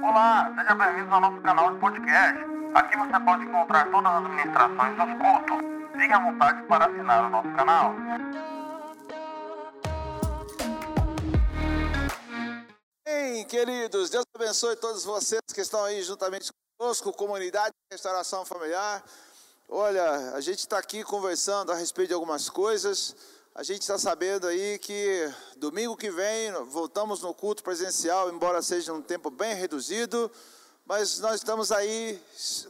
Olá, 0.00 0.54
seja 0.56 0.74
bem-vindo 0.76 1.12
ao 1.12 1.20
nosso 1.20 1.42
canal 1.42 1.72
de 1.74 1.80
podcast. 1.80 2.38
Aqui 2.74 2.96
você 2.96 3.20
pode 3.24 3.44
encontrar 3.44 3.90
todas 3.90 4.12
as 4.12 4.22
ministrações 4.22 4.96
dos 4.96 5.06
cultos. 5.18 6.00
Fique 6.00 6.12
à 6.12 6.18
vontade 6.20 6.62
para 6.68 6.86
assinar 6.86 7.24
o 7.24 7.30
nosso 7.30 7.48
canal. 7.56 7.94
Bem, 13.04 13.44
queridos, 13.46 14.10
Deus 14.10 14.24
abençoe 14.34 14.76
todos 14.76 15.04
vocês 15.04 15.42
que 15.52 15.60
estão 15.60 15.84
aí 15.84 16.00
juntamente 16.02 16.52
conosco, 16.78 17.12
comunidade 17.12 17.70
de 17.70 17.96
restauração 17.96 18.44
familiar. 18.44 19.02
Olha, 19.68 20.32
a 20.34 20.40
gente 20.40 20.60
está 20.60 20.78
aqui 20.78 21.02
conversando 21.02 21.72
a 21.72 21.74
respeito 21.74 22.08
de 22.08 22.14
algumas 22.14 22.48
coisas. 22.48 23.16
A 23.58 23.64
gente 23.64 23.80
está 23.80 23.98
sabendo 23.98 24.46
aí 24.46 24.78
que 24.78 25.34
domingo 25.56 25.96
que 25.96 26.12
vem 26.12 26.52
voltamos 26.66 27.22
no 27.22 27.34
culto 27.34 27.60
presencial, 27.60 28.30
embora 28.30 28.62
seja 28.62 28.92
um 28.92 29.02
tempo 29.02 29.32
bem 29.32 29.52
reduzido, 29.52 30.30
mas 30.86 31.18
nós 31.18 31.40
estamos 31.40 31.72
aí 31.72 32.22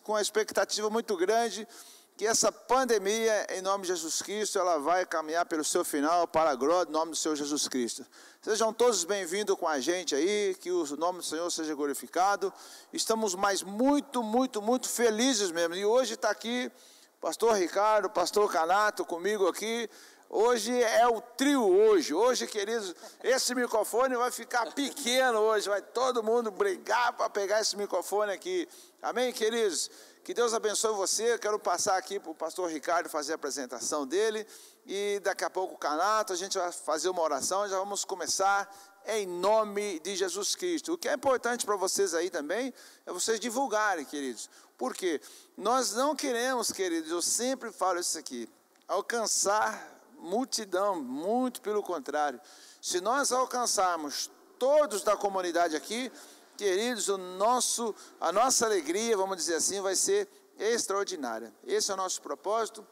com 0.03 0.13
uma 0.13 0.23
expectativa 0.23 0.89
muito 0.89 1.15
grande 1.15 1.69
que 2.17 2.27
essa 2.27 2.51
pandemia, 2.51 3.47
em 3.51 3.61
nome 3.61 3.83
de 3.83 3.89
Jesus 3.89 4.23
Cristo, 4.23 4.59
ela 4.59 4.79
vai 4.79 5.05
caminhar 5.05 5.45
pelo 5.45 5.63
seu 5.63 5.85
final 5.85 6.27
para 6.27 6.53
a 6.53 6.55
glória 6.55 6.87
do 6.87 6.93
nome 6.93 7.11
do 7.11 7.19
Senhor 7.19 7.37
Jesus 7.37 7.69
Cristo. 7.69 8.07
Sejam 8.41 8.73
todos 8.73 9.05
bem-vindos 9.05 9.59
com 9.59 9.69
a 9.69 9.79
gente 9.81 10.15
aí, 10.15 10.57
que 10.59 10.73
o 10.73 10.97
nome 10.97 11.19
do 11.19 11.25
Senhor 11.25 11.51
seja 11.51 11.75
glorificado. 11.75 12.51
Estamos 12.95 13.35
mais 13.35 13.63
muito, 13.63 14.23
muito, 14.23 14.63
muito 14.63 14.89
felizes 14.89 15.51
mesmo. 15.51 15.75
E 15.75 15.85
hoje 15.85 16.15
está 16.15 16.31
aqui 16.31 16.73
pastor 17.21 17.57
Ricardo, 17.57 18.09
pastor 18.09 18.51
Canato 18.51 19.05
comigo 19.05 19.47
aqui. 19.49 19.91
Hoje 20.31 20.79
é 20.83 21.09
o 21.09 21.23
trio 21.23 21.67
hoje. 21.67 22.13
Hoje, 22.13 22.47
queridos, 22.47 22.95
esse 23.25 23.55
microfone 23.55 24.15
vai 24.15 24.31
ficar 24.31 24.75
pequeno 24.75 25.39
hoje. 25.39 25.71
Vai 25.71 25.81
todo 25.81 26.23
mundo 26.23 26.51
brigar 26.51 27.15
para 27.15 27.31
pegar 27.31 27.63
esse 27.63 27.75
microfone 27.79 28.33
aqui. 28.33 28.69
Amém, 29.01 29.33
queridos? 29.33 29.91
Que 30.23 30.35
Deus 30.35 30.53
abençoe 30.53 30.95
você. 30.95 31.33
Eu 31.33 31.39
quero 31.39 31.59
passar 31.59 31.97
aqui 31.97 32.21
para 32.21 32.31
o 32.31 32.35
pastor 32.35 32.69
Ricardo 32.69 33.09
fazer 33.09 33.33
a 33.33 33.35
apresentação 33.37 34.07
dele. 34.07 34.47
E 34.85 35.19
daqui 35.25 35.45
a 35.45 35.51
pouco 35.51 35.77
o 35.77 35.79
Canato, 35.79 36.35
a 36.35 36.37
gente 36.37 36.59
vai 36.59 36.71
fazer 36.73 37.09
uma 37.09 37.23
oração. 37.23 37.67
Já 37.67 37.79
vamos 37.79 38.05
começar 38.05 38.71
em 39.07 39.27
nome 39.27 39.99
de 40.01 40.15
Jesus 40.15 40.55
Cristo. 40.55 40.93
O 40.93 40.99
que 40.99 41.09
é 41.09 41.15
importante 41.15 41.65
para 41.65 41.77
vocês 41.77 42.13
aí 42.13 42.29
também 42.29 42.75
é 43.07 43.13
vocês 43.13 43.41
divulgarem, 43.41 44.05
queridos. 44.05 44.51
Por 44.77 44.95
quê? 44.95 45.23
Nós 45.57 45.95
não 45.95 46.15
queremos, 46.15 46.71
queridos, 46.71 47.11
eu 47.11 47.23
sempre 47.23 47.73
falo 47.73 47.99
isso 47.99 48.19
aqui, 48.19 48.47
alcançar 48.87 49.98
multidão, 50.19 51.03
muito 51.03 51.61
pelo 51.61 51.83
contrário. 51.83 52.41
Se 52.81 53.01
nós 53.01 53.33
alcançarmos 53.33 54.31
todos 54.59 55.03
da 55.03 55.17
comunidade 55.17 55.77
aqui, 55.77 56.11
queridos, 56.57 57.09
o 57.09 57.17
nosso, 57.17 57.95
a 58.21 58.33
nossa 58.33 58.67
alegria, 58.67 59.17
vamos 59.17 59.37
dizer 59.37 59.57
assim, 59.57 59.81
vai 59.81 59.95
ser 59.95 60.29
extraordinária. 60.59 61.55
Esse 61.65 61.91
é 61.91 61.95
o 61.95 61.97
nosso 61.97 62.21
propósito 62.21 62.87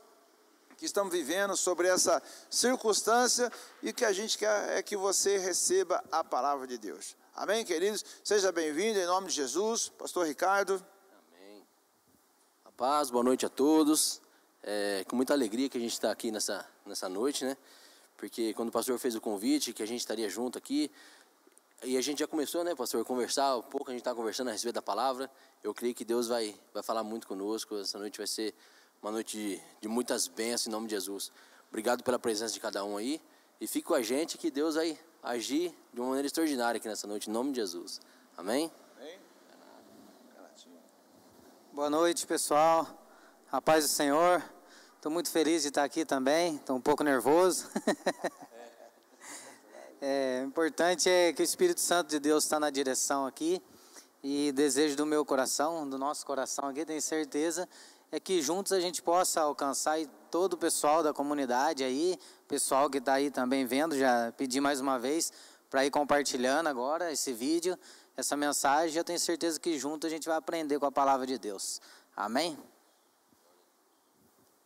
que 0.77 0.85
estamos 0.85 1.13
vivendo 1.13 1.57
sobre 1.57 1.89
essa 1.89 2.23
circunstância 2.51 3.51
e 3.83 3.93
que 3.93 4.05
a 4.05 4.13
gente 4.13 4.37
quer 4.37 4.79
é 4.79 4.83
que 4.83 4.97
você 4.97 5.39
receba 5.39 6.03
a 6.13 6.23
palavra 6.23 6.67
de 6.67 6.79
Deus. 6.79 7.17
Amém, 7.35 7.65
queridos? 7.65 8.05
Seja 8.23 8.53
bem-vindo 8.53 8.99
em 8.99 9.07
nome 9.07 9.29
de 9.29 9.35
Jesus, 9.35 9.89
Pastor 9.89 10.27
Ricardo. 10.27 10.85
Amém. 11.33 11.67
A 12.65 12.73
paz, 12.73 13.11
boa 13.11 13.25
noite 13.25 13.45
a 13.45 13.49
todos. 13.49 14.21
É, 14.69 15.05
com 15.09 15.15
muita 15.15 15.33
alegria 15.33 15.69
que 15.69 15.79
a 15.79 15.81
gente 15.81 15.93
está 15.93 16.11
aqui 16.11 16.33
nessa, 16.33 16.69
nessa 16.85 17.09
noite, 17.09 17.45
né? 17.45 17.57
Porque 18.17 18.53
quando 18.53 18.69
o 18.71 18.73
pastor 18.73 18.99
fez 18.99 19.15
o 19.15 19.21
convite, 19.21 19.73
que 19.73 19.83
a 19.83 19.87
gente 19.87 20.01
estaria 20.01 20.29
junto 20.29 20.59
aqui, 20.59 20.91
e 21.85 21.97
a 21.97 22.01
gente 22.01 22.19
já 22.19 22.27
começou, 22.27 22.65
né, 22.65 22.75
pastor, 22.75 23.03
a 23.03 23.05
conversar 23.05 23.59
um 23.59 23.63
pouco, 23.63 23.91
a 23.91 23.93
gente 23.93 24.01
está 24.01 24.15
conversando 24.15 24.49
a 24.49 24.53
respeito 24.53 24.75
da 24.75 24.83
palavra. 24.83 25.31
Eu 25.63 25.73
creio 25.73 25.95
que 25.95 26.05
Deus 26.05 26.27
vai, 26.27 26.55
vai 26.75 26.83
falar 26.83 27.05
muito 27.05 27.29
conosco. 27.29 27.77
Essa 27.77 27.99
noite 27.99 28.19
vai 28.19 28.27
ser 28.27 28.55
uma 29.03 29.13
noite 29.13 29.37
de, 29.37 29.63
de 29.83 29.89
muitas 29.89 30.27
bênçãos 30.27 30.67
em 30.67 30.71
nome 30.71 30.89
de 30.89 30.95
Jesus. 30.95 31.31
Obrigado 31.69 32.03
pela 32.03 32.19
presença 32.19 32.53
de 32.53 32.61
cada 32.61 32.85
um 32.85 32.97
aí. 32.97 33.21
E 33.61 33.67
fique 33.67 33.87
com 33.87 33.95
a 33.95 34.03
gente 34.03 34.37
que 34.37 34.51
Deus 34.51 34.75
vai 34.75 34.99
agir 35.23 35.73
de 35.93 36.01
uma 36.01 36.09
maneira 36.09 36.27
extraordinária 36.27 36.79
aqui 36.79 36.89
nessa 36.89 37.07
noite, 37.07 37.31
em 37.31 37.33
nome 37.33 37.53
de 37.53 37.61
Jesus. 37.61 38.01
Amém? 38.37 38.73
Amém. 38.99 39.19
Boa 41.73 41.91
noite, 41.91 42.27
pessoal. 42.27 42.89
A 43.53 43.61
paz 43.61 43.85
do 43.85 43.89
Senhor. 43.89 44.56
Estou 44.97 45.13
muito 45.13 45.31
feliz 45.31 45.63
de 45.63 45.69
estar 45.69 45.85
aqui 45.85 46.05
também. 46.05 46.57
Estou 46.57 46.75
um 46.75 46.81
pouco 46.81 47.05
nervoso. 47.05 47.67
é, 50.01 50.41
o 50.43 50.49
importante 50.49 51.09
é 51.09 51.33
que 51.33 51.43
o 51.43 51.45
Espírito 51.45 51.81
Santo 51.81 52.09
de 52.09 52.19
Deus 52.19 52.45
está 52.45 52.59
na 52.59 52.71
direção 52.71 53.27
aqui. 53.27 53.63
E 54.25 54.51
desejo 54.53 54.97
do 54.97 55.07
meu 55.07 55.25
coração, 55.25 55.89
do 55.89 55.99
nosso 55.99 56.27
coração 56.27 56.69
aqui, 56.69 56.85
tenho 56.85 57.01
certeza, 57.01 57.69
é 58.11 58.19
que 58.19 58.43
juntos 58.43 58.73
a 58.73 58.81
gente 58.81 59.03
possa 59.03 59.43
alcançar 59.43 60.01
e 60.01 60.07
todo 60.31 60.55
o 60.55 60.57
pessoal 60.57 61.03
da 61.03 61.13
comunidade 61.13 61.85
aí, 61.85 62.19
pessoal 62.49 62.91
que 62.91 62.99
está 62.99 63.13
aí 63.15 63.31
também 63.31 63.65
vendo, 63.67 63.97
já 63.97 64.33
pedi 64.33 64.61
mais 64.61 64.81
uma 64.81 64.99
vez 64.99 65.33
para 65.71 65.85
ir 65.85 65.91
compartilhando 65.91 66.69
agora 66.69 67.13
esse 67.13 67.33
vídeo, 67.33 67.79
essa 68.17 68.37
mensagem. 68.37 68.97
Eu 68.97 69.05
tenho 69.05 69.21
certeza 69.21 69.61
que 69.61 69.79
junto 69.79 70.07
a 70.07 70.11
gente 70.11 70.27
vai 70.27 70.39
aprender 70.39 70.81
com 70.81 70.87
a 70.87 70.93
palavra 70.93 71.27
de 71.27 71.39
Deus. 71.39 71.81
Amém? 72.17 72.59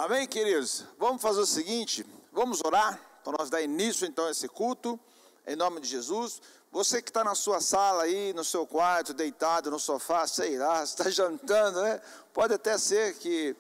Amém, 0.03 0.27
queridos? 0.27 0.87
Vamos 0.99 1.21
fazer 1.21 1.41
o 1.41 1.47
seguinte, 1.47 2.07
vamos 2.33 2.63
orar 2.65 2.99
para 3.23 3.37
nós 3.39 3.51
dar 3.51 3.61
início 3.61 4.07
então 4.07 4.25
a 4.25 4.31
esse 4.31 4.49
culto, 4.49 4.99
em 5.47 5.55
nome 5.55 5.79
de 5.79 5.89
Jesus. 5.89 6.41
Você 6.73 7.03
que 7.03 7.11
está 7.11 7.23
na 7.23 7.35
sua 7.35 7.61
sala 7.61 8.05
aí, 8.05 8.33
no 8.33 8.43
seu 8.43 8.67
quarto, 8.67 9.13
deitado 9.13 9.71
no 9.71 9.79
sofá, 9.79 10.27
sei 10.27 10.57
lá, 10.57 10.81
está 10.85 11.11
jantando, 11.11 11.83
né? 11.83 12.01
Pode 12.33 12.55
até 12.55 12.79
ser 12.79 13.15
que 13.19 13.55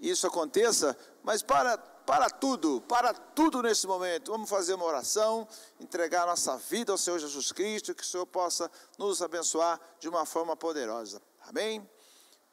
isso 0.00 0.26
aconteça, 0.26 0.98
mas 1.22 1.40
para, 1.40 1.78
para 1.78 2.30
tudo, 2.30 2.80
para 2.88 3.14
tudo 3.14 3.62
nesse 3.62 3.86
momento, 3.86 4.32
vamos 4.32 4.50
fazer 4.50 4.74
uma 4.74 4.86
oração, 4.86 5.46
entregar 5.78 6.26
nossa 6.26 6.56
vida 6.56 6.90
ao 6.90 6.98
Senhor 6.98 7.20
Jesus 7.20 7.52
Cristo, 7.52 7.94
que 7.94 8.02
o 8.02 8.06
Senhor 8.06 8.26
possa 8.26 8.68
nos 8.98 9.22
abençoar 9.22 9.80
de 10.00 10.08
uma 10.08 10.26
forma 10.26 10.56
poderosa. 10.56 11.22
Amém? 11.42 11.88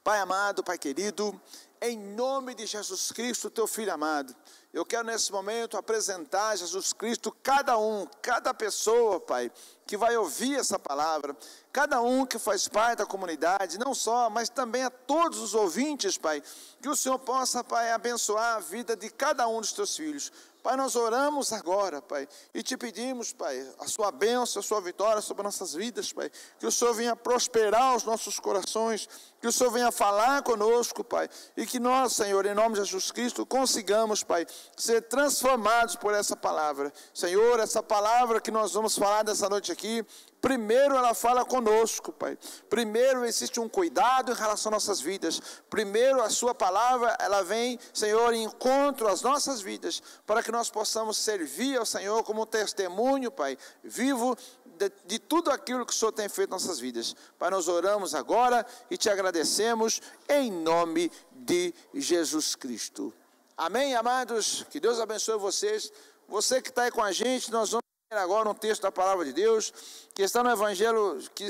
Pai 0.03 0.19
amado, 0.19 0.65
Pai 0.65 0.77
querido, 0.77 1.41
em 1.81 1.97
nome 1.97 2.53
de 2.53 2.65
Jesus 2.65 3.09
Cristo, 3.13 3.49
teu 3.49 3.65
filho 3.65 3.93
amado. 3.93 4.35
Eu 4.73 4.85
quero 4.85 5.07
nesse 5.07 5.31
momento 5.31 5.77
apresentar 5.77 6.57
Jesus 6.57 6.91
Cristo, 6.91 7.33
cada 7.41 7.77
um, 7.77 8.05
cada 8.21 8.53
pessoa, 8.53 9.21
Pai, 9.21 9.49
que 9.87 9.95
vai 9.95 10.17
ouvir 10.17 10.59
essa 10.59 10.77
palavra, 10.77 11.37
cada 11.71 12.01
um 12.01 12.25
que 12.25 12.37
faz 12.37 12.67
parte 12.67 12.97
da 12.97 13.05
comunidade, 13.05 13.79
não 13.79 13.93
só, 13.93 14.29
mas 14.29 14.49
também 14.49 14.83
a 14.83 14.89
todos 14.89 15.39
os 15.39 15.53
ouvintes, 15.53 16.17
Pai, 16.17 16.43
que 16.81 16.89
o 16.89 16.97
Senhor 16.97 17.19
possa, 17.19 17.63
Pai, 17.63 17.89
abençoar 17.93 18.57
a 18.57 18.59
vida 18.59 18.97
de 18.97 19.09
cada 19.09 19.47
um 19.47 19.61
dos 19.61 19.71
teus 19.71 19.95
filhos. 19.95 20.33
Pai, 20.63 20.77
nós 20.77 20.95
oramos 20.95 21.51
agora, 21.51 22.01
Pai, 22.01 22.25
e 22.53 22.63
te 22.63 22.77
pedimos, 22.77 23.33
Pai, 23.33 23.69
a 23.79 23.85
sua 23.85 24.13
bênção, 24.13 24.61
a 24.61 24.63
sua 24.63 24.79
vitória 24.79 25.21
sobre 25.21 25.43
nossas 25.43 25.73
vidas, 25.73 26.13
Pai. 26.13 26.31
Que 26.57 26.65
o 26.65 26.71
Senhor 26.71 26.93
venha 26.93 27.17
prosperar 27.17 27.97
os 27.97 28.05
nossos 28.05 28.39
corações, 28.39 29.09
que 29.41 29.47
o 29.47 29.51
Senhor 29.51 29.71
venha 29.71 29.91
falar 29.91 30.41
conosco, 30.41 31.03
Pai, 31.03 31.27
e 31.57 31.65
que 31.65 31.81
nós, 31.81 32.13
Senhor, 32.13 32.45
em 32.45 32.53
nome 32.53 32.75
de 32.75 32.85
Jesus 32.85 33.11
Cristo, 33.11 33.45
consigamos, 33.45 34.23
Pai, 34.23 34.47
ser 34.77 35.01
transformados 35.01 35.97
por 35.97 36.13
essa 36.13 36.33
palavra. 36.33 36.93
Senhor, 37.13 37.59
essa 37.59 37.83
palavra 37.83 38.39
que 38.39 38.49
nós 38.49 38.71
vamos 38.71 38.97
falar 38.97 39.25
nessa 39.25 39.49
noite 39.49 39.69
aqui, 39.69 40.05
Primeiro 40.43 40.97
ela 40.97 41.13
fala 41.13 41.45
conosco, 41.45 42.11
Pai. 42.11 42.37
Primeiro 42.69 43.23
existe 43.23 43.61
um 43.61 43.69
cuidado 43.69 44.33
em 44.33 44.35
relação 44.35 44.69
às 44.71 44.83
nossas 44.83 44.99
vidas. 44.99 45.41
Primeiro 45.69 46.21
a 46.21 46.29
sua 46.29 46.53
palavra, 46.53 47.15
ela 47.17 47.41
vem, 47.43 47.79
Senhor, 47.93 48.33
em 48.33 48.43
encontro 48.43 49.07
às 49.07 49.21
nossas 49.21 49.61
vidas, 49.61 50.03
para 50.25 50.43
que 50.43 50.51
nós 50.51 50.69
possamos 50.69 51.17
servir 51.17 51.77
ao 51.77 51.85
Senhor 51.85 52.21
como 52.25 52.45
testemunho, 52.45 53.31
Pai, 53.31 53.57
vivo 53.81 54.35
de, 54.65 54.91
de, 55.05 55.17
tudo 55.17 55.49
aquilo 55.49 55.85
que 55.85 55.93
o 55.93 55.95
Senhor 55.95 56.11
tem 56.11 56.27
feito 56.27 56.49
em 56.49 56.51
nossas 56.51 56.77
vidas. 56.77 57.15
Pai, 57.39 57.49
nós 57.49 57.69
oramos 57.69 58.13
agora 58.13 58.65
e 58.91 58.97
te 58.97 59.09
agradecemos 59.09 60.01
em 60.27 60.51
nome 60.51 61.09
de 61.31 61.73
Jesus 61.93 62.53
Cristo. 62.53 63.13
Amém, 63.55 63.95
amados? 63.95 64.65
Que 64.69 64.81
Deus 64.81 64.99
abençoe 64.99 65.39
vocês. 65.39 65.89
Você 66.27 66.61
que 66.61 66.67
está 66.67 66.83
aí 66.83 66.91
com 66.91 67.01
a 67.01 67.13
gente, 67.13 67.49
nós 67.49 67.69
vamos 67.69 67.92
agora 68.21 68.49
um 68.49 68.53
texto 68.53 68.83
da 68.83 68.91
palavra 68.91 69.25
de 69.25 69.33
Deus, 69.33 69.73
que 70.13 70.21
está 70.21 70.43
no 70.43 70.49
Evangelho 70.49 71.17
que, 71.33 71.49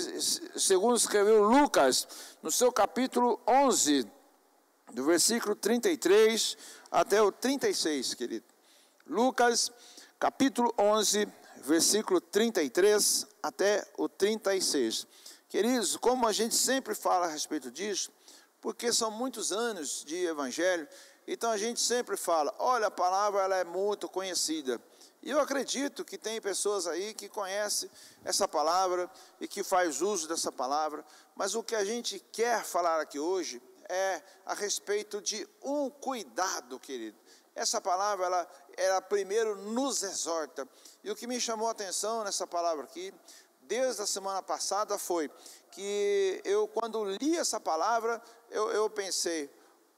segundo 0.57 0.95
escreveu 0.95 1.44
Lucas, 1.44 2.07
no 2.42 2.51
seu 2.51 2.71
capítulo 2.71 3.39
11, 3.48 4.07
do 4.94 5.04
versículo 5.04 5.56
33 5.56 6.57
até 6.92 7.21
o 7.21 7.31
36, 7.31 8.13
querido. 8.13 8.45
Lucas, 9.07 9.71
capítulo 10.19 10.74
11, 10.77 11.27
versículo 11.63 12.21
33 12.21 13.27
até 13.42 13.86
o 13.98 14.07
36. 14.07 15.07
Queridos, 15.50 15.98
como 15.98 16.27
a 16.27 16.31
gente 16.31 16.56
sempre 16.56 16.95
fala 16.95 17.25
a 17.25 17.30
respeito 17.30 17.69
disso, 17.69 18.12
porque 18.62 18.94
são 18.94 19.12
muitos 19.12 19.51
anos 19.51 20.04
de 20.06 20.25
evangelho, 20.25 20.88
então 21.27 21.51
a 21.51 21.57
gente 21.57 21.80
sempre 21.80 22.18
fala, 22.18 22.54
olha, 22.59 22.88
a 22.88 22.92
palavra 22.92 23.42
ela 23.42 23.57
é 23.57 23.63
muito 23.63 24.07
conhecida. 24.09 24.81
E 25.23 25.29
eu 25.29 25.39
acredito 25.39 26.03
que 26.03 26.17
tem 26.17 26.41
pessoas 26.41 26.85
aí 26.85 27.13
que 27.13 27.29
conhecem 27.29 27.89
essa 28.25 28.45
palavra 28.45 29.09
e 29.39 29.47
que 29.47 29.63
faz 29.63 30.01
uso 30.01 30.27
dessa 30.27 30.51
palavra, 30.51 31.05
mas 31.33 31.55
o 31.55 31.63
que 31.63 31.75
a 31.75 31.85
gente 31.85 32.19
quer 32.19 32.65
falar 32.65 32.99
aqui 32.99 33.17
hoje 33.17 33.61
é 33.87 34.21
a 34.45 34.53
respeito 34.53 35.21
de 35.21 35.47
um 35.61 35.89
cuidado, 35.89 36.77
querido. 36.77 37.17
Essa 37.55 37.79
palavra, 37.79 38.25
ela, 38.25 38.51
ela 38.75 39.01
primeiro 39.01 39.55
nos 39.55 40.03
exorta. 40.03 40.67
E 41.01 41.09
o 41.09 41.15
que 41.15 41.25
me 41.25 41.39
chamou 41.39 41.69
a 41.69 41.71
atenção 41.71 42.25
nessa 42.25 42.45
palavra 42.45 42.83
aqui, 42.83 43.13
desde 43.61 44.01
a 44.01 44.05
semana 44.05 44.43
passada, 44.43 44.97
foi 44.97 45.31
que 45.71 46.41
eu, 46.43 46.67
quando 46.67 47.05
li 47.05 47.37
essa 47.37 47.61
palavra, 47.61 48.21
eu, 48.49 48.71
eu 48.71 48.89
pensei, 48.89 49.49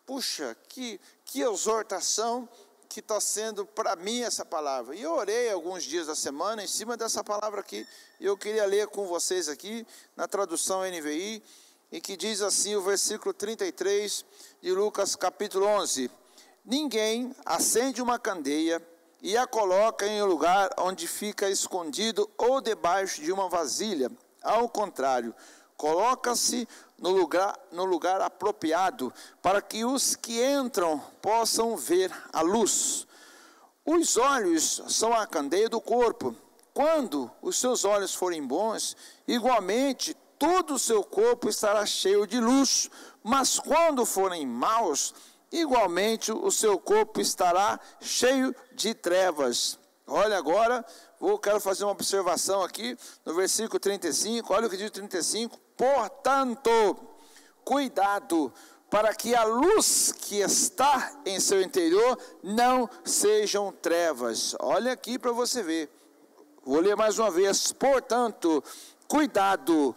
puxa, 0.06 0.56
que, 0.69 1.01
que 1.24 1.42
exortação 1.42 2.48
que 2.96 3.02
está 3.02 3.20
sendo 3.20 3.66
para 3.66 3.94
mim 3.98 4.22
essa 4.22 4.46
palavra. 4.46 4.96
E 4.96 5.02
eu 5.02 5.12
orei 5.12 5.52
alguns 5.52 5.84
dias 5.84 6.08
da 6.08 6.16
semana 6.16 6.64
em 6.64 6.68
cima 6.68 6.96
dessa 6.96 7.22
palavra 7.22 7.60
aqui, 7.60 7.86
e 8.22 8.26
eu 8.26 8.38
queria 8.38 8.66
ler 8.66 8.88
com 8.88 9.06
vocês 9.06 9.50
aqui, 9.50 9.86
na 10.16 10.30
tradução 10.30 10.80
NVI, 10.80 11.44
e 11.92 12.00
que 12.00 12.16
diz 12.16 12.42
assim 12.42 12.74
o 12.74 12.82
versículo 12.82 13.34
33 13.34 14.24
de 14.62 14.72
Lucas 14.72 15.14
capítulo 15.14 15.66
11: 15.66 16.10
Ninguém 16.64 17.36
acende 17.46 18.02
uma 18.02 18.18
candeia 18.18 18.82
e 19.22 19.36
a 19.36 19.46
coloca 19.46 20.08
em 20.08 20.24
um 20.24 20.28
lugar 20.28 20.70
onde 20.78 21.06
fica 21.06 21.50
escondido 21.50 22.32
ou 22.38 22.62
debaixo 22.62 23.22
de 23.22 23.30
uma 23.30 23.50
vasilha. 23.50 24.10
Ao 24.42 24.70
contrário, 24.70 25.36
coloca-se 25.76 26.66
no 26.98 27.10
lugar, 27.12 27.58
no 27.72 27.86
lugar 27.86 28.22
apropriado 28.22 29.14
para 29.42 29.62
que 29.62 29.84
os 29.84 30.16
que 30.16 30.44
entram 30.44 31.00
possam 31.22 31.76
ver 31.76 32.12
a 32.32 32.42
luz. 32.42 33.06
Os 33.86 34.18
olhos 34.18 34.82
são 34.88 35.14
a 35.14 35.28
candeia 35.28 35.70
do 35.70 35.80
corpo. 35.80 36.36
Quando 36.74 37.32
os 37.42 37.58
seus 37.60 37.86
olhos 37.86 38.14
forem 38.14 38.46
bons, 38.46 38.98
igualmente 39.28 40.16
todo 40.38 40.74
o 40.74 40.80
seu 40.80 41.04
corpo 41.04 41.48
estará 41.48 41.86
cheio 41.86 42.28
de 42.28 42.40
luz, 42.40 42.90
mas 43.24 43.60
quando 43.60 44.06
forem 44.06 44.46
maus, 44.46 45.14
igualmente 45.52 46.32
o 46.32 46.52
seu 46.52 46.78
corpo 46.78 47.22
estará 47.22 47.80
cheio 48.02 48.54
de 48.74 48.94
trevas. 48.94 49.80
Olha 50.08 50.38
agora, 50.38 50.86
vou 51.20 51.40
quero 51.40 51.60
fazer 51.60 51.84
uma 51.84 51.94
observação 51.94 52.62
aqui 52.62 52.98
no 53.24 53.34
versículo 53.34 53.80
35. 53.80 54.54
Olha 54.54 54.68
o 54.68 54.70
que 54.70 54.78
diz 54.78 54.90
o 54.90 54.92
35. 54.92 55.65
Portanto, 55.77 56.98
cuidado 57.63 58.54
para 58.89 59.13
que 59.13 59.36
a 59.36 59.44
luz 59.44 60.13
que 60.13 60.38
está 60.38 61.19
em 61.25 61.39
seu 61.39 61.62
interior 61.62 62.18
não 62.42 62.89
sejam 63.04 63.72
trevas. 63.72 64.56
Olha 64.60 64.94
aqui 64.94 65.19
para 65.19 65.31
você 65.31 65.62
ver. 65.62 65.89
Vou 66.63 66.80
ler 66.80 66.95
mais 66.95 67.19
uma 67.19 67.30
vez. 67.30 67.72
Portanto, 67.74 68.63
cuidado 69.07 69.95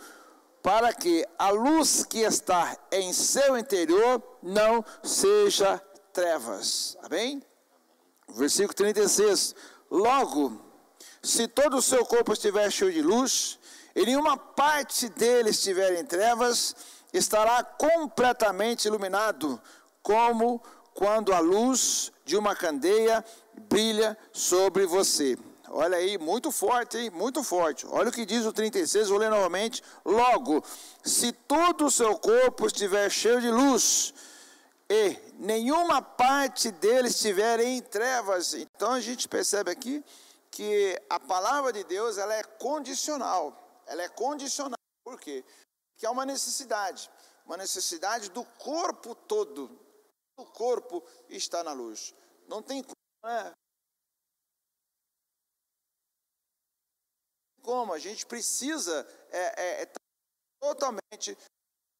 para 0.62 0.92
que 0.92 1.24
a 1.38 1.50
luz 1.50 2.04
que 2.04 2.20
está 2.20 2.76
em 2.90 3.12
seu 3.12 3.56
interior 3.56 4.22
não 4.42 4.84
seja 5.02 5.80
trevas. 6.12 6.96
Amém? 7.02 7.42
Versículo 8.34 8.74
36. 8.74 9.54
Logo, 9.90 10.60
se 11.22 11.46
todo 11.46 11.76
o 11.76 11.82
seu 11.82 12.04
corpo 12.04 12.32
estiver 12.32 12.70
cheio 12.70 12.92
de 12.92 13.02
luz, 13.02 13.58
e 13.98 14.06
nenhuma 14.06 14.36
parte 14.36 15.08
dele 15.08 15.50
estiver 15.50 15.98
em 15.98 16.04
trevas, 16.04 16.76
estará 17.12 17.64
completamente 17.64 18.86
iluminado, 18.86 19.60
como 20.04 20.62
quando 20.94 21.34
a 21.34 21.40
luz 21.40 22.12
de 22.24 22.36
uma 22.36 22.54
candeia 22.54 23.24
brilha 23.68 24.16
sobre 24.32 24.86
você. 24.86 25.36
Olha 25.68 25.96
aí, 25.96 26.16
muito 26.16 26.52
forte, 26.52 26.96
hein? 26.96 27.10
Muito 27.10 27.42
forte. 27.42 27.88
Olha 27.88 28.08
o 28.08 28.12
que 28.12 28.24
diz 28.24 28.46
o 28.46 28.52
36, 28.52 29.08
vou 29.08 29.18
ler 29.18 29.30
novamente. 29.30 29.82
Logo, 30.04 30.62
se 31.02 31.32
todo 31.32 31.86
o 31.86 31.90
seu 31.90 32.16
corpo 32.16 32.68
estiver 32.68 33.10
cheio 33.10 33.40
de 33.40 33.50
luz, 33.50 34.14
e 34.88 35.16
nenhuma 35.40 36.00
parte 36.00 36.70
dele 36.70 37.08
estiver 37.08 37.58
em 37.58 37.82
trevas, 37.82 38.54
então 38.54 38.92
a 38.92 39.00
gente 39.00 39.26
percebe 39.26 39.72
aqui 39.72 40.04
que 40.52 40.96
a 41.10 41.18
palavra 41.18 41.72
de 41.72 41.82
Deus 41.82 42.16
ela 42.16 42.32
é 42.32 42.44
condicional. 42.44 43.64
Ela 43.88 44.02
é 44.02 44.08
condicional. 44.08 44.78
Por 45.04 45.18
quê? 45.20 45.44
Porque 45.90 46.06
há 46.06 46.10
uma 46.10 46.24
necessidade, 46.24 47.10
uma 47.44 47.56
necessidade 47.56 48.30
do 48.30 48.44
corpo 48.44 49.14
todo. 49.14 49.68
O 50.36 50.46
corpo 50.46 51.02
está 51.28 51.64
na 51.64 51.72
luz. 51.72 52.14
Não 52.46 52.62
tem 52.62 52.82
como, 52.82 52.94
né? 53.24 53.52
como, 57.62 57.92
a 57.92 57.98
gente 57.98 58.24
precisa 58.24 59.06
é, 59.30 59.62
é, 59.62 59.82
é 59.82 59.92
totalmente 60.58 61.36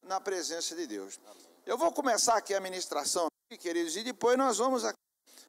na 0.02 0.20
presença 0.20 0.74
de 0.74 0.86
Deus. 0.86 1.20
Eu 1.66 1.76
vou 1.76 1.92
começar 1.92 2.36
aqui 2.36 2.54
a 2.54 2.60
ministração, 2.60 3.26
queridos, 3.60 3.94
e 3.96 4.02
depois 4.02 4.38
nós 4.38 4.56
vamos 4.56 4.82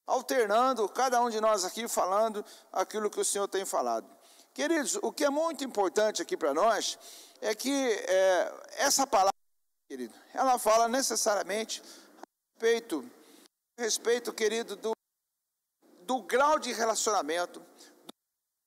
alternando, 0.05 0.89
cada 0.89 1.21
um 1.21 1.29
de 1.29 1.39
nós 1.39 1.63
aqui 1.63 1.87
falando 1.87 2.43
aquilo 2.71 3.09
que 3.09 3.21
o 3.21 3.23
Senhor 3.23 3.47
tem 3.47 3.63
falado. 3.63 4.18
Queridos, 4.59 4.99
o 5.01 5.13
que 5.13 5.23
é 5.23 5.29
muito 5.29 5.63
importante 5.63 6.21
aqui 6.21 6.35
para 6.35 6.53
nós 6.53 6.99
é 7.39 7.55
que 7.55 7.71
é, 7.71 8.53
essa 8.71 9.07
palavra, 9.07 9.31
querido, 9.89 10.13
ela 10.33 10.59
fala 10.59 10.89
necessariamente 10.89 11.81
a 11.81 12.25
respeito, 12.59 13.09
a 13.77 13.81
respeito, 13.81 14.33
querido, 14.33 14.75
do, 14.75 14.91
do 16.01 16.21
grau 16.23 16.59
de 16.59 16.73
relacionamento, 16.73 17.65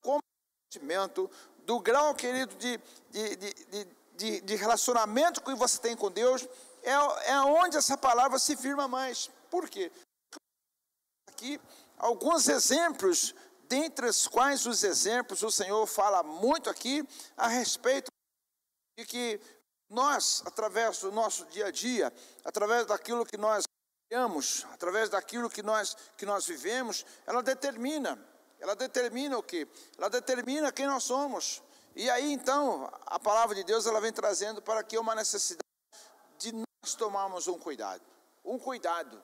comprometimento, 0.03 1.31
do 1.67 1.79
grau, 1.79 2.15
querido, 2.15 2.55
de, 2.55 2.81
de, 3.11 3.37
de, 3.37 3.89
de, 4.17 4.41
de 4.41 4.57
relacionamento 4.57 5.43
que 5.43 5.55
você 5.55 5.79
tem 5.79 5.95
com 5.95 6.11
Deus, 6.11 6.49
é, 6.83 6.93
é 7.33 7.41
onde 7.41 7.77
essa 7.77 7.99
palavra 7.99 8.39
se 8.39 8.57
firma 8.57 8.89
mais. 8.89 9.31
Por 9.51 9.69
quê? 9.69 9.93
Aqui, 11.29 11.61
alguns 11.99 12.49
exemplos, 12.49 13.35
dentre 13.73 14.07
os 14.07 14.29
quais 14.29 14.67
os 14.67 14.85
exemplos, 14.85 15.43
o 15.43 15.51
Senhor 15.51 15.87
fala 15.87 16.23
muito 16.23 16.69
aqui 16.69 17.03
a 17.35 17.49
respeito 17.49 18.13
de 18.99 19.07
que 19.07 19.41
nós, 19.89 20.43
através 20.45 20.99
do 20.99 21.11
nosso 21.11 21.47
dia 21.47 21.69
a 21.69 21.71
dia, 21.71 22.13
através 22.45 22.85
daquilo 22.85 23.25
que 23.25 23.39
nós 23.39 23.65
criamos, 24.11 24.67
através 24.75 25.09
daquilo 25.09 25.49
que 25.49 25.63
nós, 25.63 25.97
que 26.19 26.27
nós 26.27 26.47
vivemos, 26.47 27.07
ela 27.27 27.43
determina 27.43 28.23
ela 28.61 28.77
determina 28.77 29.37
o 29.37 29.43
que? 29.43 29.67
Ela 29.99 30.09
determina 30.09 30.71
quem 30.71 30.87
nós 30.87 31.03
somos. 31.03 31.61
E 31.97 32.09
aí 32.09 32.31
então, 32.31 32.89
a 33.07 33.19
palavra 33.19 33.57
de 33.57 33.65
Deus 33.65 33.87
ela 33.87 34.01
vem 34.01 34.13
trazendo 34.13 34.63
para 34.63 34.85
que 34.85 34.97
uma 34.97 35.17
necessidade 35.17 35.67
de 36.39 36.53
nós 36.53 36.95
tomarmos 36.95 37.49
um 37.49 37.59
cuidado. 37.59 38.05
Um 38.45 38.59
cuidado. 38.61 39.21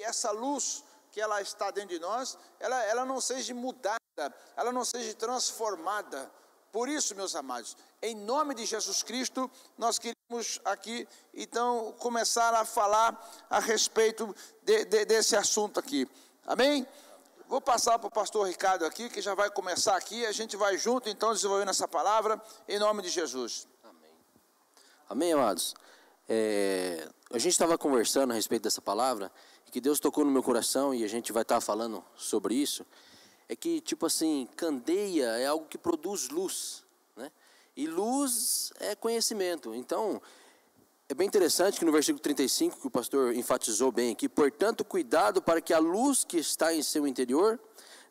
E 0.00 0.02
essa 0.02 0.32
luz 0.32 0.82
que 1.16 1.20
ela 1.22 1.40
está 1.40 1.70
dentro 1.70 1.94
de 1.94 1.98
nós, 1.98 2.36
ela, 2.60 2.84
ela 2.84 3.06
não 3.06 3.22
seja 3.22 3.54
mudada, 3.54 3.98
ela 4.54 4.70
não 4.70 4.84
seja 4.84 5.14
transformada. 5.14 6.30
Por 6.70 6.90
isso, 6.90 7.14
meus 7.14 7.34
amados, 7.34 7.74
em 8.02 8.14
nome 8.14 8.54
de 8.54 8.66
Jesus 8.66 9.02
Cristo, 9.02 9.50
nós 9.78 9.98
queremos 9.98 10.60
aqui, 10.62 11.08
então, 11.32 11.94
começar 12.00 12.52
a 12.52 12.66
falar 12.66 13.18
a 13.48 13.58
respeito 13.58 14.36
de, 14.62 14.84
de, 14.84 15.06
desse 15.06 15.34
assunto 15.34 15.80
aqui. 15.80 16.06
Amém? 16.46 16.86
Vou 17.48 17.62
passar 17.62 17.98
para 17.98 18.08
o 18.08 18.10
pastor 18.10 18.46
Ricardo 18.46 18.84
aqui, 18.84 19.08
que 19.08 19.22
já 19.22 19.34
vai 19.34 19.48
começar 19.48 19.96
aqui. 19.96 20.26
A 20.26 20.32
gente 20.32 20.54
vai 20.54 20.76
junto, 20.76 21.08
então, 21.08 21.32
desenvolvendo 21.32 21.70
essa 21.70 21.88
palavra, 21.88 22.38
em 22.68 22.78
nome 22.78 23.00
de 23.00 23.08
Jesus. 23.08 23.66
Amém, 23.82 24.12
Amém 25.08 25.32
amados? 25.32 25.74
É, 26.28 27.08
a 27.30 27.38
gente 27.38 27.52
estava 27.52 27.78
conversando 27.78 28.32
a 28.32 28.34
respeito 28.34 28.64
dessa 28.64 28.82
palavra, 28.82 29.32
que 29.76 29.80
Deus 29.82 30.00
tocou 30.00 30.24
no 30.24 30.30
meu 30.30 30.42
coração, 30.42 30.94
e 30.94 31.04
a 31.04 31.06
gente 31.06 31.34
vai 31.34 31.42
estar 31.42 31.56
tá 31.56 31.60
falando 31.60 32.02
sobre 32.16 32.54
isso. 32.54 32.82
É 33.46 33.54
que, 33.54 33.78
tipo 33.82 34.06
assim, 34.06 34.48
candeia 34.56 35.26
é 35.36 35.44
algo 35.44 35.66
que 35.66 35.76
produz 35.76 36.30
luz, 36.30 36.82
né? 37.14 37.30
E 37.76 37.86
luz 37.86 38.72
é 38.80 38.94
conhecimento. 38.94 39.74
Então, 39.74 40.18
é 41.10 41.12
bem 41.12 41.26
interessante 41.26 41.78
que 41.78 41.84
no 41.84 41.92
versículo 41.92 42.22
35, 42.22 42.80
que 42.80 42.86
o 42.86 42.90
pastor 42.90 43.34
enfatizou 43.34 43.92
bem 43.92 44.12
aqui, 44.12 44.30
portanto, 44.30 44.82
cuidado 44.82 45.42
para 45.42 45.60
que 45.60 45.74
a 45.74 45.78
luz 45.78 46.24
que 46.24 46.38
está 46.38 46.72
em 46.72 46.82
seu 46.82 47.06
interior 47.06 47.60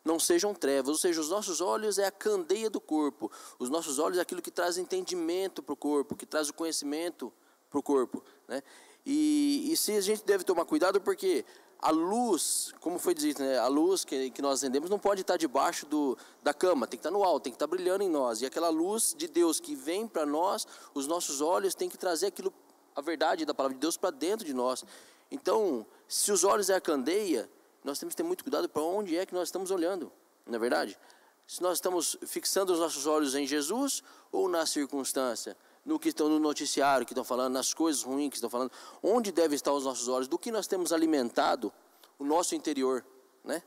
não 0.04 0.20
sejam 0.20 0.54
trevas, 0.54 0.88
ou 0.90 0.96
seja, 0.96 1.20
os 1.20 1.30
nossos 1.30 1.60
olhos 1.60 1.98
é 1.98 2.06
a 2.06 2.12
candeia 2.12 2.70
do 2.70 2.80
corpo, 2.80 3.28
os 3.58 3.68
nossos 3.68 3.98
olhos 3.98 4.18
é 4.18 4.20
aquilo 4.20 4.40
que 4.40 4.52
traz 4.52 4.78
entendimento 4.78 5.64
para 5.64 5.72
o 5.72 5.76
corpo, 5.76 6.14
que 6.14 6.26
traz 6.26 6.48
o 6.48 6.54
conhecimento 6.54 7.32
para 7.68 7.80
o 7.80 7.82
corpo. 7.82 8.22
Né? 8.46 8.62
E, 9.06 9.70
e 9.72 9.76
se 9.76 9.92
a 9.92 10.00
gente 10.00 10.24
deve 10.24 10.42
tomar 10.42 10.64
cuidado, 10.64 11.00
porque 11.00 11.44
a 11.78 11.90
luz, 11.90 12.74
como 12.80 12.98
foi 12.98 13.14
dito, 13.14 13.40
né, 13.40 13.56
a 13.58 13.68
luz 13.68 14.04
que, 14.04 14.30
que 14.30 14.42
nós 14.42 14.54
acendemos 14.54 14.90
não 14.90 14.98
pode 14.98 15.20
estar 15.20 15.36
debaixo 15.36 15.86
do, 15.86 16.18
da 16.42 16.52
cama, 16.52 16.88
tem 16.88 16.98
que 16.98 17.06
estar 17.06 17.16
no 17.16 17.22
alto, 17.22 17.44
tem 17.44 17.52
que 17.52 17.56
estar 17.56 17.68
brilhando 17.68 18.02
em 18.02 18.10
nós. 18.10 18.42
E 18.42 18.46
aquela 18.46 18.68
luz 18.68 19.14
de 19.16 19.28
Deus 19.28 19.60
que 19.60 19.76
vem 19.76 20.08
para 20.08 20.26
nós, 20.26 20.66
os 20.92 21.06
nossos 21.06 21.40
olhos 21.40 21.74
têm 21.74 21.88
que 21.88 21.96
trazer 21.96 22.26
aquilo 22.26 22.52
a 22.96 23.00
verdade 23.00 23.44
da 23.44 23.54
palavra 23.54 23.74
de 23.74 23.80
Deus 23.80 23.96
para 23.96 24.10
dentro 24.10 24.44
de 24.44 24.52
nós. 24.52 24.84
Então, 25.30 25.86
se 26.08 26.32
os 26.32 26.42
olhos 26.42 26.68
é 26.68 26.74
a 26.74 26.80
candeia, 26.80 27.48
nós 27.84 28.00
temos 28.00 28.14
que 28.14 28.16
ter 28.16 28.26
muito 28.26 28.42
cuidado 28.42 28.68
para 28.68 28.82
onde 28.82 29.16
é 29.16 29.24
que 29.24 29.34
nós 29.34 29.48
estamos 29.48 29.70
olhando. 29.70 30.10
Não 30.44 30.56
é 30.56 30.58
verdade? 30.58 30.98
Se 31.46 31.62
nós 31.62 31.78
estamos 31.78 32.16
fixando 32.26 32.72
os 32.72 32.80
nossos 32.80 33.06
olhos 33.06 33.36
em 33.36 33.46
Jesus 33.46 34.02
ou 34.32 34.48
na 34.48 34.66
circunstância, 34.66 35.56
no 35.86 36.00
que 36.00 36.08
estão 36.08 36.28
no 36.28 36.40
noticiário, 36.40 37.06
que 37.06 37.12
estão 37.12 37.22
falando, 37.22 37.54
nas 37.54 37.72
coisas 37.72 38.02
ruins 38.02 38.30
que 38.30 38.36
estão 38.36 38.50
falando, 38.50 38.72
onde 39.00 39.30
devem 39.30 39.54
estar 39.54 39.72
os 39.72 39.84
nossos 39.84 40.08
olhos, 40.08 40.26
do 40.26 40.36
que 40.36 40.50
nós 40.50 40.66
temos 40.66 40.92
alimentado 40.92 41.72
o 42.18 42.24
nosso 42.24 42.56
interior, 42.56 43.04
né? 43.44 43.62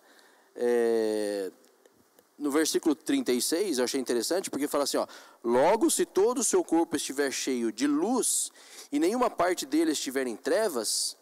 É, 0.54 1.50
no 2.38 2.52
versículo 2.52 2.94
36, 2.94 3.78
eu 3.78 3.86
achei 3.86 4.00
interessante, 4.00 4.50
porque 4.50 4.68
fala 4.68 4.84
assim, 4.84 4.98
ó, 4.98 5.08
logo 5.44 5.90
se 5.90 6.06
todo 6.06 6.40
o 6.40 6.44
seu 6.44 6.64
corpo 6.64 6.96
estiver 6.96 7.32
cheio 7.32 7.72
de 7.72 7.88
luz 7.88 8.52
e 8.92 9.00
nenhuma 9.00 9.30
parte 9.30 9.66
dele 9.66 9.92
estiver 9.92 10.28
em 10.28 10.36
trevas, 10.36 11.18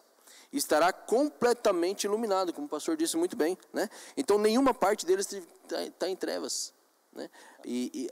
estará 0.51 0.92
completamente 0.92 2.06
iluminado, 2.06 2.54
como 2.54 2.66
o 2.66 2.70
pastor 2.70 2.98
disse 2.98 3.18
muito 3.18 3.36
bem, 3.36 3.58
né? 3.72 3.89
Então 4.16 4.38
nenhuma 4.38 4.74
parte 4.74 5.06
dele 5.06 5.22
está 5.22 5.92
tá 6.00 6.10
em 6.10 6.16
trevas, 6.16 6.74
né? 7.17 7.29
E, 7.65 7.91
e 7.93 8.09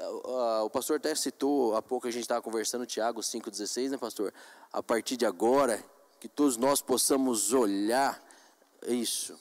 o 0.64 0.70
pastor 0.70 0.98
até 0.98 1.14
citou 1.16 1.76
há 1.76 1.82
pouco 1.82 2.08
a 2.08 2.12
gente 2.12 2.24
estava 2.24 2.42
conversando 2.42 2.86
Tiago 2.86 3.22
5:16, 3.22 3.92
né, 3.92 3.98
pastor? 3.98 4.34
A 4.74 4.84
partir 4.84 5.16
de 5.16 5.26
agora 5.26 5.84
que 6.20 6.28
todos 6.28 6.58
nós 6.58 6.82
possamos 6.82 7.54
olhar 7.54 8.22
isso. 8.88 9.40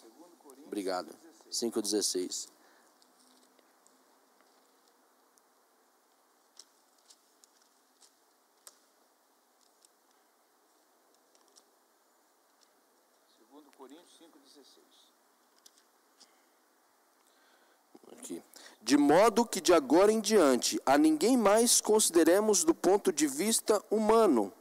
Obrigado. 0.67 1.09
5:16. 1.51 2.49
Aqui. 18.25 18.43
De 18.85 18.99
modo 18.99 19.47
que 19.47 19.63
de 19.63 19.73
agora 19.73 20.13
em 20.13 20.21
diante 20.21 20.79
a 20.85 20.99
ninguém 20.99 21.39
mais 21.39 21.81
consideremos 21.81 22.65
do 22.65 22.75
ponto 22.75 23.11
de 23.11 23.27
vista 23.27 23.83
humano. 23.91 24.53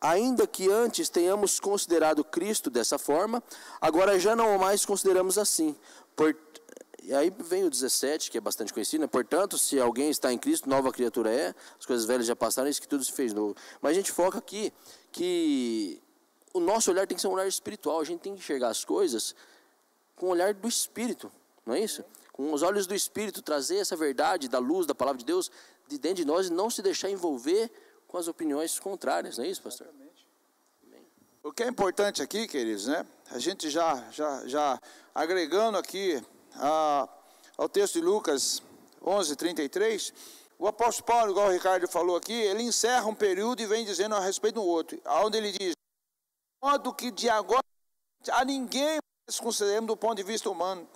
Ainda 0.00 0.44
que 0.44 0.68
antes 0.68 1.08
tenhamos 1.08 1.60
considerado 1.60 2.24
Cristo 2.24 2.68
dessa 2.68 2.98
forma, 2.98 3.40
agora 3.80 4.18
já 4.18 4.34
não 4.34 4.58
mais 4.58 4.84
consideramos 4.84 5.38
assim. 5.38 5.76
Por, 6.16 6.36
e 7.00 7.14
aí 7.14 7.32
vem 7.38 7.62
o 7.62 7.70
17, 7.70 8.32
que 8.32 8.38
é 8.38 8.40
bastante 8.40 8.72
conhecido, 8.74 9.02
né? 9.02 9.06
Portanto, 9.06 9.56
se 9.56 9.78
alguém 9.78 10.10
está 10.10 10.32
em 10.32 10.38
Cristo, 10.38 10.68
nova 10.68 10.90
criatura 10.90 11.32
é, 11.32 11.54
as 11.78 11.86
coisas 11.86 12.04
velhas 12.04 12.26
já 12.26 12.34
passaram, 12.34 12.68
isso 12.68 12.80
que 12.80 12.88
tudo 12.88 13.04
se 13.04 13.12
fez 13.12 13.32
novo. 13.32 13.54
Mas 13.80 13.92
a 13.92 13.94
gente 13.94 14.10
foca 14.10 14.38
aqui 14.38 14.72
que 15.12 16.02
o 16.52 16.58
nosso 16.58 16.90
olhar 16.90 17.06
tem 17.06 17.14
que 17.14 17.22
ser 17.22 17.28
um 17.28 17.34
olhar 17.34 17.46
espiritual, 17.46 18.00
a 18.00 18.04
gente 18.04 18.18
tem 18.18 18.34
que 18.34 18.40
enxergar 18.40 18.70
as 18.70 18.84
coisas 18.84 19.32
com 20.16 20.26
o 20.26 20.28
olhar 20.30 20.52
do 20.54 20.66
Espírito, 20.66 21.30
não 21.64 21.74
é 21.74 21.80
isso? 21.80 22.04
Com 22.40 22.54
os 22.54 22.62
olhos 22.62 22.86
do 22.86 22.94
Espírito, 22.94 23.42
trazer 23.42 23.76
essa 23.76 23.94
verdade 23.94 24.48
da 24.48 24.58
luz, 24.58 24.86
da 24.86 24.94
palavra 24.94 25.18
de 25.18 25.26
Deus 25.26 25.50
de 25.86 25.98
dentro 25.98 26.16
de 26.16 26.24
nós 26.24 26.46
e 26.46 26.50
não 26.50 26.70
se 26.70 26.80
deixar 26.80 27.10
envolver 27.10 27.70
com 28.08 28.16
as 28.16 28.28
opiniões 28.28 28.78
contrárias, 28.78 29.36
não 29.36 29.44
é 29.44 29.48
isso, 29.48 29.60
pastor? 29.60 29.88
O 31.42 31.52
que 31.52 31.62
é 31.62 31.68
importante 31.68 32.22
aqui, 32.22 32.48
queridos, 32.48 32.86
né? 32.86 33.06
A 33.30 33.38
gente 33.38 33.68
já, 33.68 34.10
já, 34.10 34.46
já 34.46 34.80
agregando 35.14 35.76
aqui 35.76 36.18
a, 36.54 37.06
ao 37.58 37.68
texto 37.68 37.94
de 37.94 38.00
Lucas 38.00 38.62
11, 39.04 39.36
33, 39.36 40.14
o 40.58 40.66
apóstolo 40.66 41.06
Paulo, 41.06 41.32
igual 41.32 41.48
o 41.48 41.52
Ricardo 41.52 41.86
falou 41.88 42.16
aqui, 42.16 42.32
ele 42.32 42.62
encerra 42.62 43.04
um 43.04 43.14
período 43.14 43.60
e 43.60 43.66
vem 43.66 43.84
dizendo 43.84 44.14
a 44.14 44.20
respeito 44.20 44.54
do 44.54 44.64
outro, 44.64 44.98
onde 45.06 45.36
ele 45.36 45.52
diz, 45.52 45.74
modo 46.62 46.94
que 46.94 47.10
de 47.10 47.28
agora 47.28 47.62
a 48.32 48.44
ninguém 48.46 48.98
mais 49.28 49.38
consideremos 49.38 49.88
do 49.88 49.96
ponto 49.96 50.16
de 50.16 50.22
vista 50.22 50.48
humano. 50.48 50.88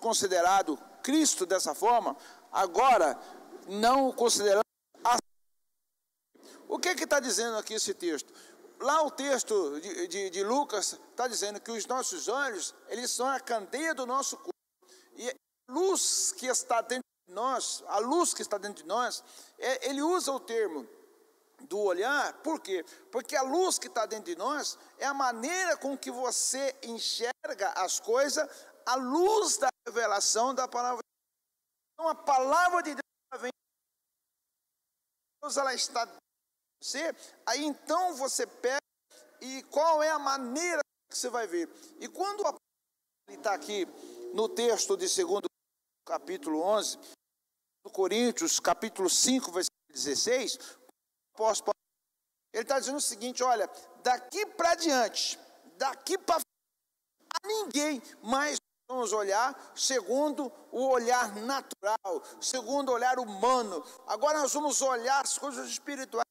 Considerado 0.00 0.76
Cristo 1.02 1.44
dessa 1.44 1.74
forma, 1.74 2.16
agora 2.50 3.18
não 3.68 4.08
o 4.08 4.12
consideramos. 4.12 4.62
O 6.68 6.78
que 6.78 6.88
está 6.88 7.20
dizendo 7.20 7.58
aqui 7.58 7.74
esse 7.74 7.92
texto? 7.92 8.32
Lá 8.80 9.02
o 9.02 9.10
texto 9.10 9.80
de, 9.80 10.08
de, 10.08 10.30
de 10.30 10.42
Lucas 10.42 10.98
está 11.10 11.28
dizendo 11.28 11.60
que 11.60 11.70
os 11.70 11.86
nossos 11.86 12.26
olhos, 12.28 12.74
eles 12.88 13.10
são 13.10 13.26
a 13.26 13.38
candeia 13.38 13.94
do 13.94 14.06
nosso 14.06 14.36
corpo. 14.36 14.50
E 15.14 15.28
a 15.28 15.34
luz 15.68 16.32
que 16.32 16.46
está 16.46 16.80
dentro 16.80 17.04
de 17.28 17.34
nós, 17.34 17.84
a 17.86 17.98
luz 17.98 18.34
que 18.34 18.42
está 18.42 18.58
dentro 18.58 18.82
de 18.82 18.88
nós, 18.88 19.22
é, 19.58 19.88
ele 19.88 20.02
usa 20.02 20.32
o 20.32 20.40
termo 20.40 20.88
do 21.68 21.78
olhar, 21.78 22.32
por 22.42 22.60
quê? 22.60 22.84
Porque 23.10 23.36
a 23.36 23.42
luz 23.42 23.78
que 23.78 23.86
está 23.86 24.04
dentro 24.06 24.24
de 24.24 24.36
nós 24.36 24.78
é 24.98 25.06
a 25.06 25.14
maneira 25.14 25.76
com 25.76 25.96
que 25.96 26.10
você 26.10 26.74
enxerga 26.82 27.68
as 27.76 28.00
coisas, 28.00 28.48
a 28.86 28.94
luz 28.94 29.56
da 29.58 29.68
revelação 29.86 30.54
da 30.54 30.68
palavra 30.68 30.98
de 30.98 31.08
Deus. 31.08 31.92
Então 31.94 32.08
a 32.08 32.14
palavra 32.14 32.82
de 32.82 32.94
Deus 32.94 33.40
vem, 33.40 33.50
Deus 35.42 35.56
ela 35.56 35.74
está 35.74 36.06
você, 36.82 37.14
aí 37.46 37.64
então 37.64 38.14
você 38.14 38.46
pega 38.46 38.80
e 39.40 39.62
qual 39.64 40.02
é 40.02 40.10
a 40.10 40.18
maneira 40.18 40.80
que 41.08 41.16
você 41.16 41.28
vai 41.28 41.46
ver. 41.46 41.68
E 42.00 42.08
quando 42.08 42.44
ele 43.28 43.38
está 43.38 43.54
aqui 43.54 43.86
no 44.34 44.48
texto 44.48 44.96
de 44.96 45.06
2 45.06 45.42
capítulo 46.04 46.60
11, 46.60 46.98
do 47.84 47.90
Coríntios, 47.90 48.60
capítulo 48.60 49.08
5, 49.08 49.52
versículo 49.52 49.92
16, 49.92 50.58
apóstolo 51.34 51.72
ele 52.52 52.62
está 52.62 52.78
dizendo 52.78 52.98
o 52.98 53.00
seguinte: 53.00 53.42
olha, 53.42 53.68
daqui 54.02 54.44
para 54.46 54.74
diante, 54.74 55.38
daqui 55.76 56.18
para 56.18 56.36
a 56.36 57.46
ninguém 57.46 58.02
mais 58.22 58.58
vamos 58.92 59.12
olhar 59.12 59.72
segundo 59.74 60.52
o 60.70 60.86
olhar 60.88 61.34
natural, 61.36 62.22
segundo 62.40 62.90
o 62.90 62.92
olhar 62.92 63.18
humano. 63.18 63.82
Agora 64.06 64.38
nós 64.40 64.52
vamos 64.52 64.82
olhar 64.82 65.20
as 65.22 65.38
coisas 65.38 65.68
espirituais. 65.68 66.26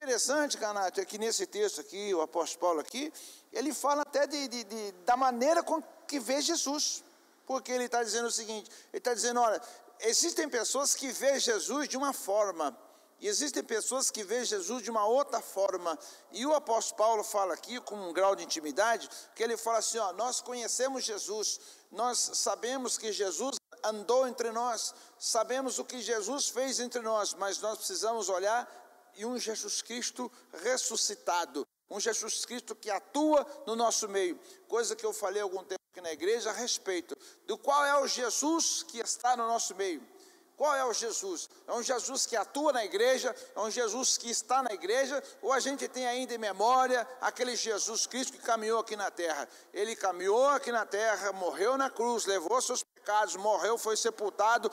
Interessante, 0.00 0.56
Canato, 0.56 1.00
é 1.00 1.04
que 1.04 1.18
nesse 1.18 1.44
texto 1.44 1.80
aqui, 1.80 2.14
o 2.14 2.22
apóstolo 2.22 2.60
Paulo 2.60 2.80
aqui, 2.80 3.12
ele 3.52 3.74
fala 3.74 4.02
até 4.02 4.26
de, 4.28 4.46
de, 4.46 4.64
de 4.64 4.92
da 5.04 5.16
maneira 5.16 5.60
com 5.62 5.82
que 6.06 6.20
vê 6.20 6.40
Jesus. 6.40 7.02
Porque 7.44 7.72
ele 7.72 7.84
está 7.84 8.04
dizendo 8.04 8.28
o 8.28 8.30
seguinte: 8.30 8.70
ele 8.92 8.98
está 8.98 9.12
dizendo, 9.12 9.40
olha, 9.40 9.60
existem 10.00 10.48
pessoas 10.48 10.94
que 10.94 11.10
vê 11.10 11.40
Jesus 11.40 11.88
de 11.88 11.96
uma 11.96 12.12
forma, 12.12 12.78
e 13.20 13.26
existem 13.26 13.62
pessoas 13.64 14.10
que 14.10 14.22
veem 14.22 14.44
Jesus 14.44 14.82
de 14.82 14.90
uma 14.90 15.04
outra 15.04 15.40
forma. 15.40 15.98
E 16.30 16.46
o 16.46 16.54
apóstolo 16.54 16.98
Paulo 16.98 17.24
fala 17.24 17.54
aqui, 17.54 17.80
com 17.80 17.96
um 17.96 18.12
grau 18.12 18.36
de 18.36 18.44
intimidade, 18.44 19.08
que 19.34 19.42
ele 19.42 19.56
fala 19.56 19.78
assim: 19.78 19.98
ó, 19.98 20.12
nós 20.12 20.40
conhecemos 20.40 21.04
Jesus, 21.04 21.60
nós 21.90 22.18
sabemos 22.34 22.96
que 22.96 23.12
Jesus 23.12 23.56
andou 23.82 24.26
entre 24.26 24.50
nós, 24.50 24.94
sabemos 25.18 25.78
o 25.78 25.84
que 25.84 26.00
Jesus 26.00 26.48
fez 26.48 26.78
entre 26.78 27.00
nós, 27.00 27.34
mas 27.34 27.60
nós 27.60 27.78
precisamos 27.78 28.28
olhar 28.28 28.68
e 29.16 29.24
um 29.24 29.36
Jesus 29.36 29.82
Cristo 29.82 30.30
ressuscitado, 30.62 31.66
um 31.90 31.98
Jesus 31.98 32.44
Cristo 32.44 32.74
que 32.74 32.90
atua 32.90 33.44
no 33.66 33.74
nosso 33.74 34.08
meio, 34.08 34.38
coisa 34.68 34.94
que 34.94 35.04
eu 35.04 35.12
falei 35.12 35.42
algum 35.42 35.64
tempo 35.64 35.80
aqui 35.92 36.00
na 36.00 36.12
igreja 36.12 36.50
a 36.50 36.52
respeito 36.52 37.16
do 37.46 37.58
qual 37.58 37.84
é 37.84 38.00
o 38.00 38.06
Jesus 38.06 38.84
que 38.84 38.98
está 38.98 39.36
no 39.36 39.46
nosso 39.48 39.74
meio. 39.74 40.00
Qual 40.58 40.74
é 40.74 40.84
o 40.84 40.92
Jesus? 40.92 41.48
É 41.68 41.72
um 41.72 41.84
Jesus 41.84 42.26
que 42.26 42.34
atua 42.34 42.72
na 42.72 42.84
igreja, 42.84 43.32
é 43.54 43.60
um 43.60 43.70
Jesus 43.70 44.18
que 44.18 44.28
está 44.28 44.60
na 44.60 44.72
igreja, 44.72 45.22
ou 45.40 45.52
a 45.52 45.60
gente 45.60 45.86
tem 45.86 46.04
ainda 46.04 46.34
em 46.34 46.38
memória 46.38 47.06
aquele 47.20 47.54
Jesus 47.54 48.08
Cristo 48.08 48.32
que 48.32 48.40
caminhou 48.40 48.80
aqui 48.80 48.96
na 48.96 49.08
terra? 49.08 49.48
Ele 49.72 49.94
caminhou 49.94 50.48
aqui 50.48 50.72
na 50.72 50.84
terra, 50.84 51.30
morreu 51.30 51.78
na 51.78 51.88
cruz, 51.88 52.26
levou 52.26 52.60
seus 52.60 52.82
pecados, 52.82 53.36
morreu, 53.36 53.78
foi 53.78 53.96
sepultado, 53.96 54.68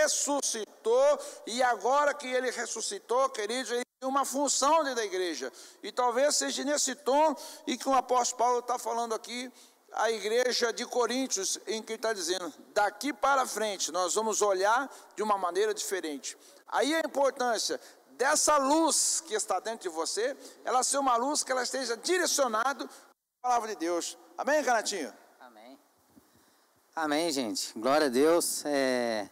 ressuscitou, 0.00 1.18
e 1.46 1.62
agora 1.62 2.14
que 2.14 2.26
ele 2.26 2.50
ressuscitou, 2.50 3.28
queridos, 3.28 3.70
ele 3.70 3.84
tem 4.00 4.08
uma 4.08 4.24
função 4.24 4.78
dentro 4.78 4.94
da 4.94 5.04
igreja. 5.04 5.52
E 5.82 5.92
talvez 5.92 6.36
seja 6.36 6.64
nesse 6.64 6.94
tom 6.94 7.36
e 7.66 7.76
que 7.76 7.86
o 7.86 7.92
apóstolo 7.92 8.38
Paulo 8.38 8.58
está 8.60 8.78
falando 8.78 9.14
aqui 9.14 9.52
a 9.98 10.10
igreja 10.10 10.72
de 10.72 10.86
Coríntios, 10.86 11.58
em 11.66 11.82
que 11.82 11.94
está 11.94 12.12
dizendo: 12.12 12.52
daqui 12.72 13.12
para 13.12 13.46
frente 13.46 13.92
nós 13.92 14.14
vamos 14.14 14.40
olhar 14.40 14.88
de 15.14 15.22
uma 15.22 15.36
maneira 15.36 15.74
diferente. 15.74 16.38
Aí 16.68 16.94
a 16.94 17.00
importância 17.00 17.80
dessa 18.12 18.56
luz 18.56 19.22
que 19.26 19.34
está 19.34 19.60
dentro 19.60 19.88
de 19.90 19.94
você, 19.94 20.36
ela 20.64 20.82
ser 20.82 20.98
uma 20.98 21.16
luz 21.16 21.42
que 21.42 21.52
ela 21.52 21.62
esteja 21.62 21.96
direcionada 21.96 22.84
à 22.84 22.88
palavra 23.42 23.68
de 23.68 23.76
Deus. 23.76 24.16
Amém, 24.36 24.62
Renatinho? 24.62 25.12
Amém. 25.40 25.78
Amém, 26.94 27.30
gente. 27.32 27.72
Glória 27.76 28.06
a 28.06 28.10
Deus. 28.10 28.64
É... 28.64 29.28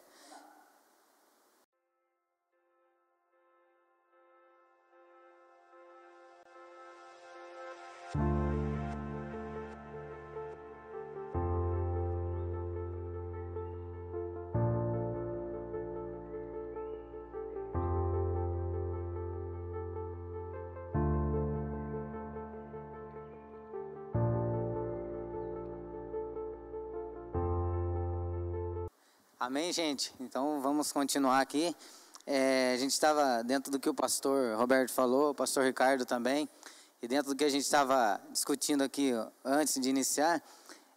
Amém, 29.38 29.70
gente? 29.70 30.14
Então 30.18 30.62
vamos 30.62 30.90
continuar 30.90 31.42
aqui. 31.42 31.76
É, 32.26 32.72
a 32.74 32.78
gente 32.78 32.92
estava 32.92 33.44
dentro 33.44 33.70
do 33.70 33.78
que 33.78 33.86
o 33.86 33.92
pastor 33.92 34.56
Roberto 34.56 34.90
falou, 34.94 35.32
o 35.32 35.34
pastor 35.34 35.62
Ricardo 35.62 36.06
também, 36.06 36.48
e 37.02 37.06
dentro 37.06 37.34
do 37.34 37.36
que 37.36 37.44
a 37.44 37.48
gente 37.50 37.62
estava 37.62 38.18
discutindo 38.32 38.80
aqui 38.80 39.12
antes 39.44 39.78
de 39.78 39.90
iniciar, 39.90 40.42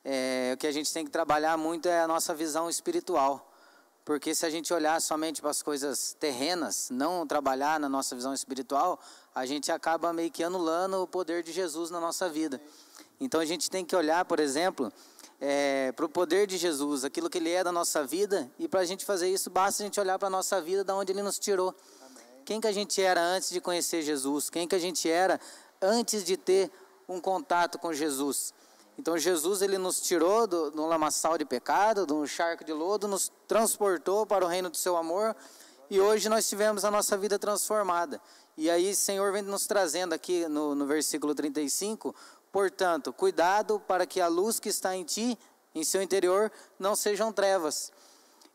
é, 0.05 0.53
o 0.53 0.57
que 0.57 0.65
a 0.67 0.71
gente 0.71 0.91
tem 0.93 1.03
que 1.03 1.11
trabalhar 1.11 1.57
muito 1.57 1.89
é 1.89 1.99
a 1.99 2.07
nossa 2.07 2.33
visão 2.33 2.69
espiritual. 2.69 3.51
Porque 4.05 4.33
se 4.33 4.45
a 4.45 4.49
gente 4.49 4.73
olhar 4.73 5.01
somente 5.01 5.41
para 5.41 5.49
as 5.49 5.61
coisas 5.61 6.15
terrenas, 6.17 6.89
não 6.89 7.27
trabalhar 7.27 7.77
na 7.77 7.89
nossa 7.89 8.15
visão 8.15 8.33
espiritual, 8.33 9.01
a 9.35 9.45
gente 9.45 9.69
acaba 9.69 10.13
meio 10.13 10.31
que 10.31 10.45
anulando 10.45 11.03
o 11.03 11.05
poder 11.05 11.43
de 11.43 11.51
Jesus 11.51 11.91
na 11.91 11.99
nossa 11.99 12.29
vida. 12.29 12.61
Então 13.19 13.41
a 13.41 13.45
gente 13.45 13.69
tem 13.69 13.83
que 13.83 13.93
olhar, 13.97 14.23
por 14.23 14.39
exemplo, 14.39 14.93
é, 15.41 15.91
para 15.93 16.05
o 16.05 16.09
poder 16.09 16.47
de 16.47 16.57
Jesus, 16.57 17.03
aquilo 17.05 17.29
que 17.29 17.37
Ele 17.37 17.51
é 17.51 17.63
da 17.63 17.71
nossa 17.71 18.05
vida, 18.05 18.51
e 18.59 18.67
para 18.67 18.81
a 18.81 18.85
gente 18.85 19.05
fazer 19.05 19.29
isso, 19.29 19.49
basta 19.49 19.81
a 19.81 19.85
gente 19.85 19.99
olhar 19.99 20.19
para 20.19 20.27
a 20.27 20.31
nossa 20.31 20.61
vida, 20.61 20.83
da 20.83 20.95
onde 20.95 21.11
Ele 21.11 21.23
nos 21.23 21.39
tirou. 21.39 21.75
Amém. 22.01 22.43
Quem 22.45 22.59
que 22.59 22.67
a 22.67 22.71
gente 22.71 23.01
era 23.01 23.21
antes 23.21 23.49
de 23.49 23.61
conhecer 23.61 24.01
Jesus? 24.01 24.49
Quem 24.49 24.67
que 24.67 24.75
a 24.75 24.79
gente 24.79 25.09
era 25.09 25.39
antes 25.81 26.23
de 26.23 26.35
ter 26.35 26.71
um 27.07 27.19
contato 27.21 27.79
com 27.79 27.93
Jesus? 27.93 28.53
Então 28.99 29.17
Jesus 29.17 29.61
ele 29.61 29.77
nos 29.77 30.01
tirou 30.01 30.45
do, 30.45 30.71
do 30.71 30.85
lamaçal 30.85 31.37
de 31.37 31.45
pecado, 31.45 32.05
de 32.05 32.11
um 32.11 32.27
charco 32.27 32.65
de 32.65 32.73
lodo, 32.73 33.07
nos 33.07 33.31
transportou 33.47 34.25
para 34.25 34.43
o 34.43 34.47
reino 34.47 34.69
do 34.69 34.75
seu 34.75 34.97
amor 34.97 35.33
e 35.89 36.01
hoje 36.01 36.27
nós 36.27 36.49
tivemos 36.49 36.83
a 36.83 36.91
nossa 36.91 37.17
vida 37.17 37.39
transformada. 37.39 38.21
E 38.57 38.69
aí 38.69 38.91
o 38.91 38.95
Senhor 38.95 39.31
vem 39.31 39.41
nos 39.41 39.65
trazendo 39.65 40.11
aqui 40.11 40.45
no, 40.49 40.75
no 40.75 40.85
versículo 40.85 41.33
35 41.33 42.13
Portanto, 42.51 43.13
cuidado 43.13 43.79
para 43.87 44.05
que 44.05 44.19
a 44.19 44.27
luz 44.27 44.59
que 44.59 44.69
está 44.69 44.95
em 44.95 45.03
ti, 45.03 45.37
em 45.73 45.83
seu 45.83 46.01
interior, 46.01 46.51
não 46.79 46.95
sejam 46.95 47.31
trevas. 47.31 47.91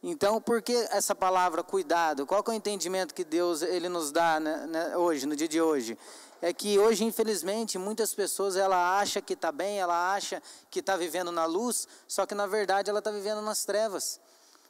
Então, 0.03 0.41
por 0.41 0.61
que 0.61 0.75
essa 0.91 1.15
palavra 1.15 1.63
cuidado? 1.63 2.27
Qual 2.27 2.45
é 2.47 2.51
o 2.51 2.53
entendimento 2.53 3.15
que 3.15 3.25
Deus 3.25 3.63
ele 3.63 3.89
nos 3.89 4.13
dá 4.13 4.39
né, 4.39 4.67
né, 4.67 4.97
hoje, 4.99 5.25
no 5.25 5.35
dia 5.35 5.49
de 5.49 5.63
hoje? 5.63 5.97
É 6.43 6.53
que 6.53 6.79
hoje, 6.79 7.05
infelizmente, 7.05 7.79
muitas 7.79 8.13
pessoas 8.13 8.55
ela 8.55 8.99
acha 8.99 9.23
que 9.23 9.33
está 9.33 9.51
bem, 9.51 9.79
ela 9.79 10.13
acha 10.13 10.43
que 10.71 10.81
está 10.81 10.95
vivendo 10.95 11.33
na 11.33 11.47
luz, 11.47 11.89
só 12.07 12.27
que 12.27 12.35
na 12.35 12.47
verdade 12.47 12.91
ela 12.91 12.99
está 12.99 13.11
vivendo 13.11 13.41
nas 13.41 13.65
trevas. 13.65 14.21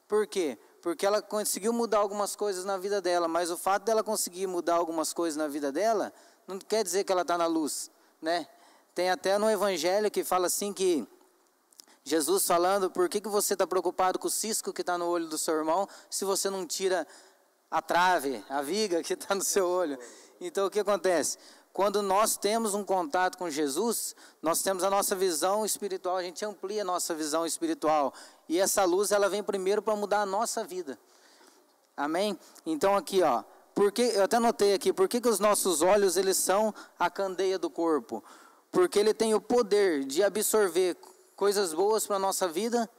Por 0.07 0.25
quê? 0.27 0.57
Porque 0.81 1.05
ela 1.05 1.21
conseguiu 1.21 1.73
mudar 1.73 1.99
algumas 1.99 2.37
coisas 2.37 2.65
na 2.65 2.77
vida 2.77 3.01
dela, 3.01 3.27
mas 3.27 3.51
o 3.51 3.57
fato 3.57 3.83
dela 3.85 4.05
conseguir 4.05 4.47
mudar 4.47 4.75
algumas 4.77 5.13
coisas 5.13 5.37
na 5.37 5.49
vida 5.49 5.73
dela 5.73 6.13
não 6.47 6.61
quer 6.61 6.85
dizer 6.85 7.03
que 7.03 7.11
ela 7.11 7.23
está 7.23 7.37
na 7.37 7.47
luz, 7.47 7.91
né? 8.23 8.47
Tem 8.95 9.11
até 9.11 9.37
no 9.39 9.51
Evangelho 9.51 10.11
que 10.11 10.23
fala 10.23 10.47
assim 10.47 10.73
que 10.73 11.07
Jesus 12.05 12.47
falando, 12.47 12.91
por 12.91 13.09
que, 13.09 13.21
que 13.21 13.29
você 13.29 13.55
está 13.55 13.67
preocupado 13.67 14.19
com 14.19 14.29
o 14.29 14.31
cisco 14.31 14.73
que 14.73 14.83
está 14.83 14.97
no 14.97 15.07
olho 15.07 15.27
do 15.27 15.39
seu 15.39 15.55
irmão, 15.55 15.89
se 16.09 16.25
você 16.25 16.49
não 16.49 16.67
tira 16.67 17.07
a 17.71 17.83
trave, 17.83 18.45
a 18.49 18.63
viga 18.63 19.03
que 19.03 19.15
está 19.15 19.35
no 19.35 19.43
seu 19.43 19.67
olho? 19.67 19.99
Então 20.41 20.67
o 20.67 20.71
que 20.71 20.79
acontece? 20.79 21.39
Quando 21.73 22.03
nós 22.03 22.37
temos 22.37 22.73
um 22.73 22.85
contato 22.85 23.37
com 23.37 23.51
Jesus, 23.51 24.15
nós 24.41 24.63
temos 24.63 24.85
a 24.85 24.91
nossa 24.91 25.17
visão 25.17 25.65
espiritual, 25.65 26.19
a 26.19 26.23
gente 26.23 26.45
amplia 26.45 26.83
a 26.83 26.85
nossa 26.85 27.15
visão 27.15 27.45
espiritual. 27.45 28.15
E 28.49 28.61
essa 28.61 28.85
luz, 28.85 29.11
ela 29.11 29.29
vem 29.29 29.43
primeiro 29.43 29.83
para 29.83 29.97
mudar 29.97 30.21
a 30.21 30.27
nossa 30.27 30.63
vida. 30.63 30.97
Amém? 31.97 32.39
Então 32.65 32.95
aqui, 32.95 33.23
ó, 33.23 33.43
porque 33.75 34.03
eu 34.03 34.23
até 34.23 34.39
notei 34.39 34.75
aqui, 34.75 34.93
por 34.93 35.09
que, 35.09 35.21
que 35.21 35.29
os 35.29 35.41
nossos 35.41 35.83
olhos 35.83 36.17
eles 36.17 36.37
são 36.37 36.73
a 36.97 37.11
candeia 37.11 37.59
do 37.59 37.69
corpo? 37.69 38.23
Porque 38.75 38.99
ele 38.99 39.15
tem 39.15 39.33
o 39.35 39.41
poder 39.41 40.05
de 40.05 40.21
absorver 40.21 40.97
coisas 41.37 41.73
boas 41.73 42.05
para 42.09 42.17
a 42.17 42.19
nossa 42.19 42.49
vida, 42.49 42.91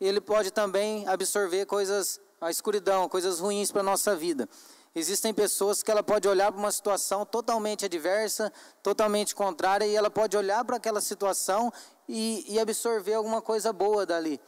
ele 0.00 0.22
pode 0.22 0.50
também 0.50 1.06
absorver 1.06 1.66
coisas, 1.66 2.18
a 2.40 2.50
escuridão, 2.50 3.06
coisas 3.10 3.38
ruins 3.38 3.70
para 3.70 3.82
a 3.82 3.84
nossa 3.84 4.16
vida. 4.16 4.48
Existem 4.94 5.34
pessoas 5.34 5.82
que 5.82 5.90
ela 5.90 6.02
pode 6.02 6.26
olhar 6.26 6.50
para 6.50 6.58
uma 6.58 6.72
situação 6.72 7.26
totalmente 7.26 7.84
adversa, 7.84 8.50
totalmente 8.82 9.34
contrária, 9.34 9.84
e 9.84 9.94
ela 9.94 10.10
pode 10.10 10.34
olhar 10.34 10.64
para 10.64 10.76
aquela 10.76 11.02
situação 11.02 11.70
e, 12.08 12.46
e 12.48 12.58
absorver 12.58 13.12
alguma 13.12 13.42
coisa 13.42 13.70
boa 13.70 14.06
dali. 14.06 14.40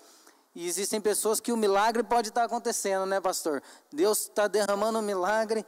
E 0.54 0.66
existem 0.66 0.98
pessoas 0.98 1.40
que 1.40 1.52
o 1.52 1.58
milagre 1.58 2.02
pode 2.02 2.30
estar 2.30 2.44
acontecendo, 2.44 3.04
né, 3.04 3.20
pastor? 3.20 3.62
Deus 3.92 4.22
está 4.22 4.48
derramando 4.48 4.98
um 4.98 5.02
milagre 5.02 5.64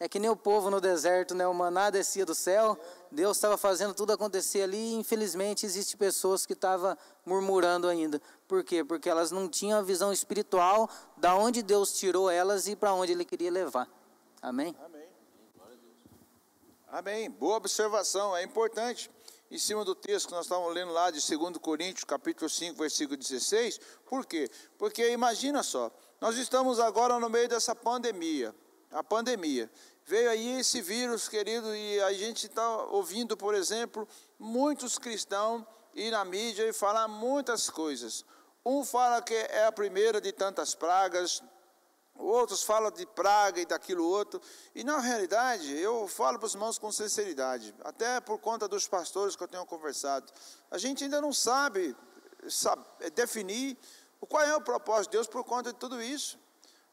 é 0.00 0.08
que 0.08 0.18
nem 0.18 0.30
o 0.30 0.34
povo 0.34 0.70
no 0.70 0.80
deserto, 0.80 1.34
né? 1.34 1.46
O 1.46 1.52
maná 1.52 1.90
descia 1.90 2.24
do 2.24 2.34
céu, 2.34 2.78
Deus 3.12 3.36
estava 3.36 3.56
fazendo 3.56 3.92
tudo 3.92 4.12
acontecer 4.12 4.62
ali 4.62 4.76
e 4.76 4.94
infelizmente 4.94 5.66
existe 5.66 5.96
pessoas 5.96 6.46
que 6.46 6.52
estavam 6.52 6.96
murmurando 7.26 7.88
ainda. 7.88 8.20
Por 8.46 8.62
quê? 8.62 8.84
Porque 8.84 9.08
elas 9.08 9.30
não 9.30 9.48
tinham 9.48 9.78
a 9.78 9.82
visão 9.82 10.12
espiritual 10.12 10.88
da 11.16 11.34
onde 11.34 11.62
Deus 11.62 11.92
tirou 11.92 12.30
elas 12.30 12.68
e 12.68 12.76
para 12.76 12.94
onde 12.94 13.12
Ele 13.12 13.24
queria 13.24 13.50
levar. 13.50 13.88
Amém? 14.40 14.76
Amém. 14.84 15.08
Amém. 16.92 17.30
Boa 17.30 17.56
observação, 17.56 18.36
é 18.36 18.42
importante. 18.42 19.10
Em 19.50 19.58
cima 19.58 19.84
do 19.84 19.94
texto 19.94 20.28
que 20.28 20.34
nós 20.34 20.46
estávamos 20.46 20.72
lendo 20.72 20.92
lá 20.92 21.10
de 21.10 21.20
2 21.20 21.58
Coríntios, 21.58 22.04
capítulo 22.04 22.48
5, 22.48 22.76
versículo 22.78 23.16
16. 23.16 23.80
Por 24.06 24.24
quê? 24.24 24.48
Porque 24.78 25.10
imagina 25.10 25.62
só, 25.62 25.90
nós 26.20 26.36
estamos 26.36 26.78
agora 26.78 27.18
no 27.18 27.28
meio 27.28 27.48
dessa 27.48 27.74
pandemia, 27.74 28.54
a 28.90 29.02
pandemia. 29.02 29.70
Veio 30.10 30.28
aí 30.28 30.58
esse 30.58 30.80
vírus, 30.80 31.28
querido, 31.28 31.72
e 31.72 32.00
a 32.00 32.12
gente 32.12 32.48
está 32.48 32.68
ouvindo, 32.86 33.36
por 33.36 33.54
exemplo, 33.54 34.08
muitos 34.40 34.98
cristãos 34.98 35.64
ir 35.94 36.10
na 36.10 36.24
mídia 36.24 36.68
e 36.68 36.72
falar 36.72 37.06
muitas 37.06 37.70
coisas. 37.70 38.24
Um 38.66 38.84
fala 38.84 39.22
que 39.22 39.32
é 39.32 39.66
a 39.66 39.70
primeira 39.70 40.20
de 40.20 40.32
tantas 40.32 40.74
pragas, 40.74 41.40
outros 42.16 42.64
falam 42.64 42.90
de 42.90 43.06
praga 43.06 43.60
e 43.60 43.64
daquilo 43.64 44.04
outro. 44.04 44.42
E 44.74 44.82
na 44.82 44.98
realidade, 44.98 45.78
eu 45.78 46.08
falo 46.08 46.40
para 46.40 46.46
os 46.46 46.54
irmãos 46.54 46.76
com 46.76 46.90
sinceridade, 46.90 47.72
até 47.84 48.20
por 48.20 48.40
conta 48.40 48.66
dos 48.66 48.88
pastores 48.88 49.36
que 49.36 49.44
eu 49.44 49.48
tenho 49.48 49.64
conversado. 49.64 50.26
A 50.72 50.76
gente 50.76 51.04
ainda 51.04 51.20
não 51.20 51.32
sabe, 51.32 51.96
sabe 52.48 52.84
definir 53.14 53.78
qual 54.28 54.42
é 54.42 54.56
o 54.56 54.60
propósito 54.60 55.12
de 55.12 55.18
Deus 55.18 55.28
por 55.28 55.44
conta 55.44 55.72
de 55.72 55.78
tudo 55.78 56.02
isso. 56.02 56.36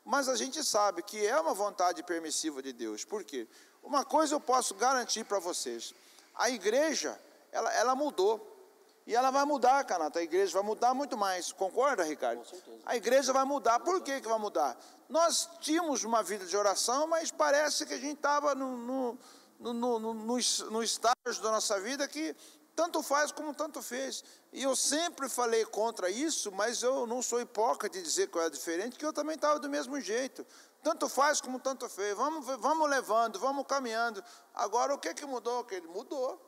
Mas 0.07 0.29
a 0.29 0.37
gente 0.37 0.63
sabe 0.63 1.03
que 1.03 1.27
é 1.27 1.37
uma 1.37 1.53
vontade 1.53 2.01
permissiva 2.01 2.63
de 2.63 2.71
Deus. 2.71 3.03
Por 3.03 3.25
quê? 3.25 3.45
Uma 3.83 4.05
coisa 4.05 4.33
eu 4.33 4.39
posso 4.39 4.73
garantir 4.73 5.25
para 5.25 5.37
vocês: 5.37 5.93
a 6.33 6.49
igreja, 6.49 7.19
ela, 7.51 7.73
ela 7.73 7.93
mudou. 7.93 8.55
E 9.05 9.13
ela 9.13 9.31
vai 9.31 9.43
mudar, 9.43 9.83
Canata. 9.83 10.19
A 10.19 10.23
igreja 10.23 10.53
vai 10.53 10.63
mudar 10.63 10.93
muito 10.93 11.17
mais. 11.17 11.51
Concorda, 11.51 12.03
Ricardo? 12.03 12.39
Com 12.39 12.45
certeza. 12.45 12.77
A 12.85 12.95
igreja 12.95 13.33
vai 13.33 13.43
mudar. 13.43 13.81
Por 13.81 14.01
que, 14.01 14.21
que 14.21 14.27
vai 14.27 14.39
mudar? 14.39 14.77
Nós 15.09 15.49
tínhamos 15.59 16.05
uma 16.05 16.23
vida 16.23 16.45
de 16.45 16.55
oração, 16.55 17.05
mas 17.07 17.29
parece 17.29 17.85
que 17.85 17.93
a 17.93 17.99
gente 17.99 18.15
estava 18.15 18.55
no, 18.55 18.77
no, 18.77 19.19
no, 19.59 19.73
no, 19.73 19.99
no, 19.99 20.13
no 20.15 20.83
estágio 20.83 21.41
da 21.41 21.51
nossa 21.51 21.79
vida 21.81 22.07
que 22.07 22.33
tanto 22.77 23.01
faz 23.01 23.31
como 23.31 23.55
tanto 23.55 23.81
fez. 23.81 24.23
E 24.53 24.61
eu 24.61 24.75
sempre 24.75 25.27
falei 25.27 25.65
contra 25.65 26.11
isso, 26.11 26.51
mas 26.51 26.83
eu 26.83 27.07
não 27.07 27.23
sou 27.23 27.41
hipócrita 27.41 27.97
de 27.97 28.03
dizer 28.03 28.27
que 28.27 28.37
eu 28.37 28.41
era 28.41 28.51
diferente, 28.51 28.99
que 28.99 29.05
eu 29.05 29.11
também 29.11 29.33
estava 29.33 29.59
do 29.59 29.67
mesmo 29.67 29.99
jeito. 29.99 30.45
Tanto 30.83 31.09
faz 31.09 31.41
como 31.41 31.59
tanto 31.59 31.89
fez. 31.89 32.15
Vamos, 32.15 32.45
vamos 32.45 32.87
levando, 32.87 33.39
vamos 33.39 33.65
caminhando. 33.65 34.23
Agora, 34.53 34.93
o 34.93 34.99
que, 34.99 35.11
que 35.15 35.25
mudou? 35.25 35.63
Que 35.63 35.73
ele 35.73 35.87
mudou. 35.87 36.39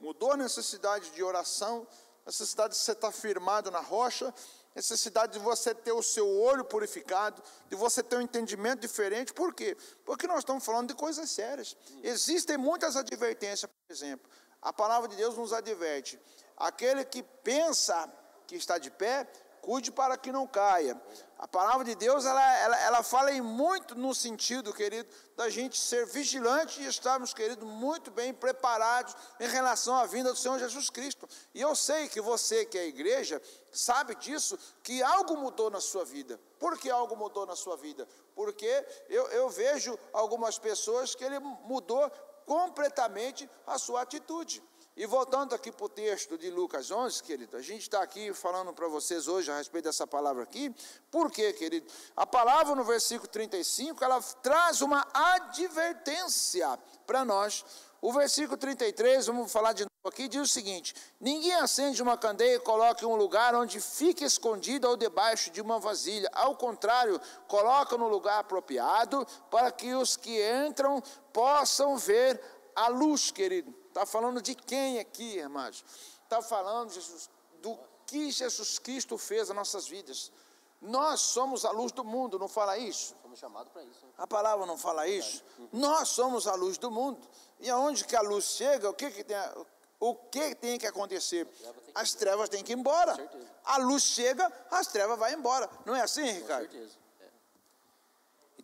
Mudou 0.00 0.32
a 0.32 0.36
necessidade 0.36 1.12
de 1.12 1.22
oração, 1.22 1.86
necessidade 2.26 2.74
de 2.74 2.80
você 2.80 2.90
estar 2.90 3.12
firmado 3.12 3.70
na 3.70 3.78
rocha, 3.78 4.34
necessidade 4.74 5.34
de 5.34 5.38
você 5.38 5.72
ter 5.72 5.92
o 5.92 6.02
seu 6.02 6.28
olho 6.28 6.64
purificado, 6.64 7.40
de 7.70 7.76
você 7.76 8.02
ter 8.02 8.16
um 8.16 8.22
entendimento 8.22 8.80
diferente. 8.80 9.32
Por 9.32 9.54
quê? 9.54 9.76
Porque 10.04 10.26
nós 10.26 10.38
estamos 10.38 10.64
falando 10.64 10.88
de 10.88 10.94
coisas 10.94 11.30
sérias. 11.30 11.76
Existem 12.02 12.56
muitas 12.56 12.96
advertências, 12.96 13.70
por 13.70 13.94
exemplo. 13.94 14.28
A 14.64 14.72
palavra 14.72 15.08
de 15.08 15.14
Deus 15.14 15.36
nos 15.36 15.52
adverte: 15.52 16.18
aquele 16.56 17.04
que 17.04 17.22
pensa 17.22 18.10
que 18.46 18.56
está 18.56 18.78
de 18.78 18.90
pé, 18.90 19.28
cuide 19.60 19.90
para 19.90 20.16
que 20.16 20.30
não 20.32 20.46
caia. 20.46 21.00
A 21.38 21.48
palavra 21.48 21.84
de 21.84 21.94
Deus, 21.94 22.24
ela, 22.24 22.58
ela, 22.58 22.80
ela 22.80 23.02
fala 23.02 23.32
em 23.32 23.40
muito 23.40 23.94
no 23.94 24.14
sentido, 24.14 24.72
querido, 24.72 25.08
da 25.36 25.48
gente 25.48 25.78
ser 25.78 26.06
vigilante 26.06 26.82
e 26.82 26.86
estarmos, 26.86 27.34
querido, 27.34 27.66
muito 27.66 28.10
bem 28.10 28.32
preparados 28.32 29.14
em 29.40 29.48
relação 29.48 29.94
à 29.96 30.06
vinda 30.06 30.32
do 30.32 30.38
Senhor 30.38 30.58
Jesus 30.58 30.88
Cristo. 30.90 31.28
E 31.54 31.60
eu 31.60 31.74
sei 31.74 32.08
que 32.08 32.20
você, 32.20 32.64
que 32.64 32.78
é 32.78 32.82
a 32.82 32.86
igreja, 32.86 33.40
sabe 33.72 34.14
disso, 34.14 34.58
que 34.82 35.02
algo 35.02 35.36
mudou 35.36 35.70
na 35.70 35.80
sua 35.80 36.04
vida. 36.04 36.38
Por 36.58 36.78
que 36.78 36.90
algo 36.90 37.16
mudou 37.16 37.46
na 37.46 37.56
sua 37.56 37.76
vida? 37.76 38.06
Porque 38.34 38.86
eu, 39.08 39.26
eu 39.28 39.48
vejo 39.48 39.98
algumas 40.12 40.58
pessoas 40.58 41.14
que 41.14 41.24
ele 41.24 41.38
mudou 41.38 42.10
completamente 42.46 43.48
a 43.66 43.78
sua 43.78 44.02
atitude. 44.02 44.62
E 44.96 45.06
voltando 45.06 45.56
aqui 45.56 45.72
para 45.72 45.86
o 45.86 45.88
texto 45.88 46.38
de 46.38 46.48
Lucas 46.50 46.88
11, 46.88 47.20
querido, 47.20 47.56
a 47.56 47.60
gente 47.60 47.82
está 47.82 48.00
aqui 48.00 48.32
falando 48.32 48.72
para 48.72 48.86
vocês 48.86 49.26
hoje 49.26 49.50
a 49.50 49.56
respeito 49.56 49.86
dessa 49.86 50.06
palavra 50.06 50.44
aqui, 50.44 50.72
por 51.10 51.32
quê, 51.32 51.52
querido? 51.52 51.90
A 52.16 52.24
palavra 52.24 52.76
no 52.76 52.84
versículo 52.84 53.26
35, 53.28 54.04
ela 54.04 54.22
traz 54.40 54.82
uma 54.82 55.04
advertência 55.12 56.78
para 57.04 57.24
nós. 57.24 57.64
O 58.04 58.12
versículo 58.12 58.58
33, 58.58 59.28
vamos 59.28 59.50
falar 59.50 59.72
de 59.72 59.84
novo 59.84 60.14
aqui, 60.14 60.28
diz 60.28 60.42
o 60.42 60.46
seguinte: 60.46 60.94
Ninguém 61.18 61.54
acende 61.54 62.02
uma 62.02 62.18
candeia 62.18 62.56
e 62.56 62.60
coloca 62.60 63.02
em 63.02 63.08
um 63.08 63.16
lugar 63.16 63.54
onde 63.54 63.80
fica 63.80 64.26
escondida 64.26 64.86
ou 64.90 64.94
debaixo 64.94 65.50
de 65.50 65.62
uma 65.62 65.78
vasilha. 65.78 66.28
Ao 66.34 66.54
contrário, 66.54 67.18
coloca 67.48 67.96
no 67.96 68.06
lugar 68.06 68.40
apropriado 68.40 69.26
para 69.50 69.72
que 69.72 69.94
os 69.94 70.18
que 70.18 70.38
entram 70.66 71.02
possam 71.32 71.96
ver 71.96 72.38
a 72.76 72.88
luz, 72.88 73.30
querido. 73.30 73.74
Está 73.88 74.04
falando 74.04 74.42
de 74.42 74.54
quem 74.54 74.98
aqui, 74.98 75.38
irmãos? 75.38 75.82
Está 76.24 76.42
falando 76.42 76.92
Jesus, 76.92 77.30
do 77.62 77.74
que 78.06 78.30
Jesus 78.30 78.78
Cristo 78.78 79.16
fez 79.16 79.48
nas 79.48 79.56
nossas 79.56 79.88
vidas. 79.88 80.30
Nós 80.84 81.20
somos 81.20 81.64
a 81.64 81.70
luz 81.70 81.92
do 81.92 82.04
mundo, 82.04 82.38
não 82.38 82.46
fala 82.46 82.76
isso? 82.76 83.16
Fomos 83.22 83.38
chamados 83.38 83.72
para 83.72 83.82
isso. 83.82 84.04
Né? 84.04 84.12
A 84.18 84.26
palavra 84.26 84.66
não 84.66 84.76
fala 84.76 85.08
isso? 85.08 85.42
Nós 85.72 86.10
somos 86.10 86.46
a 86.46 86.54
luz 86.54 86.76
do 86.76 86.90
mundo. 86.90 87.18
E 87.58 87.70
aonde 87.70 88.04
que 88.04 88.14
a 88.14 88.20
luz 88.20 88.44
chega, 88.44 88.90
o 88.90 88.92
que, 88.92 89.10
que 89.10 89.24
tem, 89.24 89.36
o 89.98 90.14
que 90.14 90.54
tem 90.54 90.78
que 90.78 90.86
acontecer? 90.86 91.48
As 91.94 92.12
trevas 92.12 92.50
têm 92.50 92.62
que 92.62 92.72
ir 92.72 92.78
embora. 92.78 93.16
A 93.64 93.78
luz 93.78 94.02
chega, 94.02 94.52
as 94.70 94.86
trevas 94.88 95.18
vão 95.18 95.30
embora. 95.30 95.70
Não 95.86 95.96
é 95.96 96.02
assim, 96.02 96.24
Ricardo? 96.24 96.66
Com 96.66 96.72
certeza. 96.72 97.03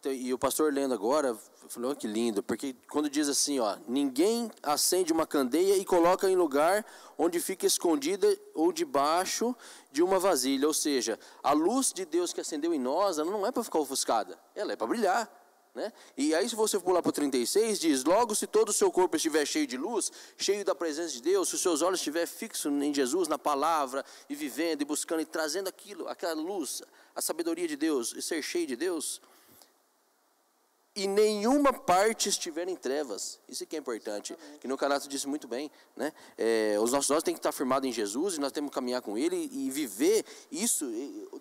Então, 0.01 0.11
e 0.11 0.33
o 0.33 0.39
pastor 0.39 0.73
lendo 0.73 0.95
agora, 0.95 1.37
falou 1.69 1.95
que 1.95 2.07
lindo, 2.07 2.43
porque 2.43 2.75
quando 2.91 3.11
diz 3.11 3.29
assim, 3.29 3.61
ó, 3.61 3.77
ninguém 3.87 4.51
acende 4.63 5.13
uma 5.13 5.27
candeia 5.27 5.77
e 5.77 5.85
coloca 5.85 6.29
em 6.29 6.35
lugar 6.35 6.87
onde 7.19 7.39
fica 7.39 7.67
escondida 7.67 8.35
ou 8.55 8.73
debaixo 8.73 9.55
de 9.93 10.03
uma 10.03 10.19
vasilha, 10.19 10.67
ou 10.67 10.73
seja, 10.73 11.19
a 11.43 11.53
luz 11.53 11.93
de 11.93 12.07
Deus 12.07 12.33
que 12.33 12.41
acendeu 12.41 12.73
em 12.73 12.79
nós, 12.79 13.19
ela 13.19 13.31
não 13.31 13.47
é 13.47 13.53
para 13.53 13.63
ficar 13.63 13.79
ofuscada, 13.79 14.39
ela 14.55 14.73
é 14.73 14.77
para 14.77 14.87
brilhar. 14.87 15.31
Né? 15.75 15.93
E 16.17 16.35
aí, 16.35 16.49
se 16.49 16.57
você 16.57 16.81
pular 16.81 17.03
para 17.03 17.11
o 17.11 17.13
36, 17.13 17.79
diz: 17.79 18.03
Logo, 18.03 18.35
se 18.35 18.47
todo 18.47 18.71
o 18.71 18.73
seu 18.73 18.91
corpo 18.91 19.17
estiver 19.17 19.47
cheio 19.47 19.69
de 19.69 19.77
luz, 19.77 20.11
cheio 20.37 20.65
da 20.65 20.75
presença 20.75 21.13
de 21.13 21.23
Deus, 21.23 21.49
se 21.49 21.55
os 21.55 21.61
seus 21.61 21.81
olhos 21.81 22.01
estiverem 22.01 22.27
fixos 22.27 22.73
em 22.73 22.93
Jesus, 22.93 23.29
na 23.29 23.39
palavra, 23.39 24.05
e 24.29 24.35
vivendo, 24.35 24.83
e 24.83 24.85
buscando, 24.85 25.21
e 25.21 25.25
trazendo 25.25 25.69
aquilo, 25.69 26.09
aquela 26.09 26.35
luz, 26.35 26.83
a 27.15 27.23
sabedoria 27.23 27.69
de 27.69 27.77
Deus, 27.77 28.13
e 28.17 28.23
ser 28.23 28.43
cheio 28.43 28.67
de 28.67 28.75
Deus, 28.75 29.21
e 30.95 31.07
nenhuma 31.07 31.73
parte 31.73 32.29
estiver 32.29 32.69
em 32.69 32.75
trevas. 32.75 33.39
Isso 33.49 33.65
que 33.65 33.77
é 33.77 33.79
importante. 33.79 34.37
Que 34.61 34.67
no 34.67 34.77
Canato 34.77 35.09
disse 35.09 35.29
muito 35.29 35.47
bem, 35.47 35.71
né? 35.97 36.13
É, 36.37 36.77
os 36.81 36.91
nossos 36.91 37.11
olhos 37.11 37.23
têm 37.23 37.33
que 37.33 37.39
estar 37.39 37.53
firmados 37.53 37.89
em 37.89 37.93
Jesus 37.93 38.35
e 38.35 38.41
nós 38.41 38.51
temos 38.51 38.71
que 38.71 38.75
caminhar 38.75 39.01
com 39.01 39.17
Ele 39.17 39.49
e 39.53 39.71
viver 39.71 40.25
isso. 40.51 40.91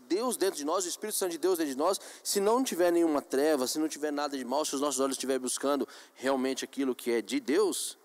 Deus 0.08 0.38
dentro 0.38 0.56
de 0.56 0.66
nós, 0.66 0.86
o 0.86 0.88
Espírito 0.88 1.18
Santo 1.18 1.32
de 1.32 1.40
Deus 1.40 1.58
dentro 1.58 1.74
de 1.74 1.78
nós. 1.78 2.00
Se 2.24 2.40
não 2.40 2.64
tiver 2.64 2.92
nenhuma 2.92 3.22
treva, 3.22 3.66
se 3.66 3.80
não 3.80 3.88
tiver 3.88 4.12
nada 4.12 4.38
de 4.38 4.46
mal, 4.46 4.64
se 4.64 4.76
os 4.76 4.82
nossos 4.82 5.00
olhos 5.00 5.16
estiverem 5.16 5.42
buscando 5.42 5.88
realmente 6.14 6.64
aquilo 6.64 6.94
que 6.94 7.12
é 7.12 7.22
de 7.22 7.40
Deus, 7.40 7.98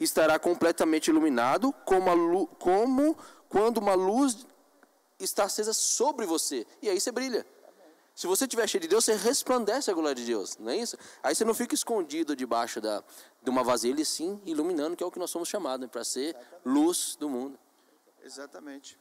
estará 0.00 0.36
completamente 0.36 1.08
iluminado, 1.08 1.72
como, 1.84 2.48
como 2.58 3.16
quando 3.48 3.78
uma 3.78 3.94
luz 3.94 4.46
está 5.20 5.44
acesa 5.44 5.72
sobre 5.72 6.26
você. 6.26 6.66
E 6.82 6.90
aí 6.90 7.00
você 7.00 7.12
brilha. 7.12 7.46
Se 8.14 8.26
você 8.26 8.44
estiver 8.44 8.68
cheio 8.68 8.82
de 8.82 8.88
Deus, 8.88 9.04
você 9.04 9.14
resplandece 9.14 9.90
a 9.90 9.94
glória 9.94 10.14
de 10.14 10.24
Deus, 10.24 10.56
não 10.58 10.70
é 10.70 10.76
isso? 10.76 10.96
Aí 11.22 11.34
você 11.34 11.44
não 11.44 11.54
fica 11.54 11.74
escondido 11.74 12.36
debaixo 12.36 12.80
da, 12.80 13.02
de 13.42 13.50
uma 13.50 13.64
vasilha, 13.64 14.02
e 14.02 14.04
sim 14.04 14.40
iluminando, 14.44 14.96
que 14.96 15.02
é 15.02 15.06
o 15.06 15.10
que 15.10 15.18
nós 15.18 15.30
somos 15.30 15.48
chamados, 15.48 15.80
né? 15.80 15.88
para 15.90 16.04
ser 16.04 16.36
luz 16.64 17.16
do 17.18 17.28
mundo. 17.28 17.58
Exatamente. 18.22 18.98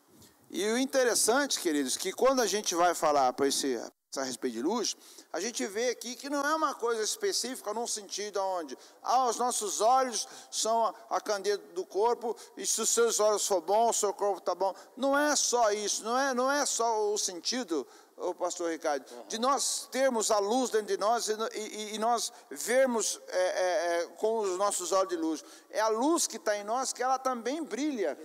E 0.50 0.66
o 0.72 0.78
interessante, 0.78 1.60
queridos, 1.60 1.98
que 1.98 2.12
quando 2.12 2.42
a 2.42 2.48
gente 2.48 2.74
vai 2.74 2.96
falar 2.96 3.32
para 3.34 3.48
esse 3.48 3.78
a 4.20 4.24
respeito 4.24 4.56
de 4.56 4.62
luz, 4.62 4.98
a 5.32 5.40
gente 5.40 5.66
vê 5.68 5.90
aqui 5.90 6.16
que 6.16 6.30
não 6.30 6.46
é 6.46 6.54
uma 6.54 6.74
coisa 6.74 7.02
específica 7.02 7.74
num 7.74 7.88
sentido 7.88 8.42
onde 8.42 8.78
ah, 9.02 9.28
os 9.28 9.38
nossos 9.38 9.80
olhos 9.80 10.28
são 10.50 10.94
a 11.10 11.22
candeia 11.22 11.58
do 11.58 11.86
corpo 11.86 12.36
e 12.58 12.66
se 12.66 12.82
os 12.82 12.90
seus 12.90 13.22
olhos 13.22 13.48
for 13.48 13.62
bom, 13.62 13.90
o 13.90 13.94
seu 13.94 14.14
corpo 14.14 14.40
está 14.40 14.54
bom. 14.54 14.76
Não 14.98 15.18
é 15.18 15.34
só 15.38 15.72
isso, 15.72 16.04
não 16.04 16.20
é, 16.20 16.34
não 16.34 16.52
é 16.52 16.66
só 16.66 17.14
o 17.14 17.18
sentido 17.18 17.88
o 18.22 18.36
pastor 18.36 18.72
Ricardo, 18.72 19.06
de 19.28 19.40
nós 19.40 19.88
termos 19.92 20.32
a 20.32 20.40
luz 20.40 20.70
dentro 20.70 20.88
de 20.88 20.98
nós 20.98 21.28
e, 21.28 21.36
e, 21.54 21.96
e 21.96 21.98
nós 21.98 22.32
vermos 22.50 23.20
é, 23.28 23.38
é, 23.38 24.02
é, 24.04 24.08
com 24.18 24.40
os 24.40 24.58
nossos 24.58 24.92
olhos 24.92 25.10
de 25.10 25.18
luz. 25.18 25.44
É 25.70 25.80
a 25.80 25.88
luz 25.88 26.28
que 26.28 26.38
está 26.38 26.56
em 26.56 26.64
nós 26.64 26.94
que 26.94 27.04
ela 27.04 27.18
também 27.18 27.64
brilha. 27.64 28.18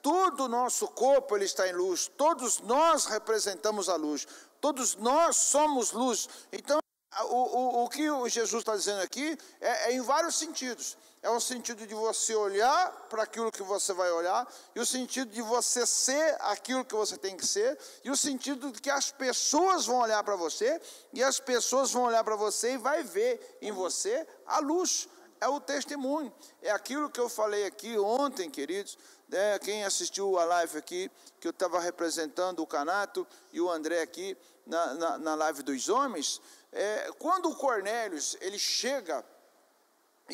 Todo 0.00 0.44
o 0.44 0.48
nosso 0.48 0.88
corpo 0.88 1.36
ele 1.36 1.44
está 1.44 1.68
em 1.68 1.72
luz, 1.72 2.10
todos 2.16 2.60
nós 2.60 3.06
representamos 3.06 3.88
a 3.88 3.94
luz, 3.94 4.26
todos 4.60 4.96
nós 4.96 5.36
somos 5.36 5.92
luz. 5.92 6.28
Então, 6.52 6.80
o, 7.24 7.36
o, 7.36 7.84
o 7.84 7.88
que 7.88 8.08
Jesus 8.28 8.62
está 8.62 8.74
dizendo 8.74 9.00
aqui 9.02 9.38
é, 9.60 9.90
é 9.90 9.92
em 9.92 10.00
vários 10.00 10.36
sentidos 10.36 10.96
é 11.22 11.30
o 11.30 11.40
sentido 11.40 11.86
de 11.86 11.94
você 11.94 12.34
olhar 12.34 12.90
para 13.08 13.22
aquilo 13.22 13.52
que 13.52 13.62
você 13.62 13.92
vai 13.92 14.10
olhar, 14.10 14.46
e 14.74 14.80
o 14.80 14.86
sentido 14.86 15.30
de 15.30 15.40
você 15.40 15.86
ser 15.86 16.36
aquilo 16.40 16.84
que 16.84 16.94
você 16.94 17.16
tem 17.16 17.36
que 17.36 17.46
ser, 17.46 17.78
e 18.02 18.10
o 18.10 18.16
sentido 18.16 18.72
de 18.72 18.80
que 18.80 18.90
as 18.90 19.12
pessoas 19.12 19.86
vão 19.86 20.00
olhar 20.00 20.22
para 20.24 20.34
você, 20.34 20.80
e 21.12 21.22
as 21.22 21.38
pessoas 21.38 21.92
vão 21.92 22.02
olhar 22.02 22.24
para 22.24 22.34
você 22.34 22.72
e 22.72 22.76
vai 22.76 23.04
ver 23.04 23.58
em 23.62 23.70
você 23.70 24.26
a 24.44 24.58
luz. 24.58 25.08
É 25.40 25.48
o 25.48 25.60
testemunho. 25.60 26.32
É 26.60 26.70
aquilo 26.70 27.10
que 27.10 27.18
eu 27.18 27.28
falei 27.28 27.66
aqui 27.66 27.98
ontem, 27.98 28.50
queridos. 28.50 28.98
Né, 29.28 29.58
quem 29.60 29.84
assistiu 29.84 30.38
a 30.38 30.44
live 30.44 30.78
aqui, 30.78 31.10
que 31.40 31.48
eu 31.48 31.52
estava 31.52 31.80
representando 31.80 32.60
o 32.60 32.66
Canato 32.66 33.26
e 33.52 33.60
o 33.60 33.70
André 33.70 34.02
aqui 34.02 34.36
na, 34.66 34.94
na, 34.94 35.18
na 35.18 35.34
live 35.34 35.62
dos 35.62 35.88
homens. 35.88 36.40
É, 36.72 37.10
quando 37.18 37.50
o 37.50 37.56
Cornélios 37.56 38.36
ele 38.40 38.58
chega 38.58 39.24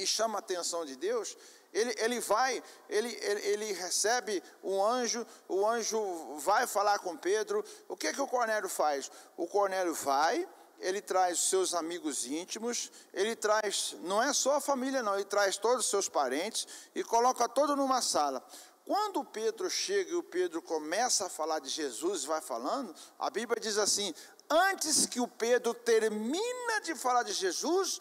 e 0.03 0.07
chama 0.07 0.37
a 0.37 0.41
atenção 0.41 0.85
de 0.85 0.97
Deus, 0.97 1.37
ele, 1.73 1.95
ele 1.99 2.21
vai, 2.21 2.63
ele, 2.89 3.09
ele, 3.21 3.41
ele, 3.47 3.73
recebe 3.73 4.43
um 4.63 4.83
anjo, 4.83 5.27
o 5.47 5.67
anjo 5.67 6.01
vai 6.39 6.67
falar 6.67 6.99
com 7.01 7.17
Pedro. 7.17 7.65
O 7.87 7.97
que, 7.97 8.13
que 8.13 8.21
o 8.21 8.27
Cornélio 8.27 8.69
faz? 8.69 9.11
O 9.37 9.47
Cornélio 9.47 9.93
vai, 9.93 10.49
ele 10.79 11.03
traz 11.03 11.41
seus 11.41 11.75
amigos 11.75 12.25
íntimos, 12.25 12.91
ele 13.13 13.37
traz, 13.37 13.97
não 14.01 14.23
é 14.23 14.33
só 14.33 14.57
a 14.57 14.61
família, 14.61 15.03
não, 15.03 15.15
ele 15.15 15.25
traz 15.25 15.59
todos 15.59 15.85
os 15.85 15.91
seus 15.91 16.09
parentes 16.09 16.67
e 16.95 17.05
coloca 17.05 17.49
todo 17.49 17.77
numa 17.77 18.01
sala. 18.01 18.43
Quando 18.85 19.23
Pedro 19.23 19.69
chega 19.69 20.13
e 20.13 20.17
o 20.17 20.23
Pedro 20.23 20.63
começa 20.63 21.27
a 21.27 21.29
falar 21.29 21.59
de 21.59 21.69
Jesus, 21.69 22.25
vai 22.25 22.41
falando, 22.41 22.95
a 23.19 23.29
Bíblia 23.29 23.61
diz 23.61 23.77
assim: 23.77 24.15
antes 24.49 25.05
que 25.05 25.21
o 25.21 25.29
Pedro 25.29 25.75
termina 25.75 26.81
de 26.83 26.95
falar 26.95 27.23
de 27.23 27.35
Jesus, 27.35 28.01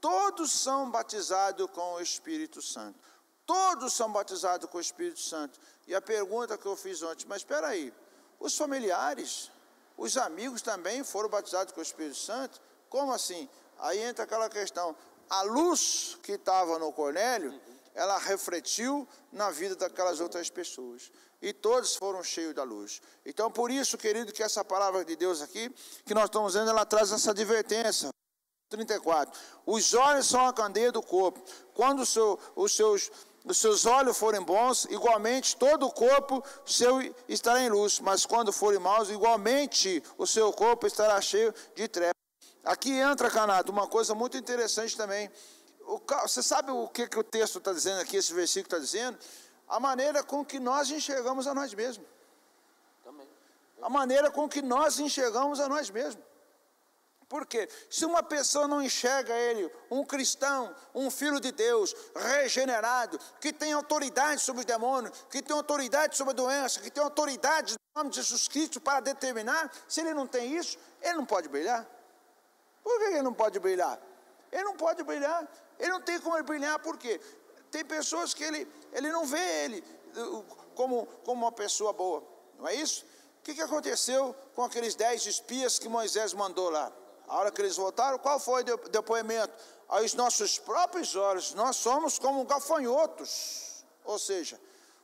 todos 0.00 0.52
são 0.52 0.90
batizados 0.90 1.68
com 1.70 1.94
o 1.94 2.00
Espírito 2.00 2.62
Santo. 2.62 2.98
Todos 3.46 3.92
são 3.92 4.10
batizados 4.12 4.70
com 4.70 4.78
o 4.78 4.80
Espírito 4.80 5.20
Santo. 5.20 5.58
E 5.86 5.94
a 5.94 6.00
pergunta 6.00 6.56
que 6.56 6.66
eu 6.66 6.76
fiz 6.76 7.02
ontem, 7.02 7.26
mas 7.28 7.38
espera 7.38 7.68
aí, 7.68 7.92
os 8.38 8.56
familiares, 8.56 9.50
os 9.96 10.16
amigos 10.16 10.62
também 10.62 11.02
foram 11.04 11.28
batizados 11.28 11.72
com 11.72 11.80
o 11.80 11.82
Espírito 11.82 12.16
Santo? 12.16 12.60
Como 12.88 13.12
assim? 13.12 13.48
Aí 13.78 13.98
entra 13.98 14.24
aquela 14.24 14.48
questão, 14.48 14.94
a 15.28 15.42
luz 15.42 16.18
que 16.22 16.32
estava 16.32 16.78
no 16.78 16.92
Cornélio, 16.92 17.60
ela 17.94 18.18
refletiu 18.18 19.06
na 19.32 19.50
vida 19.50 19.74
daquelas 19.74 20.20
outras 20.20 20.48
pessoas. 20.48 21.10
E 21.42 21.52
todos 21.52 21.96
foram 21.96 22.22
cheios 22.22 22.54
da 22.54 22.62
luz. 22.62 23.00
Então, 23.24 23.50
por 23.50 23.70
isso, 23.70 23.96
querido, 23.96 24.32
que 24.32 24.42
essa 24.42 24.64
palavra 24.64 25.04
de 25.04 25.16
Deus 25.16 25.40
aqui, 25.40 25.70
que 26.04 26.14
nós 26.14 26.24
estamos 26.24 26.54
vendo, 26.54 26.70
ela 26.70 26.84
traz 26.84 27.10
essa 27.12 27.30
advertência. 27.30 28.10
34. 28.70 29.38
Os 29.66 29.92
olhos 29.94 30.26
são 30.26 30.46
a 30.46 30.52
candeia 30.52 30.92
do 30.92 31.02
corpo. 31.02 31.42
Quando 31.74 32.06
seu, 32.06 32.38
os, 32.54 32.72
seus, 32.72 33.10
os 33.44 33.58
seus 33.58 33.84
olhos 33.84 34.16
forem 34.16 34.40
bons, 34.40 34.84
igualmente 34.84 35.56
todo 35.56 35.86
o 35.86 35.92
corpo 35.92 36.42
seu 36.64 37.00
estará 37.28 37.60
em 37.60 37.68
luz. 37.68 38.00
Mas 38.00 38.24
quando 38.24 38.52
forem 38.52 38.78
maus, 38.78 39.10
igualmente 39.10 40.02
o 40.16 40.26
seu 40.26 40.52
corpo 40.52 40.86
estará 40.86 41.20
cheio 41.20 41.52
de 41.74 41.88
trevas. 41.88 42.14
Aqui 42.64 42.92
entra, 42.92 43.30
Canato, 43.30 43.72
uma 43.72 43.88
coisa 43.88 44.14
muito 44.14 44.36
interessante 44.36 44.96
também. 44.96 45.30
O, 45.80 46.00
você 46.22 46.42
sabe 46.42 46.70
o 46.70 46.86
que, 46.88 47.08
que 47.08 47.18
o 47.18 47.24
texto 47.24 47.58
está 47.58 47.72
dizendo 47.72 48.00
aqui, 48.00 48.16
esse 48.16 48.32
versículo 48.32 48.66
está 48.66 48.78
dizendo? 48.78 49.18
A 49.66 49.80
maneira 49.80 50.22
com 50.22 50.44
que 50.44 50.60
nós 50.60 50.90
enxergamos 50.90 51.46
a 51.46 51.54
nós 51.54 51.74
mesmos. 51.74 52.06
Também. 53.02 53.28
A 53.82 53.88
maneira 53.88 54.30
com 54.30 54.48
que 54.48 54.62
nós 54.62 55.00
enxergamos 55.00 55.58
a 55.58 55.68
nós 55.68 55.90
mesmos. 55.90 56.29
Porque 57.30 57.68
se 57.88 58.04
uma 58.04 58.24
pessoa 58.24 58.66
não 58.66 58.82
enxerga 58.82 59.32
ele, 59.32 59.72
um 59.88 60.04
cristão, 60.04 60.74
um 60.92 61.08
filho 61.08 61.38
de 61.38 61.52
Deus, 61.52 61.94
regenerado, 62.12 63.20
que 63.40 63.52
tem 63.52 63.72
autoridade 63.72 64.42
sobre 64.42 64.60
os 64.60 64.66
demônios, 64.66 65.16
que 65.30 65.40
tem 65.40 65.56
autoridade 65.56 66.16
sobre 66.16 66.32
a 66.32 66.34
doença, 66.34 66.80
que 66.80 66.90
tem 66.90 67.00
autoridade 67.00 67.74
no 67.74 68.02
nome 68.02 68.10
de 68.10 68.16
Jesus 68.16 68.48
Cristo 68.48 68.80
para 68.80 68.98
determinar, 68.98 69.70
se 69.86 70.00
ele 70.00 70.12
não 70.12 70.26
tem 70.26 70.56
isso, 70.56 70.76
ele 71.00 71.18
não 71.18 71.24
pode 71.24 71.48
brilhar. 71.48 71.88
Por 72.82 72.98
que 72.98 73.04
ele 73.04 73.22
não 73.22 73.32
pode 73.32 73.60
brilhar? 73.60 74.00
Ele 74.50 74.64
não 74.64 74.76
pode 74.76 75.04
brilhar. 75.04 75.48
Ele 75.78 75.90
não 75.92 76.00
tem 76.00 76.18
como 76.18 76.34
ele 76.34 76.42
brilhar, 76.42 76.80
por 76.80 76.98
quê? 76.98 77.20
Tem 77.70 77.84
pessoas 77.84 78.34
que 78.34 78.42
ele, 78.42 78.66
ele 78.92 79.12
não 79.12 79.24
vê 79.24 79.64
ele 79.64 79.84
uh, 80.16 80.42
como, 80.74 81.06
como 81.24 81.44
uma 81.44 81.52
pessoa 81.52 81.92
boa, 81.92 82.24
não 82.58 82.66
é 82.66 82.74
isso? 82.74 83.06
O 83.38 83.42
que, 83.44 83.54
que 83.54 83.62
aconteceu 83.62 84.34
com 84.52 84.64
aqueles 84.64 84.96
dez 84.96 85.24
espias 85.26 85.78
que 85.78 85.88
Moisés 85.88 86.34
mandou 86.34 86.68
lá? 86.70 86.92
A 87.30 87.38
hora 87.38 87.50
que 87.50 87.62
eles 87.62 87.76
voltaram, 87.76 88.18
qual 88.18 88.38
foi 88.38 88.62
o 88.62 88.88
depoimento? 88.88 89.54
aos 89.90 90.14
nossos 90.14 90.56
próprios 90.56 91.16
olhos, 91.16 91.52
nós 91.52 91.76
somos 91.76 92.18
como 92.18 92.44
gafanhotos. 92.44 93.84
Ou 94.04 94.18
seja, 94.18 94.58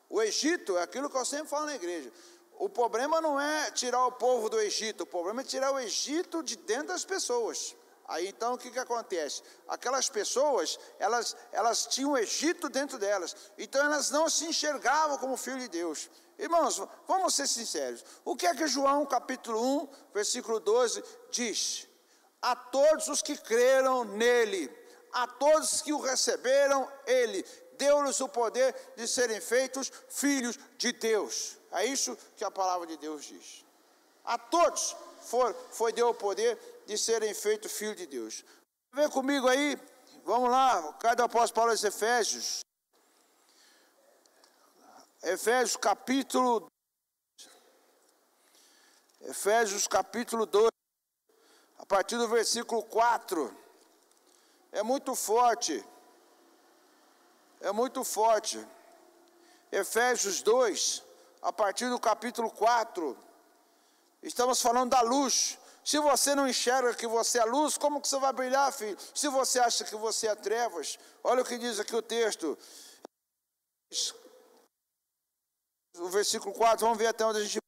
o 0.09 0.23
Egito 0.23 0.79
é 0.79 0.83
aquilo 0.83 1.11
que 1.11 1.17
eu 1.17 1.25
sempre 1.25 1.49
falo 1.49 1.67
na 1.67 1.75
igreja. 1.75 2.11
O 2.59 2.69
problema 2.69 3.21
não 3.21 3.39
é 3.39 3.71
tirar 3.73 4.07
o 4.07 4.13
povo 4.13 4.49
do 4.49 4.61
Egito, 4.61 5.03
o 5.03 5.07
problema 5.07 5.41
é 5.41 5.45
tirar 5.45 5.73
o 5.73 5.79
Egito 5.79 6.43
de 6.43 6.57
dentro 6.57 6.89
das 6.89 7.05
pessoas. 7.05 7.75
Aí 8.07 8.29
então 8.29 8.55
o 8.55 8.59
que, 8.59 8.71
que 8.71 8.79
acontece? 8.79 9.43
Aquelas 9.67 10.09
pessoas, 10.09 10.79
elas, 11.01 11.37
elas 11.51 11.87
tinham 11.87 12.13
o 12.13 12.19
Egito 12.19 12.69
dentro 12.69 12.97
delas, 12.97 13.35
então 13.59 13.85
elas 13.85 14.13
não 14.13 14.31
se 14.31 14.47
enxergavam 14.47 15.19
como 15.19 15.37
filho 15.37 15.59
de 15.59 15.69
Deus. 15.69 16.09
Irmãos, 16.39 16.81
vamos 17.09 17.35
ser 17.35 17.49
sinceros. 17.49 18.05
O 18.25 18.37
que 18.37 18.47
é 18.47 18.55
que 18.55 18.69
João 18.69 19.05
capítulo 19.05 19.61
1, 19.83 19.89
versículo 20.15 20.61
12 20.61 21.03
diz? 21.33 21.86
A 22.47 22.55
todos 22.55 23.09
os 23.09 23.23
que 23.23 23.37
creram 23.37 24.05
nele, 24.05 24.71
a 25.13 25.27
todos 25.27 25.83
que 25.83 25.93
o 25.93 26.01
receberam, 26.01 26.89
ele 27.05 27.43
deu-lhes 27.77 28.21
o 28.21 28.29
poder 28.29 28.73
de 28.97 29.09
serem 29.09 29.41
feitos 29.41 29.91
filhos 30.09 30.57
de 30.79 30.93
Deus. 30.93 31.59
É 31.73 31.85
isso 31.85 32.17
que 32.37 32.45
a 32.45 32.51
palavra 32.51 32.87
de 32.87 32.97
Deus 32.99 33.25
diz. 33.25 33.65
A 34.25 34.39
todos 34.39 34.97
foi, 35.23 35.53
foi 35.73 35.93
deu 35.93 36.11
o 36.11 36.15
poder 36.15 36.57
de 36.87 36.97
serem 36.97 37.35
feitos 37.35 37.73
filhos 37.73 37.97
de 37.97 38.07
Deus. 38.07 38.45
Vem 38.93 39.11
comigo 39.11 39.49
aí, 39.49 39.77
vamos 40.25 40.49
lá, 40.49 40.93
cada 41.01 41.25
apóstolo 41.25 41.71
aos 41.73 41.83
Efésios. 41.83 42.61
Efésios 45.21 45.77
capítulo 45.77 46.71
Efésios 49.23 49.89
capítulo 49.89 50.47
2, 50.47 50.71
a 51.79 51.87
partir 51.87 52.17
do 52.17 52.29
versículo 52.29 52.83
4. 52.83 53.57
É 54.73 54.83
muito 54.83 55.15
forte. 55.15 55.85
É 57.61 57.73
muito 57.73 58.05
forte. 58.05 58.65
Efésios 59.71 60.43
2, 60.43 61.03
a 61.43 61.53
partir 61.53 61.89
do 61.89 61.99
capítulo 61.99 62.51
4. 62.51 63.17
Estamos 64.23 64.61
falando 64.61 64.91
da 64.91 65.01
luz. 65.01 65.59
Se 65.85 65.99
você 65.99 66.35
não 66.35 66.49
enxerga 66.49 66.95
que 66.95 67.07
você 67.07 67.39
é 67.39 67.45
luz, 67.45 67.79
como 67.79 68.01
que 68.01 68.09
você 68.09 68.19
vai 68.19 68.33
brilhar, 68.33 68.73
filho? 68.73 68.99
Se 69.15 69.29
você 69.29 69.61
acha 69.61 69.85
que 69.85 69.95
você 69.95 70.27
é 70.27 70.35
trevas, 70.35 70.99
olha 71.23 71.43
o 71.43 71.45
que 71.45 71.57
diz 71.59 71.79
aqui 71.79 71.95
o 71.95 72.03
texto. 72.03 72.59
O 75.99 76.09
versículo 76.09 76.53
4, 76.53 76.85
vamos 76.85 76.99
ver 76.99 77.07
até 77.07 77.25
onde 77.25 77.39
a 77.39 77.45
gente. 77.45 77.59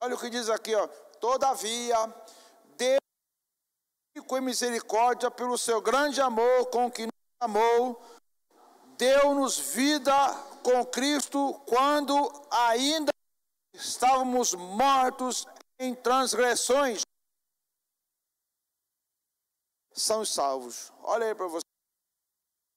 Olha 0.00 0.14
o 0.14 0.18
que 0.18 0.30
diz 0.30 0.48
aqui, 0.48 0.74
ó. 0.74 0.86
Todavia, 1.20 1.96
com 4.20 4.40
misericórdia, 4.40 5.30
pelo 5.30 5.56
seu 5.56 5.80
grande 5.80 6.20
amor 6.20 6.66
com 6.66 6.90
que 6.90 7.06
nos 7.06 7.12
amou, 7.40 8.00
deu-nos 8.98 9.58
vida 9.58 10.14
com 10.62 10.84
Cristo 10.84 11.54
quando 11.66 12.14
ainda 12.50 13.12
estávamos 13.72 14.54
mortos 14.54 15.46
em 15.78 15.94
transgressões 15.94 17.02
são 19.94 20.24
salvos. 20.24 20.92
Olha 21.02 21.26
aí 21.26 21.34
para 21.34 21.46
você. 21.46 21.64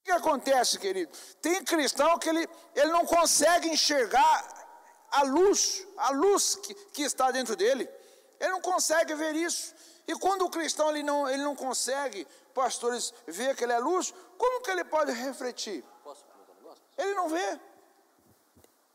O 0.02 0.06
que 0.06 0.12
acontece, 0.12 0.80
querido? 0.80 1.12
Tem 1.42 1.64
cristão 1.64 2.18
que 2.20 2.30
ele, 2.30 2.48
ele 2.76 2.92
não 2.92 3.06
consegue 3.06 3.68
enxergar 3.70 4.68
a 5.12 5.24
luz, 5.24 5.86
a 5.98 6.12
luz 6.12 6.56
que, 6.56 6.74
que 6.92 7.02
está 7.02 7.32
dentro 7.32 7.56
dele. 7.56 7.90
Ele 8.40 8.52
não 8.52 8.62
consegue 8.62 9.16
ver 9.16 9.36
isso. 9.36 9.74
E 10.08 10.14
quando 10.16 10.46
o 10.46 10.50
cristão 10.50 10.90
ele 10.90 11.04
não, 11.04 11.28
ele 11.28 11.44
não 11.44 11.56
consegue, 11.56 12.28
pastores, 12.54 13.14
ver 13.26 13.56
que 13.56 13.64
ele 13.64 13.74
é 13.74 13.80
luz, 13.80 14.14
como 14.38 14.62
que 14.62 14.72
ele 14.72 14.84
pode 14.84 15.12
refletir? 15.12 15.84
Ele 16.98 17.14
não 17.14 17.28
vê. 17.28 17.60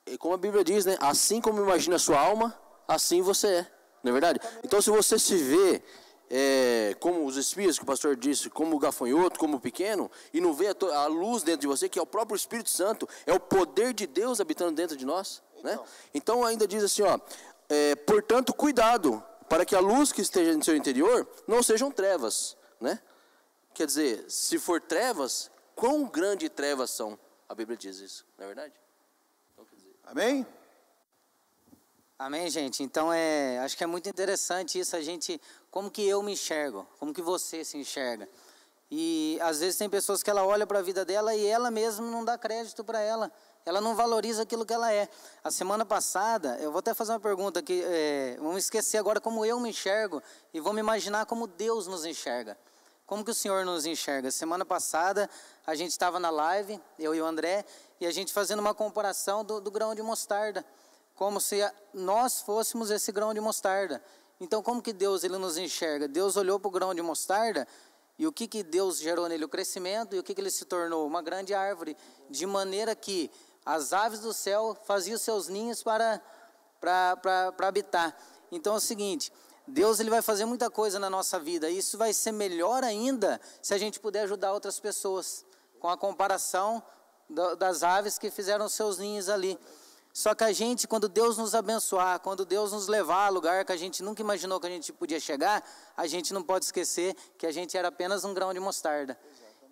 E 0.06 0.16
como 0.16 0.34
a 0.34 0.38
Bíblia 0.38 0.64
diz, 0.64 0.84
né? 0.84 0.96
Assim 1.00 1.40
como 1.40 1.60
imagina 1.60 1.96
a 1.96 1.98
sua 1.98 2.18
alma, 2.18 2.58
assim 2.88 3.22
você 3.22 3.48
é. 3.48 3.66
Não 4.02 4.10
é 4.10 4.12
verdade? 4.12 4.40
Então, 4.64 4.80
se 4.80 4.90
você 4.90 5.18
se 5.18 5.36
vê 5.36 5.82
é, 6.30 6.96
como 7.00 7.26
os 7.26 7.36
espíritos 7.36 7.76
que 7.76 7.82
o 7.82 7.86
pastor 7.86 8.16
disse, 8.16 8.48
como 8.48 8.76
o 8.76 8.78
gafanhoto, 8.78 9.38
como 9.38 9.56
o 9.56 9.60
pequeno, 9.60 10.10
e 10.32 10.40
não 10.40 10.54
vê 10.54 10.68
a, 10.68 10.96
a, 10.96 11.06
luz 11.06 11.42
dentro 11.42 11.62
de 11.62 11.66
você, 11.66 11.88
que 11.88 11.98
é 11.98 12.02
o 12.02 12.06
próprio 12.06 12.36
Espírito 12.36 12.70
Santo, 12.70 13.08
é 13.26 13.32
o 13.34 13.40
poder 13.40 13.92
de 13.92 14.06
Deus 14.06 14.40
habitando 14.40 14.72
dentro 14.72 14.96
de 14.96 15.04
nós. 15.04 15.42
Né? 15.62 15.72
Então, 15.72 15.84
então 16.14 16.44
ainda 16.44 16.66
diz 16.66 16.82
assim, 16.82 17.02
ó, 17.02 17.18
é, 17.68 17.94
portanto, 17.94 18.54
cuidado, 18.54 19.22
para 19.50 19.66
que 19.66 19.74
a 19.74 19.80
luz 19.80 20.12
que 20.12 20.22
esteja 20.22 20.56
no 20.56 20.62
seu 20.62 20.76
interior 20.76 21.28
não 21.44 21.60
sejam 21.60 21.90
trevas. 21.90 22.56
Né? 22.80 23.00
Quer 23.74 23.84
dizer, 23.84 24.24
se 24.30 24.60
for 24.60 24.80
trevas, 24.80 25.50
quão 25.74 26.04
grande 26.04 26.48
trevas 26.48 26.90
são? 26.90 27.18
A 27.48 27.54
Bíblia 27.54 27.76
diz 27.76 27.98
isso, 27.98 28.24
não 28.38 28.44
é 28.44 28.46
verdade? 28.46 28.74
Então, 29.52 29.66
dizer, 29.76 29.96
Amém? 30.04 30.46
Amém, 32.16 32.48
gente? 32.48 32.84
Então, 32.84 33.12
é, 33.12 33.58
acho 33.58 33.76
que 33.76 33.82
é 33.82 33.88
muito 33.88 34.08
interessante 34.08 34.78
isso, 34.78 34.94
a 34.94 35.00
gente, 35.00 35.40
como 35.68 35.90
que 35.90 36.06
eu 36.06 36.22
me 36.22 36.32
enxergo, 36.32 36.86
como 37.00 37.12
que 37.12 37.20
você 37.20 37.64
se 37.64 37.76
enxerga. 37.76 38.28
E 38.88 39.36
às 39.42 39.58
vezes 39.58 39.76
tem 39.76 39.90
pessoas 39.90 40.22
que 40.22 40.30
ela 40.30 40.44
olha 40.44 40.64
para 40.64 40.78
a 40.78 40.82
vida 40.82 41.04
dela 41.04 41.34
e 41.34 41.44
ela 41.44 41.72
mesma 41.72 42.08
não 42.08 42.24
dá 42.24 42.38
crédito 42.38 42.84
para 42.84 43.00
ela. 43.00 43.32
Ela 43.64 43.80
não 43.80 43.94
valoriza 43.94 44.42
aquilo 44.42 44.64
que 44.64 44.72
ela 44.72 44.92
é. 44.92 45.08
A 45.44 45.50
semana 45.50 45.84
passada, 45.84 46.56
eu 46.60 46.70
vou 46.70 46.78
até 46.80 46.94
fazer 46.94 47.12
uma 47.12 47.20
pergunta 47.20 47.62
que 47.62 47.82
é, 47.84 48.36
vamos 48.38 48.64
esquecer 48.64 48.98
agora 48.98 49.20
como 49.20 49.44
eu 49.44 49.60
me 49.60 49.70
enxergo 49.70 50.22
e 50.52 50.60
vamos 50.60 50.80
imaginar 50.80 51.26
como 51.26 51.46
Deus 51.46 51.86
nos 51.86 52.04
enxerga. 52.04 52.58
Como 53.06 53.24
que 53.24 53.30
o 53.30 53.34
Senhor 53.34 53.64
nos 53.64 53.86
enxerga? 53.86 54.30
Semana 54.30 54.64
passada 54.64 55.28
a 55.66 55.74
gente 55.74 55.90
estava 55.90 56.18
na 56.18 56.30
live, 56.30 56.80
eu 56.98 57.14
e 57.14 57.20
o 57.20 57.26
André, 57.26 57.64
e 58.00 58.06
a 58.06 58.10
gente 58.10 58.32
fazendo 58.32 58.60
uma 58.60 58.74
comparação 58.74 59.44
do, 59.44 59.60
do 59.60 59.70
grão 59.70 59.94
de 59.94 60.02
mostarda 60.02 60.64
como 61.20 61.38
se 61.38 61.58
nós 61.92 62.40
fôssemos 62.40 62.90
esse 62.90 63.12
grão 63.12 63.34
de 63.34 63.40
mostarda. 63.42 64.02
Então, 64.40 64.62
como 64.62 64.80
que 64.80 64.90
Deus 64.90 65.22
ele 65.22 65.36
nos 65.36 65.58
enxerga? 65.58 66.08
Deus 66.08 66.34
olhou 66.34 66.58
para 66.58 66.68
o 66.68 66.70
grão 66.70 66.94
de 66.94 67.02
mostarda 67.02 67.68
e 68.18 68.26
o 68.26 68.32
que, 68.32 68.48
que 68.48 68.62
Deus 68.62 68.98
gerou 68.98 69.28
nele? 69.28 69.44
O 69.44 69.48
crescimento 69.48 70.16
e 70.16 70.18
o 70.18 70.22
que, 70.22 70.34
que 70.34 70.40
ele 70.40 70.50
se 70.50 70.64
tornou? 70.64 71.06
Uma 71.06 71.20
grande 71.20 71.52
árvore, 71.52 71.94
de 72.30 72.46
maneira 72.46 72.94
que 72.94 73.30
as 73.74 73.92
aves 73.92 74.20
do 74.20 74.32
céu 74.32 74.76
faziam 74.84 75.16
seus 75.16 75.48
ninhos 75.48 75.82
para, 75.82 76.20
para, 76.80 77.16
para, 77.16 77.52
para 77.52 77.68
habitar. 77.68 78.16
Então 78.50 78.74
é 78.74 78.76
o 78.76 78.80
seguinte, 78.80 79.32
Deus 79.66 80.00
ele 80.00 80.10
vai 80.10 80.20
fazer 80.20 80.44
muita 80.44 80.68
coisa 80.68 80.98
na 80.98 81.08
nossa 81.08 81.38
vida, 81.38 81.70
e 81.70 81.78
isso 81.78 81.96
vai 81.96 82.12
ser 82.12 82.32
melhor 82.32 82.82
ainda 82.82 83.40
se 83.62 83.72
a 83.72 83.78
gente 83.78 84.00
puder 84.00 84.22
ajudar 84.22 84.52
outras 84.52 84.80
pessoas, 84.80 85.44
com 85.78 85.88
a 85.88 85.96
comparação 85.96 86.82
das 87.56 87.82
aves 87.82 88.18
que 88.18 88.30
fizeram 88.30 88.68
seus 88.68 88.98
ninhos 88.98 89.28
ali. 89.28 89.58
Só 90.12 90.34
que 90.34 90.42
a 90.42 90.52
gente, 90.52 90.88
quando 90.88 91.08
Deus 91.08 91.38
nos 91.38 91.54
abençoar, 91.54 92.18
quando 92.18 92.44
Deus 92.44 92.72
nos 92.72 92.88
levar 92.88 93.26
a 93.26 93.28
lugar 93.28 93.64
que 93.64 93.72
a 93.72 93.76
gente 93.76 94.02
nunca 94.02 94.20
imaginou 94.20 94.58
que 94.58 94.66
a 94.66 94.70
gente 94.70 94.92
podia 94.92 95.20
chegar, 95.20 95.64
a 95.96 96.06
gente 96.08 96.34
não 96.34 96.42
pode 96.42 96.64
esquecer 96.64 97.14
que 97.38 97.46
a 97.46 97.52
gente 97.52 97.76
era 97.76 97.88
apenas 97.88 98.24
um 98.24 98.34
grão 98.34 98.52
de 98.52 98.58
mostarda. 98.58 99.16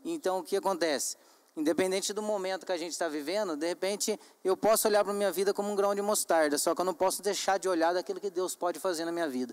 Então, 0.05 0.39
o 0.39 0.43
que 0.45 0.57
acontece? 0.57 1.17
Independente 1.59 2.13
do 2.13 2.23
momento 2.23 2.65
que 2.65 2.71
a 2.71 2.77
gente 2.77 2.93
está 2.93 3.09
vivendo, 3.09 3.57
de 3.57 3.67
repente 3.67 4.19
eu 4.45 4.57
posso 4.57 4.87
olhar 4.87 5.03
para 5.03 5.13
a 5.13 5.17
minha 5.17 5.33
vida 5.33 5.53
como 5.53 5.73
um 5.73 5.75
grão 5.75 5.93
de 5.93 6.01
mostarda, 6.01 6.57
só 6.57 6.73
que 6.73 6.81
eu 6.81 6.85
não 6.85 6.95
posso 6.95 7.21
deixar 7.21 7.59
de 7.59 7.69
olhar 7.69 7.93
daquilo 7.93 8.21
que 8.21 8.31
Deus 8.31 8.55
pode 8.55 8.79
fazer 8.79 9.05
na 9.05 9.11
minha 9.11 9.29
vida. 9.29 9.53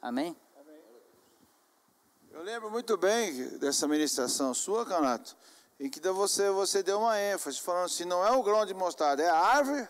Amém? 0.00 0.36
Eu 2.30 2.40
lembro 2.44 2.70
muito 2.70 2.96
bem 2.96 3.48
dessa 3.58 3.88
ministração 3.88 4.54
sua, 4.54 4.86
Canato, 4.86 5.36
em 5.80 5.90
que 5.90 6.00
você, 6.10 6.50
você 6.50 6.84
deu 6.84 7.00
uma 7.00 7.18
ênfase, 7.18 7.60
falando 7.60 7.86
assim: 7.86 8.04
não 8.04 8.24
é 8.24 8.30
o 8.30 8.44
grão 8.44 8.64
de 8.64 8.72
mostarda, 8.72 9.20
é 9.20 9.28
a 9.28 9.36
árvore 9.36 9.88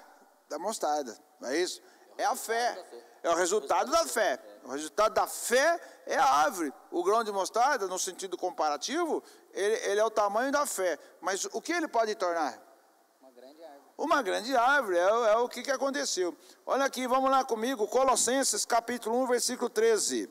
da 0.48 0.58
mostarda, 0.58 1.14
não 1.38 1.50
é 1.50 1.58
isso? 1.58 1.82
É 2.16 2.24
a 2.24 2.34
fé, 2.34 2.82
é 3.22 3.28
o 3.28 3.34
resultado 3.34 3.90
da 3.90 4.06
fé. 4.06 4.40
O 4.64 4.70
resultado 4.70 5.14
da 5.14 5.26
fé 5.26 5.80
é 6.06 6.16
a 6.16 6.24
árvore. 6.24 6.72
O 6.90 7.02
grão 7.02 7.24
de 7.24 7.32
mostarda, 7.32 7.86
no 7.86 7.98
sentido 7.98 8.36
comparativo, 8.36 9.22
ele, 9.52 9.74
ele 9.86 10.00
é 10.00 10.04
o 10.04 10.10
tamanho 10.10 10.52
da 10.52 10.66
fé. 10.66 10.98
Mas 11.20 11.44
o 11.46 11.60
que 11.60 11.72
ele 11.72 11.88
pode 11.88 12.14
tornar? 12.14 12.60
Uma 13.20 13.30
grande 13.30 13.62
árvore. 13.64 13.82
Uma 13.96 14.22
grande 14.22 14.56
árvore, 14.56 14.98
é, 14.98 15.32
é 15.32 15.36
o 15.36 15.48
que, 15.48 15.62
que 15.62 15.70
aconteceu. 15.70 16.36
Olha 16.66 16.84
aqui, 16.84 17.06
vamos 17.06 17.30
lá 17.30 17.44
comigo, 17.44 17.86
Colossenses 17.88 18.64
capítulo 18.64 19.16
1, 19.22 19.26
versículo 19.26 19.70
13. 19.70 20.28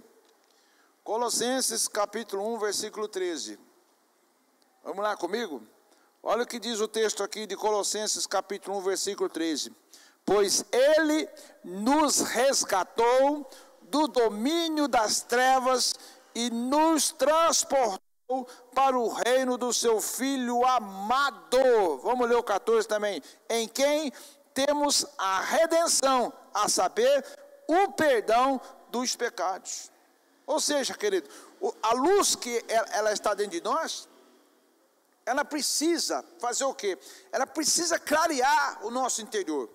Colossenses 1.04 1.88
capítulo 1.88 2.54
1, 2.56 2.60
versículo 2.60 3.08
13. 3.08 3.60
Vamos 4.84 5.04
lá 5.04 5.18
comigo? 5.18 5.62
Olha 6.22 6.44
o 6.44 6.48
que 6.48 6.60
diz 6.60 6.80
o 6.80 6.88
texto 6.88 7.24
aqui 7.24 7.46
de 7.48 7.56
Colossenses 7.56 8.28
capítulo 8.28 8.78
1, 8.78 8.82
versículo 8.82 9.30
13 9.30 9.76
pois 10.30 10.64
ele 10.72 11.28
nos 11.64 12.20
resgatou 12.20 13.50
do 13.90 14.08
domínio 14.08 14.88
das 14.88 15.22
trevas 15.22 15.94
e 16.34 16.50
nos 16.50 17.12
transportou 17.12 18.00
para 18.74 18.98
o 18.98 19.10
reino 19.10 19.58
do 19.58 19.74
seu 19.74 20.00
filho 20.00 20.66
amado. 20.66 21.98
Vamos 22.04 22.30
ler 22.30 22.36
o 22.36 22.44
14 22.44 22.88
também. 22.88 23.22
Em 23.50 23.68
quem 23.68 24.12
temos 24.54 25.06
a 25.18 25.42
redenção, 25.42 26.32
a 26.54 26.70
saber, 26.70 27.26
o 27.68 27.92
perdão 27.92 28.62
dos 28.90 29.16
pecados. 29.16 29.92
Ou 30.46 30.60
seja, 30.60 30.94
querido, 30.96 31.30
a 31.82 31.94
luz 31.94 32.36
que 32.36 32.64
ela 32.68 33.12
está 33.12 33.34
dentro 33.34 33.52
de 33.52 33.64
nós, 33.64 34.08
ela 35.26 35.46
precisa 35.46 36.26
fazer 36.40 36.64
o 36.64 36.74
quê? 36.74 36.98
Ela 37.32 37.46
precisa 37.46 38.00
clarear 38.00 38.84
o 38.84 38.90
nosso 38.90 39.22
interior. 39.22 39.70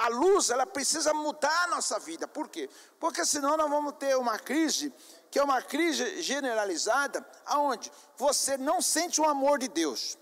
A 0.00 0.08
luz, 0.08 0.48
ela 0.48 0.64
precisa 0.64 1.12
mudar 1.12 1.64
a 1.64 1.66
nossa 1.66 1.98
vida. 1.98 2.26
Por 2.26 2.48
quê? 2.48 2.70
Porque 2.98 3.22
senão 3.26 3.54
nós 3.54 3.68
vamos 3.68 3.92
ter 3.98 4.16
uma 4.16 4.38
crise, 4.38 4.90
que 5.30 5.38
é 5.38 5.44
uma 5.44 5.60
crise 5.60 6.22
generalizada, 6.22 7.22
aonde 7.44 7.92
você 8.16 8.56
não 8.56 8.80
sente 8.80 9.20
o 9.20 9.28
amor 9.28 9.58
de 9.58 9.68
Deus. 9.68 10.16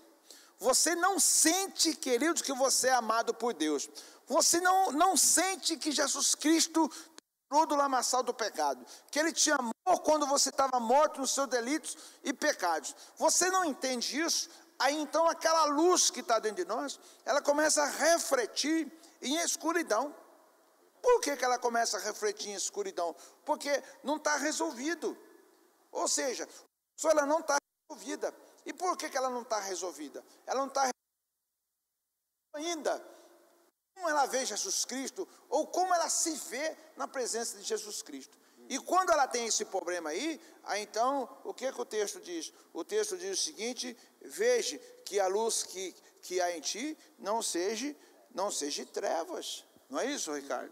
Você 0.59 0.95
não 0.95 1.17
sente, 1.17 1.95
queridos, 1.95 2.41
que 2.41 2.51
você 2.51 2.89
é 2.89 2.93
amado 2.93 3.33
por 3.33 3.53
Deus. 3.53 3.89
Você 4.27 4.59
não, 4.59 4.91
não 4.91 5.15
sente 5.15 5.77
que 5.77 5.93
Jesus 5.93 6.35
Cristo 6.35 6.91
tirou 7.49 7.65
do 7.65 7.73
lamaçal 7.73 8.21
do 8.21 8.33
pecado. 8.33 8.85
Que 9.09 9.17
Ele 9.17 9.31
te 9.31 9.49
amou 9.49 9.73
quando 10.03 10.27
você 10.27 10.49
estava 10.49 10.77
morto 10.77 11.21
nos 11.21 11.31
seus 11.31 11.47
delitos 11.47 11.97
e 12.21 12.33
pecados. 12.33 12.93
Você 13.15 13.49
não 13.49 13.63
entende 13.63 14.19
isso? 14.19 14.49
Aí 14.77 14.99
então 14.99 15.25
aquela 15.25 15.63
luz 15.65 16.09
que 16.09 16.19
está 16.19 16.37
dentro 16.37 16.65
de 16.65 16.67
nós, 16.67 16.99
ela 17.23 17.41
começa 17.41 17.81
a 17.81 17.85
refletir 17.85 18.98
em 19.21 19.35
escuridão. 19.37 20.15
Por 21.01 21.21
que, 21.21 21.37
que 21.37 21.45
ela 21.45 21.57
começa 21.57 21.97
a 21.97 22.01
refletir 22.01 22.49
em 22.49 22.55
escuridão? 22.55 23.15
Porque 23.45 23.71
não 24.03 24.17
está 24.17 24.35
resolvido. 24.37 25.17
Ou 25.91 26.07
seja, 26.07 26.47
ela 27.05 27.25
não 27.25 27.39
está 27.39 27.57
resolvida. 27.89 28.33
E 28.65 28.73
por 28.73 28.97
que, 28.97 29.09
que 29.09 29.17
ela 29.17 29.29
não 29.29 29.41
está 29.41 29.59
resolvida? 29.59 30.23
Ela 30.45 30.59
não 30.59 30.67
está 30.67 30.89
ainda 32.53 33.19
como 33.99 34.09
ela 34.09 34.25
vê 34.25 34.45
Jesus 34.45 34.85
Cristo 34.85 35.27
ou 35.49 35.67
como 35.67 35.93
ela 35.93 36.09
se 36.09 36.33
vê 36.49 36.77
na 36.95 37.07
presença 37.07 37.57
de 37.57 37.63
Jesus 37.63 38.01
Cristo. 38.01 38.37
E 38.69 38.79
quando 38.79 39.11
ela 39.11 39.27
tem 39.27 39.47
esse 39.47 39.65
problema 39.65 40.11
aí, 40.11 40.39
aí 40.63 40.83
então, 40.83 41.27
o 41.43 41.53
que, 41.53 41.71
que 41.71 41.81
o 41.81 41.85
texto 41.85 42.21
diz? 42.21 42.53
O 42.71 42.83
texto 42.83 43.17
diz 43.17 43.39
o 43.39 43.43
seguinte: 43.43 43.97
veja 44.21 44.77
que 45.03 45.19
a 45.19 45.27
luz 45.27 45.63
que, 45.63 45.93
que 46.21 46.39
há 46.39 46.55
em 46.55 46.61
ti 46.61 46.97
não 47.17 47.41
seja, 47.41 47.95
não 48.33 48.51
seja 48.51 48.85
trevas. 48.85 49.63
Não 49.89 49.99
é 49.99 50.05
isso, 50.05 50.33
Ricardo? 50.33 50.71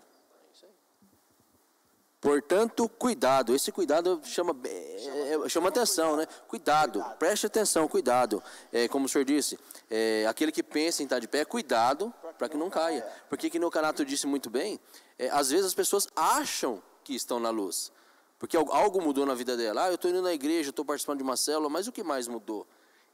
Portanto, 2.19 2.89
cuidado. 2.89 3.53
Esse 3.55 3.71
cuidado 3.71 4.19
chama, 4.23 4.55
é, 4.65 5.35
é, 5.45 5.49
chama 5.49 5.69
atenção, 5.69 6.17
né? 6.17 6.27
Cuidado, 6.47 7.03
preste 7.19 7.45
atenção, 7.45 7.87
cuidado. 7.87 8.41
É, 8.71 8.87
como 8.87 9.05
o 9.05 9.09
senhor 9.09 9.23
disse, 9.23 9.57
é, 9.89 10.25
aquele 10.27 10.51
que 10.51 10.63
pensa 10.63 11.03
em 11.03 11.05
estar 11.05 11.19
de 11.19 11.27
pé, 11.27 11.45
cuidado 11.45 12.13
para 12.37 12.49
que 12.49 12.57
não 12.57 12.69
caia. 12.69 13.05
Porque, 13.29 13.49
que 13.49 13.59
no 13.59 13.69
Canato 13.69 14.03
disse 14.03 14.25
muito 14.25 14.49
bem, 14.49 14.79
é, 15.17 15.29
às 15.29 15.49
vezes 15.51 15.67
as 15.67 15.73
pessoas 15.73 16.07
acham 16.15 16.81
que 17.03 17.13
estão 17.13 17.39
na 17.39 17.49
luz. 17.49 17.91
Porque 18.39 18.57
algo 18.57 19.01
mudou 19.01 19.25
na 19.25 19.33
vida 19.33 19.55
dela. 19.55 19.85
Ah, 19.85 19.87
eu 19.89 19.95
estou 19.95 20.09
indo 20.09 20.21
na 20.21 20.33
igreja, 20.33 20.71
estou 20.71 20.85
participando 20.85 21.17
de 21.17 21.23
uma 21.23 21.37
célula, 21.37 21.69
mas 21.69 21.87
o 21.87 21.91
que 21.91 22.03
mais 22.03 22.27
mudou? 22.27 22.67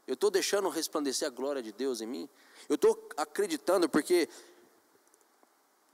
Eu 0.06 0.14
estou 0.14 0.30
deixando 0.30 0.68
resplandecer 0.68 1.26
a 1.26 1.30
glória 1.30 1.62
de 1.62 1.72
Deus 1.72 2.00
em 2.00 2.06
mim? 2.06 2.28
Eu 2.68 2.74
estou 2.74 3.08
acreditando, 3.16 3.88
porque. 3.88 4.28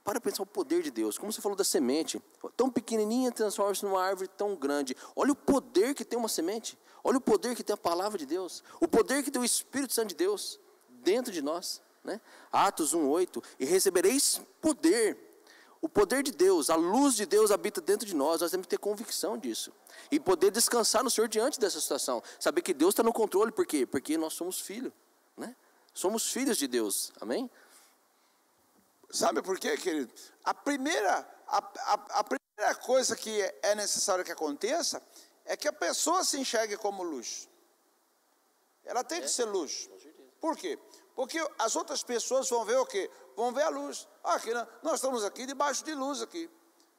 Para 0.03 0.20
pensar 0.20 0.42
o 0.42 0.46
poder 0.46 0.83
de 0.83 0.90
Deus. 0.90 1.18
Como 1.18 1.33
você 1.33 1.40
falou 1.40 1.57
da 1.57 1.62
semente. 1.62 2.20
Tão 2.57 2.70
pequenininha 2.70 3.31
transforma-se 3.31 3.85
numa 3.85 4.03
árvore 4.03 4.29
tão 4.29 4.57
grande. 4.57 4.96
Olha 5.14 5.33
o 5.33 5.37
poder 5.37 5.94
que 5.94 6.05
tem 6.05 6.18
uma 6.18 6.29
semente. 6.29 6.79
Olha 7.05 7.18
o 7.18 7.20
poder 7.20 7.55
que 7.55 7.62
tem 7.62 7.75
a 7.75 7.77
palavra 7.77 8.18
de 8.18 8.27
Deus. 8.27 8.64
O 8.81 8.88
poder 8.88 9.23
que 9.23 9.31
tem 9.31 9.40
o 9.40 9.44
Espírito 9.44 9.92
Santo 9.92 10.09
de 10.09 10.14
Deus 10.14 10.59
dentro 10.88 11.31
de 11.31 11.42
nós. 11.42 11.83
Né? 12.03 12.20
Atos 12.51 12.94
1,8. 12.94 13.44
E 13.61 13.64
recebereis 13.64 14.40
poder 14.61 15.30
o 15.83 15.88
poder 15.88 16.23
de 16.23 16.31
Deus, 16.31 16.69
a 16.69 16.77
luz 16.77 17.14
de 17.14 17.25
Deus 17.25 17.51
habita 17.51 17.81
dentro 17.81 18.07
de 18.07 18.14
nós, 18.14 18.40
nós 18.40 18.51
temos 18.51 18.66
que 18.66 18.71
ter 18.71 18.79
convicção 18.79 19.38
disso. 19.38 19.73
E 20.11 20.21
poder 20.21 20.51
descansar 20.51 21.03
no 21.03 21.11
Senhor 21.11 21.27
diante 21.27 21.59
dessa 21.59 21.81
situação. 21.81 22.23
Saber 22.38 22.61
que 22.61 22.75
Deus 22.75 22.93
está 22.93 23.03
no 23.03 23.12
controle, 23.12 23.51
por 23.51 23.64
quê? 23.64 23.87
Porque 23.87 24.19
nós 24.19 24.35
somos 24.35 24.61
filhos, 24.61 24.93
né? 25.37 25.57
Somos 25.95 26.31
filhos 26.31 26.59
de 26.59 26.69
Deus, 26.69 27.11
amém? 27.21 27.51
Sabe 29.11 29.43
por 29.43 29.59
quê, 29.59 29.77
querido? 29.77 30.12
A 30.45 30.53
primeira, 30.53 31.27
a, 31.47 31.59
a, 31.59 31.95
a 32.21 32.25
primeira 32.25 32.75
coisa 32.77 33.16
que 33.16 33.40
é 33.62 33.75
necessário 33.75 34.25
que 34.25 34.31
aconteça 34.31 35.03
é 35.47 35.57
que 35.57 35.66
a 35.66 35.73
pessoa 35.73 36.23
se 36.23 36.38
enxergue 36.38 36.77
como 36.77 37.03
luz. 37.03 37.49
Ela 38.85 39.03
tem 39.03 39.21
que 39.23 39.29
ser 39.29 39.47
luz. 39.47 39.88
Por 40.40 40.57
quê? 40.57 40.79
Porque 41.14 41.38
as 41.59 41.75
outras 41.75 42.03
pessoas 42.03 42.49
vão 42.49 42.64
ver 42.64 42.77
o 42.79 42.87
quê? 42.87 43.11
Vão 43.40 43.55
ver 43.55 43.62
a 43.62 43.70
luz. 43.70 44.07
Aqui, 44.22 44.53
né? 44.53 44.68
nós 44.83 44.96
estamos 44.96 45.24
aqui 45.24 45.46
debaixo 45.46 45.83
de 45.83 45.94
luz 45.94 46.20
aqui. 46.20 46.50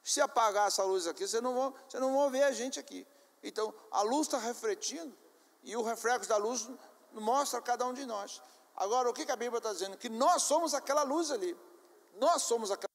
Se 0.02 0.20
apagar 0.20 0.66
essa 0.66 0.82
luz 0.82 1.06
aqui, 1.06 1.24
vocês 1.24 1.40
não 1.40 1.54
vão, 1.54 1.72
vocês 1.88 2.02
não 2.02 2.12
vão 2.12 2.28
ver 2.30 2.42
a 2.42 2.50
gente 2.50 2.80
aqui. 2.80 3.06
Então, 3.44 3.72
a 3.92 4.02
luz 4.02 4.26
está 4.26 4.38
refletindo 4.38 5.16
e 5.62 5.76
o 5.76 5.82
reflexo 5.82 6.28
da 6.28 6.36
luz 6.36 6.68
mostra 7.12 7.60
a 7.60 7.62
cada 7.62 7.86
um 7.86 7.94
de 7.94 8.04
nós. 8.04 8.42
Agora, 8.74 9.08
o 9.08 9.12
que, 9.12 9.22
a 9.30 9.36
Bíblia 9.36 9.58
está 9.58 9.72
dizendo? 9.72 9.96
Que 9.96 10.08
nós 10.08 10.42
somos 10.42 10.74
aquela 10.74 11.04
luz 11.04 11.30
ali. 11.30 11.56
Nós 12.14 12.42
somos 12.42 12.72
aquela 12.72 12.90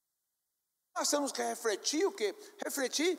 Nós 0.98 1.10
temos 1.10 1.32
que 1.32 1.42
refletir 1.42 2.06
o 2.06 2.12
quê? 2.12 2.36
Refletir 2.66 3.18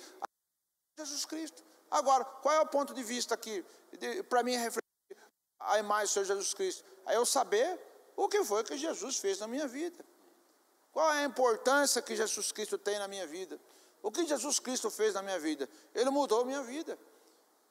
Jesus 0.98 1.24
Cristo. 1.24 1.64
Agora, 1.90 2.22
qual 2.22 2.54
é 2.54 2.60
o 2.60 2.66
ponto 2.66 2.92
de 2.92 3.02
vista 3.02 3.34
aqui? 3.34 3.64
Para 4.28 4.42
mim, 4.42 4.52
é 4.52 4.58
refletir 4.58 5.16
a 5.58 5.78
imagem 5.78 6.04
do 6.04 6.12
Senhor 6.12 6.26
Jesus 6.26 6.52
Cristo. 6.52 6.84
Aí 7.06 7.16
eu 7.16 7.24
saber 7.24 7.80
o 8.14 8.28
que 8.28 8.44
foi 8.44 8.62
que 8.62 8.76
Jesus 8.76 9.16
fez 9.16 9.38
na 9.38 9.48
minha 9.48 9.66
vida. 9.66 10.04
Qual 10.98 11.12
é 11.12 11.18
a 11.18 11.24
importância 11.26 12.02
que 12.02 12.16
Jesus 12.16 12.50
Cristo 12.50 12.76
tem 12.76 12.98
na 12.98 13.06
minha 13.06 13.24
vida? 13.24 13.56
O 14.02 14.10
que 14.10 14.26
Jesus 14.26 14.58
Cristo 14.58 14.90
fez 14.90 15.14
na 15.14 15.22
minha 15.22 15.38
vida? 15.38 15.68
Ele 15.94 16.10
mudou 16.10 16.40
a 16.40 16.44
minha 16.44 16.60
vida. 16.64 16.98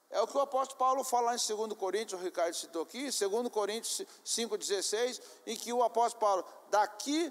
É 0.08 0.18
o 0.22 0.26
que 0.26 0.34
o 0.34 0.40
apóstolo 0.40 0.78
Paulo 0.78 1.04
fala 1.04 1.36
em 1.36 1.38
2 1.38 1.74
Coríntios, 1.74 2.18
o 2.18 2.24
Ricardo 2.24 2.54
citou 2.54 2.84
aqui, 2.84 3.10
2 3.10 3.48
Coríntios 3.50 4.00
5,16, 4.24 5.20
em 5.46 5.54
que 5.58 5.70
o 5.74 5.82
apóstolo 5.82 6.20
Paulo, 6.20 6.44
daqui 6.70 7.30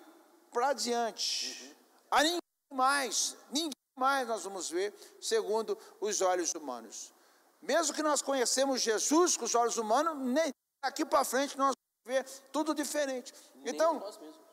para 0.52 0.74
diante, 0.74 1.76
a 2.12 2.22
ninguém 2.22 2.42
mais, 2.72 3.36
ninguém 3.50 3.72
mais 3.96 4.28
nós 4.28 4.44
vamos 4.44 4.70
ver, 4.70 4.94
segundo 5.20 5.76
os 6.00 6.22
olhos 6.22 6.54
humanos. 6.54 7.12
Mesmo 7.60 7.96
que 7.96 8.04
nós 8.04 8.22
conhecemos 8.22 8.82
Jesus 8.82 9.36
com 9.36 9.46
os 9.46 9.56
olhos 9.56 9.78
humanos, 9.78 10.16
nem 10.16 10.52
daqui 10.80 11.04
para 11.04 11.26
frente 11.26 11.58
nós 11.58 11.74
vamos 12.06 12.06
ver 12.06 12.24
tudo 12.52 12.76
diferente. 12.76 13.34
Então, 13.66 13.96
nós 13.96 14.20
mesmos. 14.20 14.48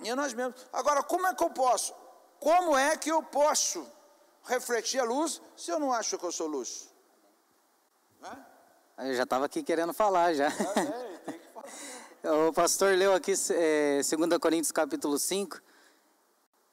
E 0.00 0.14
nós 0.14 0.32
mesmos. 0.32 0.66
Agora, 0.72 1.02
como 1.02 1.26
é 1.26 1.34
que 1.34 1.42
eu 1.42 1.50
posso? 1.50 1.94
Como 2.38 2.76
é 2.76 2.96
que 2.96 3.10
eu 3.10 3.22
posso 3.22 3.86
refletir 4.44 5.00
a 5.00 5.04
luz 5.04 5.40
se 5.56 5.70
eu 5.70 5.78
não 5.78 5.92
acho 5.92 6.18
que 6.18 6.24
eu 6.24 6.32
sou 6.32 6.46
luz? 6.46 6.88
Eu 8.98 9.14
já 9.14 9.24
estava 9.24 9.46
aqui 9.46 9.62
querendo 9.62 9.92
falar 9.92 10.34
já. 10.34 10.48
o 12.48 12.52
pastor 12.52 12.96
leu 12.96 13.14
aqui 13.14 13.34
é, 13.50 14.00
2 14.02 14.38
Coríntios 14.38 14.72
capítulo 14.72 15.18
5. 15.18 15.60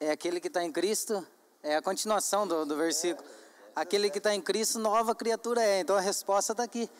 É 0.00 0.10
aquele 0.10 0.40
que 0.40 0.48
está 0.48 0.62
em 0.62 0.72
Cristo, 0.72 1.26
é 1.62 1.76
a 1.76 1.82
continuação 1.82 2.46
do, 2.46 2.66
do 2.66 2.76
versículo. 2.76 3.26
Aquele 3.74 4.10
que 4.10 4.18
está 4.18 4.34
em 4.34 4.40
Cristo, 4.40 4.78
nova 4.78 5.14
criatura 5.14 5.62
é. 5.62 5.80
Então 5.80 5.96
a 5.96 6.00
resposta 6.00 6.52
está 6.52 6.62
aqui. 6.62 6.90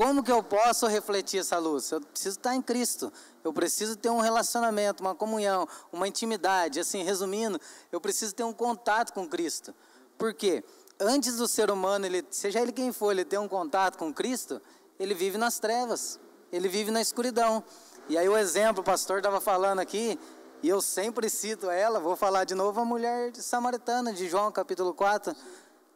Como 0.00 0.22
que 0.22 0.32
eu 0.32 0.42
posso 0.42 0.86
refletir 0.86 1.40
essa 1.40 1.58
luz? 1.58 1.90
Eu 1.90 2.00
preciso 2.00 2.38
estar 2.38 2.54
em 2.54 2.62
Cristo. 2.62 3.12
Eu 3.44 3.52
preciso 3.52 3.96
ter 3.96 4.08
um 4.08 4.20
relacionamento, 4.20 5.02
uma 5.02 5.14
comunhão, 5.14 5.68
uma 5.92 6.08
intimidade. 6.08 6.80
Assim, 6.80 7.02
resumindo, 7.02 7.60
eu 7.92 8.00
preciso 8.00 8.34
ter 8.34 8.42
um 8.42 8.52
contato 8.54 9.12
com 9.12 9.28
Cristo. 9.28 9.74
Por 10.16 10.32
quê? 10.32 10.64
Antes 10.98 11.36
do 11.36 11.46
ser 11.46 11.70
humano, 11.70 12.06
ele, 12.06 12.24
seja 12.30 12.60
ele 12.60 12.72
quem 12.72 12.92
for, 12.92 13.12
ele 13.12 13.26
ter 13.26 13.36
um 13.36 13.46
contato 13.46 13.98
com 13.98 14.10
Cristo, 14.10 14.58
ele 14.98 15.12
vive 15.12 15.36
nas 15.36 15.58
trevas. 15.58 16.18
Ele 16.50 16.66
vive 16.66 16.90
na 16.90 17.02
escuridão. 17.02 17.62
E 18.08 18.16
aí 18.16 18.26
o 18.26 18.38
exemplo, 18.38 18.80
o 18.80 18.84
pastor 18.84 19.18
estava 19.18 19.38
falando 19.38 19.80
aqui, 19.80 20.18
e 20.62 20.68
eu 20.70 20.80
sempre 20.80 21.28
cito 21.28 21.68
ela, 21.68 22.00
vou 22.00 22.16
falar 22.16 22.44
de 22.44 22.54
novo, 22.54 22.80
a 22.80 22.86
mulher 22.86 23.36
samaritana 23.36 24.14
de 24.14 24.30
João 24.30 24.50
capítulo 24.50 24.94
4 24.94 25.36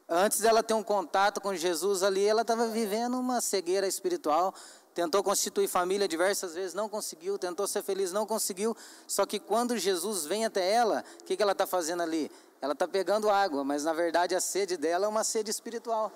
Antes 0.09 0.41
dela 0.41 0.63
ter 0.63 0.75
um 0.75 0.83
contato 0.83 1.41
com 1.41 1.55
Jesus 1.55 2.03
ali, 2.03 2.25
ela 2.27 2.43
estava 2.43 2.67
vivendo 2.69 3.19
uma 3.19 3.41
cegueira 3.41 3.87
espiritual. 3.87 4.55
Tentou 4.95 5.23
constituir 5.25 5.67
família 5.67 6.07
diversas 6.07 6.55
vezes, 6.55 6.75
não 6.75 6.89
conseguiu. 6.89 7.39
Tentou 7.39 7.67
ser 7.67 7.83
feliz, 7.83 8.13
não 8.13 8.27
conseguiu. 8.27 8.77
Só 9.07 9.25
que 9.25 9.39
quando 9.39 9.77
Jesus 9.79 10.27
vem 10.27 10.45
até 10.45 10.71
ela, 10.71 11.03
o 11.21 11.25
que, 11.25 11.37
que 11.37 11.43
ela 11.43 11.53
está 11.53 11.67
fazendo 11.67 12.03
ali? 12.03 12.31
Ela 12.61 12.75
está 12.75 12.87
pegando 12.87 13.31
água, 13.31 13.65
mas 13.65 13.85
na 13.85 13.93
verdade 13.93 14.35
a 14.35 14.41
sede 14.41 14.77
dela 14.77 15.07
é 15.07 15.09
uma 15.09 15.25
sede 15.25 15.51
espiritual. 15.51 16.13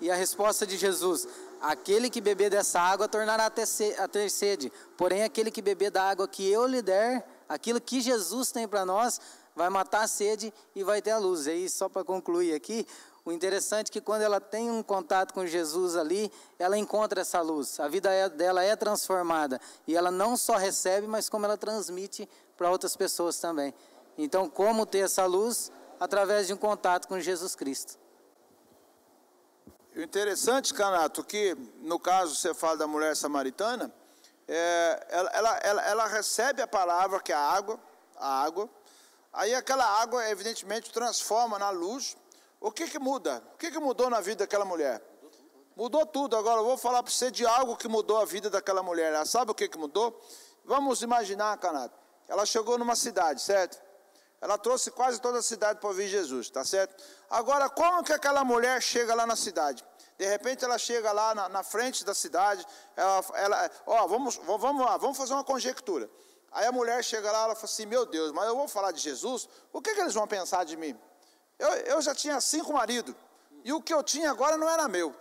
E 0.00 0.10
a 0.10 0.14
resposta 0.14 0.66
de 0.66 0.76
Jesus: 0.76 1.26
aquele 1.60 2.10
que 2.10 2.20
beber 2.20 2.50
dessa 2.50 2.80
água 2.80 3.08
tornará 3.08 3.46
a 3.46 4.08
ter 4.08 4.30
sede. 4.30 4.72
Porém, 4.96 5.22
aquele 5.22 5.50
que 5.50 5.62
beber 5.62 5.90
da 5.90 6.02
água 6.02 6.28
que 6.28 6.50
eu 6.50 6.66
lhe 6.66 6.82
der, 6.82 7.26
aquilo 7.48 7.80
que 7.80 8.00
Jesus 8.00 8.50
tem 8.50 8.66
para 8.66 8.84
nós, 8.84 9.20
vai 9.54 9.68
matar 9.68 10.02
a 10.02 10.08
sede 10.08 10.52
e 10.74 10.82
vai 10.82 11.00
ter 11.00 11.12
a 11.12 11.18
luz. 11.18 11.46
E 11.46 11.50
aí, 11.50 11.68
só 11.68 11.88
para 11.88 12.04
concluir 12.04 12.54
aqui, 12.54 12.86
o 13.24 13.30
interessante 13.30 13.88
é 13.88 13.92
que 13.92 14.00
quando 14.00 14.22
ela 14.22 14.40
tem 14.40 14.70
um 14.70 14.82
contato 14.82 15.32
com 15.32 15.46
Jesus 15.46 15.96
ali, 15.96 16.30
ela 16.58 16.76
encontra 16.76 17.20
essa 17.20 17.40
luz. 17.40 17.78
A 17.78 17.86
vida 17.86 18.12
é, 18.12 18.28
dela 18.28 18.64
é 18.64 18.74
transformada. 18.74 19.60
E 19.86 19.96
ela 19.96 20.10
não 20.10 20.36
só 20.36 20.56
recebe, 20.56 21.06
mas 21.06 21.28
como 21.28 21.44
ela 21.44 21.56
transmite 21.56 22.28
para 22.56 22.70
outras 22.70 22.96
pessoas 22.96 23.38
também. 23.38 23.72
Então, 24.18 24.48
como 24.48 24.84
ter 24.84 25.00
essa 25.00 25.24
luz? 25.24 25.70
Através 26.00 26.48
de 26.48 26.52
um 26.52 26.56
contato 26.56 27.06
com 27.06 27.20
Jesus 27.20 27.54
Cristo. 27.54 27.96
O 29.94 30.00
interessante, 30.00 30.74
Canato, 30.74 31.22
que 31.22 31.56
no 31.80 32.00
caso 32.00 32.34
você 32.34 32.52
fala 32.52 32.76
da 32.76 32.86
mulher 32.88 33.14
samaritana, 33.14 33.92
é, 34.48 35.06
ela, 35.10 35.30
ela, 35.30 35.58
ela, 35.58 35.82
ela 35.82 36.06
recebe 36.06 36.60
a 36.60 36.66
palavra, 36.66 37.20
que 37.20 37.30
é 37.30 37.36
a 37.36 37.38
água, 37.38 37.78
a 38.16 38.42
água, 38.42 38.68
aí 39.32 39.54
aquela 39.54 39.84
água, 40.02 40.28
evidentemente, 40.28 40.90
transforma 40.90 41.56
na 41.58 41.70
luz. 41.70 42.16
O 42.62 42.70
que, 42.70 42.86
que 42.86 42.98
muda? 42.98 43.42
O 43.54 43.58
que, 43.58 43.72
que 43.72 43.78
mudou 43.80 44.08
na 44.08 44.20
vida 44.20 44.44
daquela 44.44 44.64
mulher? 44.64 45.02
Mudou 45.74 46.06
tudo. 46.06 46.36
Agora 46.36 46.60
eu 46.60 46.64
vou 46.64 46.78
falar 46.78 47.02
para 47.02 47.12
você 47.12 47.28
de 47.28 47.44
algo 47.44 47.76
que 47.76 47.88
mudou 47.88 48.20
a 48.20 48.24
vida 48.24 48.48
daquela 48.48 48.84
mulher. 48.84 49.12
Ela 49.12 49.24
sabe 49.24 49.50
o 49.50 49.54
que, 49.54 49.68
que 49.68 49.76
mudou? 49.76 50.16
Vamos 50.64 51.02
imaginar, 51.02 51.58
Canato. 51.58 51.98
Ela 52.28 52.46
chegou 52.46 52.78
numa 52.78 52.94
cidade, 52.94 53.42
certo? 53.42 53.82
Ela 54.40 54.56
trouxe 54.56 54.92
quase 54.92 55.20
toda 55.20 55.38
a 55.38 55.42
cidade 55.42 55.80
para 55.80 55.88
ouvir 55.88 56.06
Jesus, 56.06 56.50
tá 56.50 56.64
certo? 56.64 57.02
Agora, 57.28 57.68
como 57.68 58.04
que 58.04 58.12
aquela 58.12 58.44
mulher 58.44 58.80
chega 58.80 59.12
lá 59.12 59.26
na 59.26 59.34
cidade? 59.34 59.84
De 60.16 60.26
repente 60.26 60.64
ela 60.64 60.78
chega 60.78 61.10
lá 61.10 61.34
na, 61.34 61.48
na 61.48 61.62
frente 61.64 62.04
da 62.04 62.14
cidade, 62.14 62.64
ela, 62.96 63.24
ela, 63.34 63.70
ó, 63.86 64.06
vamos, 64.06 64.36
vamos 64.36 64.86
lá, 64.86 64.96
vamos 64.96 65.16
fazer 65.16 65.32
uma 65.32 65.44
conjectura. 65.44 66.08
Aí 66.52 66.66
a 66.66 66.72
mulher 66.72 67.02
chega 67.02 67.30
lá, 67.32 67.44
ela 67.44 67.54
fala 67.56 67.64
assim, 67.64 67.86
meu 67.86 68.06
Deus, 68.06 68.30
mas 68.30 68.46
eu 68.46 68.54
vou 68.54 68.68
falar 68.68 68.92
de 68.92 69.00
Jesus, 69.00 69.48
o 69.72 69.80
que, 69.80 69.94
que 69.94 70.00
eles 70.00 70.14
vão 70.14 70.28
pensar 70.28 70.64
de 70.64 70.76
mim? 70.76 70.96
Eu, 71.62 71.68
eu 71.94 72.02
já 72.02 72.12
tinha 72.12 72.40
cinco 72.40 72.72
maridos, 72.72 73.14
e 73.62 73.72
o 73.72 73.80
que 73.80 73.94
eu 73.94 74.02
tinha 74.02 74.32
agora 74.32 74.56
não 74.56 74.68
era 74.68 74.88
meu. 74.88 75.14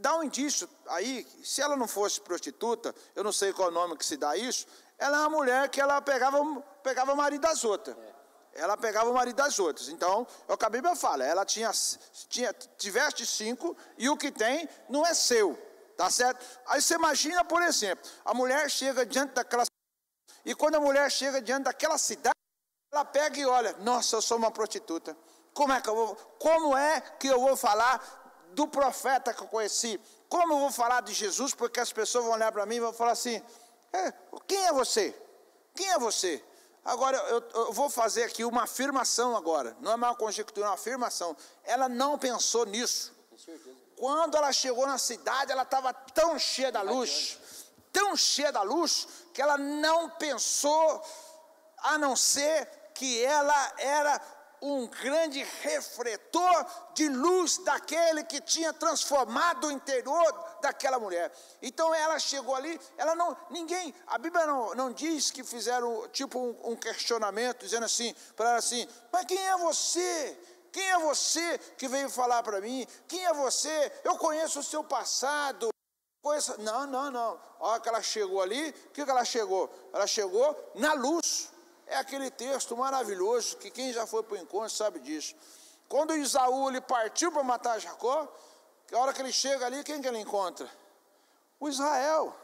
Dá 0.00 0.16
um 0.16 0.22
indício 0.22 0.66
aí, 0.86 1.26
se 1.44 1.60
ela 1.60 1.76
não 1.76 1.86
fosse 1.86 2.20
prostituta, 2.22 2.94
eu 3.14 3.22
não 3.22 3.32
sei 3.32 3.52
qual 3.52 3.68
é 3.68 3.70
o 3.70 3.74
nome 3.74 3.96
que 3.96 4.04
se 4.04 4.16
dá 4.16 4.34
isso, 4.34 4.66
ela 4.96 5.18
é 5.18 5.20
uma 5.20 5.30
mulher 5.30 5.68
que 5.68 5.78
ela 5.78 6.00
pegava, 6.00 6.38
pegava 6.82 7.12
o 7.12 7.16
marido 7.16 7.42
das 7.42 7.64
outras 7.64 7.96
ela 8.54 8.76
pegava 8.76 9.08
o 9.08 9.14
marido 9.14 9.36
das 9.36 9.58
outras. 9.58 9.88
Então, 9.88 10.26
é 10.48 10.52
o 10.52 10.56
que 10.56 10.64
a 10.64 10.70
Bíblia 10.70 10.96
fala, 10.96 11.24
ela 11.24 11.44
tinha, 11.44 11.70
tinha, 12.28 12.52
tiveste 12.76 13.24
cinco 13.24 13.76
e 13.96 14.08
o 14.08 14.16
que 14.16 14.32
tem 14.32 14.68
não 14.88 15.06
é 15.06 15.14
seu, 15.14 15.56
tá 15.96 16.10
certo? 16.10 16.44
Aí 16.66 16.82
você 16.82 16.94
imagina, 16.94 17.44
por 17.44 17.62
exemplo, 17.62 18.10
a 18.24 18.34
mulher 18.34 18.68
chega 18.68 19.06
diante 19.06 19.34
daquela 19.34 19.64
e 20.44 20.54
quando 20.54 20.76
a 20.76 20.80
mulher 20.80 21.08
chega 21.10 21.40
diante 21.40 21.64
daquela 21.64 21.98
cidade, 21.98 22.34
ela 22.90 23.04
pega 23.04 23.38
e 23.38 23.46
olha, 23.46 23.76
nossa, 23.80 24.16
eu 24.16 24.22
sou 24.22 24.38
uma 24.38 24.50
prostituta. 24.50 25.16
Como 25.58 25.72
é 25.72 25.80
que 25.80 25.88
eu 25.88 25.96
vou, 25.96 26.14
como 26.38 26.76
é 26.76 27.00
que 27.00 27.26
eu 27.26 27.40
vou 27.40 27.56
falar 27.56 28.00
do 28.52 28.68
profeta 28.68 29.34
que 29.34 29.42
eu 29.42 29.48
conheci? 29.48 30.00
Como 30.28 30.52
eu 30.52 30.58
vou 30.60 30.70
falar 30.70 31.00
de 31.00 31.12
Jesus? 31.12 31.52
Porque 31.52 31.80
as 31.80 31.92
pessoas 31.92 32.26
vão 32.26 32.34
olhar 32.34 32.52
para 32.52 32.64
mim 32.64 32.76
e 32.76 32.80
vão 32.80 32.92
falar 32.92 33.10
assim: 33.10 33.42
é, 33.92 34.12
quem 34.46 34.66
é 34.66 34.72
você? 34.72 35.12
Quem 35.74 35.90
é 35.90 35.98
você? 35.98 36.44
Agora, 36.84 37.16
eu, 37.16 37.42
eu, 37.52 37.72
vou 37.72 37.90
fazer 37.90 38.22
aqui 38.22 38.44
uma 38.44 38.62
afirmação 38.62 39.36
agora. 39.36 39.76
Não 39.80 39.90
é 39.90 39.94
uma 39.96 40.14
conjectura, 40.14 40.66
é 40.66 40.68
uma 40.68 40.76
afirmação. 40.76 41.36
Ela 41.64 41.88
não 41.88 42.16
pensou 42.16 42.64
nisso. 42.64 43.12
Quando 43.96 44.36
ela 44.36 44.52
chegou 44.52 44.86
na 44.86 44.96
cidade, 44.96 45.50
ela 45.50 45.64
estava 45.64 45.92
tão 45.92 46.38
cheia 46.38 46.70
da 46.70 46.82
luz, 46.82 47.36
tão 47.92 48.16
cheia 48.16 48.52
da 48.52 48.62
luz, 48.62 49.08
que 49.34 49.42
ela 49.42 49.58
não 49.58 50.08
pensou 50.10 51.02
a 51.78 51.98
não 51.98 52.14
ser 52.14 52.64
que 52.94 53.24
ela 53.24 53.72
era 53.76 54.37
um 54.60 54.86
grande 54.86 55.42
refletor 55.62 56.66
de 56.94 57.08
luz 57.08 57.58
daquele 57.58 58.24
que 58.24 58.40
tinha 58.40 58.72
transformado 58.72 59.68
o 59.68 59.72
interior 59.72 60.58
daquela 60.60 60.98
mulher. 60.98 61.32
Então 61.62 61.94
ela 61.94 62.18
chegou 62.18 62.54
ali, 62.54 62.80
ela 62.96 63.14
não, 63.14 63.36
ninguém, 63.50 63.94
a 64.06 64.18
Bíblia 64.18 64.46
não, 64.46 64.74
não 64.74 64.92
diz 64.92 65.30
que 65.30 65.44
fizeram 65.44 66.08
tipo 66.08 66.38
um, 66.38 66.72
um 66.72 66.76
questionamento, 66.76 67.60
dizendo 67.60 67.84
assim, 67.84 68.14
para 68.36 68.50
ela 68.50 68.58
assim, 68.58 68.86
mas 69.12 69.24
quem 69.24 69.38
é 69.46 69.56
você? 69.56 70.38
Quem 70.72 70.90
é 70.90 70.98
você 70.98 71.58
que 71.76 71.88
veio 71.88 72.10
falar 72.10 72.42
para 72.42 72.60
mim? 72.60 72.86
Quem 73.06 73.24
é 73.24 73.32
você? 73.32 73.92
Eu 74.04 74.16
conheço 74.18 74.60
o 74.60 74.62
seu 74.62 74.84
passado. 74.84 75.68
Conheço... 76.22 76.60
Não, 76.60 76.86
não, 76.86 77.10
não. 77.10 77.40
A 77.58 77.68
hora 77.68 77.80
que 77.80 77.88
ela 77.88 78.02
chegou 78.02 78.42
ali, 78.42 78.70
o 78.70 78.90
que, 78.90 79.04
que 79.04 79.10
ela 79.10 79.24
chegou? 79.24 79.70
Ela 79.92 80.06
chegou 80.06 80.72
na 80.74 80.92
luz. 80.92 81.50
É 81.88 81.96
aquele 81.96 82.30
texto 82.30 82.76
maravilhoso 82.76 83.56
que 83.56 83.70
quem 83.70 83.92
já 83.92 84.06
foi 84.06 84.22
para 84.22 84.34
o 84.34 84.38
encontro 84.38 84.70
sabe 84.70 85.00
disso. 85.00 85.34
Quando 85.88 86.14
Isaú 86.14 86.68
ele 86.68 86.82
partiu 86.82 87.32
para 87.32 87.42
matar 87.42 87.78
Jacó, 87.78 88.28
que 88.86 88.94
a 88.94 88.98
hora 88.98 89.12
que 89.12 89.22
ele 89.22 89.32
chega 89.32 89.66
ali, 89.66 89.82
quem 89.82 90.00
que 90.00 90.06
ele 90.06 90.18
encontra? 90.18 90.70
O 91.58 91.68
Israel. 91.68 92.34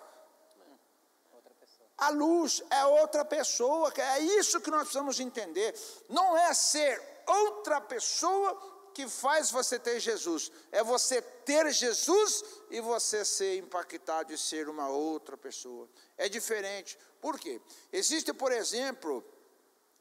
A 1.97 2.09
luz 2.09 2.62
é 2.70 2.84
outra 2.86 3.24
pessoa, 3.24 3.92
é 3.97 4.18
isso 4.18 4.61
que 4.61 4.70
nós 4.70 4.80
precisamos 4.80 5.20
entender. 5.20 5.74
Não 6.09 6.36
é 6.36 6.53
ser 6.55 7.01
outra 7.26 7.80
pessoa 7.80 8.72
que 8.95 9.09
faz 9.09 9.51
você 9.51 9.78
ter 9.78 9.99
Jesus, 10.01 10.51
é 10.70 10.82
você 10.82 11.20
ter 11.20 11.70
Jesus 11.72 12.45
e 12.70 12.80
você 12.80 13.24
ser 13.24 13.59
impactado 13.59 14.32
e 14.32 14.38
ser 14.38 14.68
uma 14.68 14.88
outra 14.88 15.36
pessoa. 15.36 15.88
É 16.16 16.28
diferente. 16.28 16.97
Por 17.20 17.38
quê? 17.38 17.61
Existe, 17.92 18.32
por 18.32 18.53
exemplo, 18.53 19.24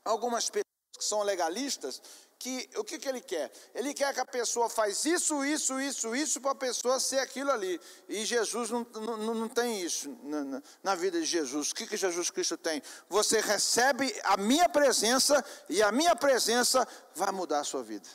algumas 0.04 0.50
pessoas 0.50 0.64
que 0.98 1.04
são 1.04 1.24
legalistas, 1.24 2.02
que 2.44 2.70
o 2.76 2.84
que, 2.84 3.00
que 3.00 3.08
ele 3.08 3.22
quer? 3.22 3.50
Ele 3.74 3.94
quer 3.94 4.14
que 4.14 4.20
a 4.20 4.26
pessoa 4.26 4.70
faz 4.70 5.06
isso, 5.06 5.46
isso, 5.46 5.80
isso, 5.80 6.14
isso 6.14 6.42
para 6.42 6.52
a 6.52 6.56
pessoa 6.56 7.00
ser 7.00 7.20
aquilo 7.20 7.50
ali. 7.50 7.80
E 8.10 8.26
Jesus 8.26 8.70
não, 8.70 8.86
não, 8.96 9.34
não 9.34 9.48
tem 9.48 9.82
isso 9.82 10.10
na, 10.24 10.62
na, 10.84 10.96
vida 10.96 11.20
de 11.20 11.26
Jesus. 11.26 11.72
O 11.72 11.76
que, 11.76 11.88
que 11.88 11.96
Jesus 11.96 12.30
Cristo 12.30 12.58
tem? 12.58 12.82
Você 13.08 13.40
recebe 13.40 14.14
a 14.26 14.36
minha 14.36 14.68
presença 14.68 15.44
e 15.70 15.82
a 15.82 15.90
minha 15.90 16.18
presença 16.18 16.86
vai 17.16 17.32
mudar 17.32 17.62
a 17.62 17.64
sua 17.64 17.82
vida. 17.82 18.10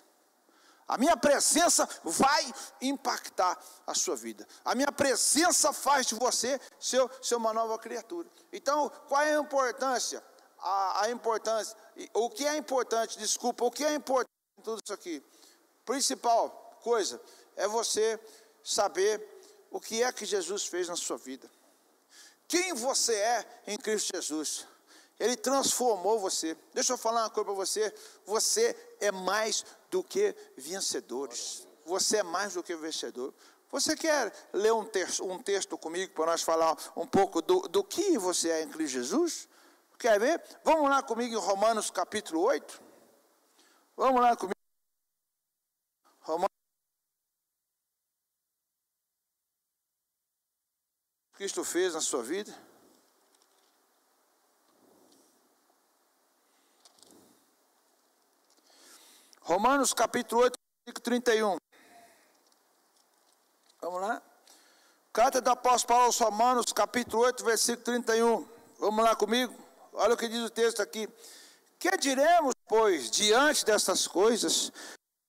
A 0.86 0.98
minha 0.98 1.16
presença 1.16 1.88
vai 2.04 2.52
impactar 2.82 3.58
a 3.86 3.94
sua 3.94 4.16
vida. 4.16 4.46
A 4.64 4.74
minha 4.74 4.90
presença 4.92 5.72
faz 5.72 6.06
de 6.06 6.14
você 6.14 6.60
ser, 6.78 7.06
ser 7.22 7.34
uma 7.34 7.52
nova 7.52 7.78
criatura. 7.78 8.28
Então, 8.50 8.90
qual 9.06 9.22
é 9.22 9.36
a 9.36 9.40
importância? 9.40 10.22
A, 10.60 11.04
a 11.04 11.10
importância, 11.10 11.76
o 12.14 12.30
que 12.30 12.46
é 12.46 12.56
importante, 12.56 13.18
desculpa, 13.18 13.64
o 13.64 13.70
que 13.70 13.84
é 13.84 13.94
importante 13.94 14.30
em 14.58 14.62
tudo 14.62 14.80
isso 14.82 14.92
aqui? 14.92 15.22
Principal 15.84 16.78
coisa 16.82 17.20
é 17.56 17.66
você 17.66 18.18
saber 18.62 19.22
o 19.70 19.80
que 19.80 20.02
é 20.02 20.12
que 20.12 20.24
Jesus 20.24 20.66
fez 20.66 20.88
na 20.88 20.96
sua 20.96 21.16
vida. 21.16 21.50
Quem 22.46 22.72
você 22.72 23.14
é 23.14 23.62
em 23.66 23.76
Cristo 23.76 24.14
Jesus. 24.14 24.66
Ele 25.18 25.36
transformou 25.36 26.18
você. 26.18 26.56
Deixa 26.72 26.92
eu 26.92 26.98
falar 26.98 27.24
uma 27.24 27.30
coisa 27.30 27.46
para 27.46 27.54
você. 27.54 27.94
Você 28.24 28.76
é 29.00 29.10
mais 29.10 29.64
do 29.90 30.02
que 30.02 30.34
vencedores. 30.56 31.66
Você 31.84 32.18
é 32.18 32.22
mais 32.22 32.54
do 32.54 32.62
que 32.62 32.74
vencedor. 32.76 33.34
Você 33.70 33.96
quer 33.96 34.32
ler 34.52 34.72
um 34.72 34.84
texto, 34.84 35.24
um 35.24 35.38
texto 35.38 35.76
comigo 35.76 36.14
para 36.14 36.26
nós 36.26 36.42
falar 36.42 36.76
um 36.96 37.06
pouco 37.06 37.42
do, 37.42 37.60
do 37.62 37.84
que 37.84 38.16
você 38.16 38.50
é 38.50 38.62
em 38.62 38.68
Cristo 38.68 38.94
Jesus? 38.94 39.48
Quer 39.98 40.20
ver? 40.20 40.40
Vamos 40.62 40.88
lá 40.88 41.02
comigo 41.02 41.34
em 41.34 41.40
Romanos 41.40 41.90
capítulo 41.90 42.42
8. 42.42 42.80
Vamos 43.96 44.20
lá 44.20 44.36
comigo. 44.36 44.54
Romanos. 46.20 46.56
Cristo 51.32 51.64
fez 51.64 51.94
na 51.94 52.00
sua 52.00 52.22
vida. 52.22 52.56
Romanos 59.40 59.92
capítulo 59.92 60.42
8, 60.42 60.58
versículo 60.84 61.02
31. 61.02 61.56
Vamos 63.80 64.00
lá? 64.02 64.22
Carta 65.12 65.40
do 65.40 65.50
apóstolo 65.50 65.88
Paulo 65.88 66.04
aos 66.04 66.18
Romanos, 66.18 66.72
capítulo 66.72 67.24
8, 67.24 67.44
versículo 67.44 67.84
31. 67.84 68.48
Vamos 68.78 69.04
lá 69.04 69.16
comigo? 69.16 69.67
Olha 69.98 70.14
o 70.14 70.16
que 70.16 70.28
diz 70.28 70.44
o 70.44 70.50
texto 70.50 70.80
aqui. 70.80 71.08
Que 71.76 71.96
diremos, 71.96 72.54
pois, 72.68 73.10
diante 73.10 73.64
dessas 73.64 74.06
coisas? 74.06 74.72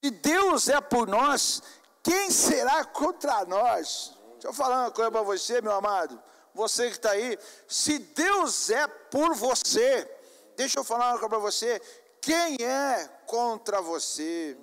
Se 0.03 0.11
Deus 0.11 0.69
é 0.69 0.79
por 0.79 1.07
nós, 1.07 1.61
quem 2.03 2.29
será 2.29 2.85
contra 2.85 3.45
nós? 3.45 4.13
Deixa 4.33 4.47
eu 4.47 4.53
falar 4.53 4.83
uma 4.83 4.91
coisa 4.91 5.11
para 5.11 5.23
você, 5.23 5.59
meu 5.59 5.71
amado. 5.71 6.21
Você 6.53 6.85
que 6.87 6.93
está 6.93 7.11
aí, 7.11 7.37
se 7.67 7.97
Deus 7.97 8.69
é 8.69 8.87
por 8.87 9.33
você, 9.33 10.07
deixa 10.55 10.79
eu 10.79 10.83
falar 10.83 11.13
uma 11.13 11.19
coisa 11.19 11.29
para 11.29 11.39
você. 11.39 11.81
Quem 12.21 12.57
é 12.61 13.09
contra 13.25 13.81
você? 13.81 14.55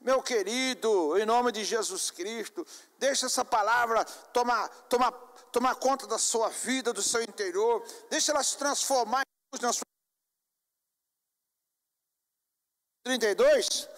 Meu 0.00 0.20
querido, 0.22 1.16
em 1.18 1.24
nome 1.24 1.52
de 1.52 1.64
Jesus 1.64 2.10
Cristo, 2.10 2.66
deixa 2.98 3.26
essa 3.26 3.44
palavra 3.44 4.04
tomar, 4.32 4.68
tomar, 4.88 5.12
tomar 5.52 5.74
conta 5.76 6.06
da 6.06 6.18
sua 6.18 6.48
vida, 6.48 6.92
do 6.92 7.02
seu 7.02 7.22
interior, 7.22 7.84
deixa 8.10 8.32
ela 8.32 8.42
se 8.42 8.56
transformar 8.56 9.26
32, 13.04 13.88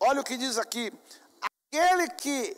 olha 0.00 0.20
o 0.20 0.24
que 0.24 0.36
diz 0.36 0.58
aqui: 0.58 0.92
aquele 1.40 2.10
que 2.10 2.56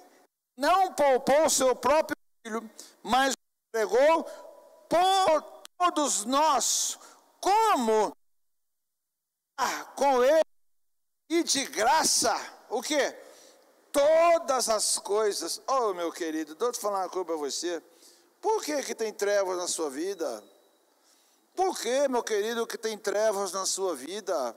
não 0.57 0.95
poupou 0.95 1.51
seu 1.51 1.77
próprio 1.77 2.17
filho, 2.43 2.71
mas 3.03 3.35
entregou 3.69 4.25
por 4.89 5.63
todos 5.79 6.25
nós, 6.25 6.99
como 7.41 8.17
com 9.95 10.25
ele 10.25 10.43
e 11.29 11.43
de 11.43 11.65
graça, 11.67 12.35
o 12.69 12.83
que? 12.83 13.15
Todas 13.93 14.69
as 14.69 14.99
coisas, 14.99 15.61
oh 15.67 15.93
meu 15.93 16.11
querido, 16.11 16.55
estou 16.55 16.73
te 16.73 16.81
falando 16.81 17.03
uma 17.03 17.09
coisa 17.11 17.27
para 17.27 17.37
você. 17.37 17.83
Por 18.41 18.65
que, 18.65 18.83
que 18.83 18.95
tem 18.95 19.13
trevas 19.13 19.57
na 19.59 19.69
sua 19.69 19.91
vida? 19.91 20.43
Por 21.55 21.79
que, 21.79 22.09
meu 22.09 22.23
querido, 22.23 22.67
que 22.67 22.79
tem 22.79 22.97
trevas 22.97 23.53
na 23.53 23.67
sua 23.67 23.95
vida? 23.95 24.57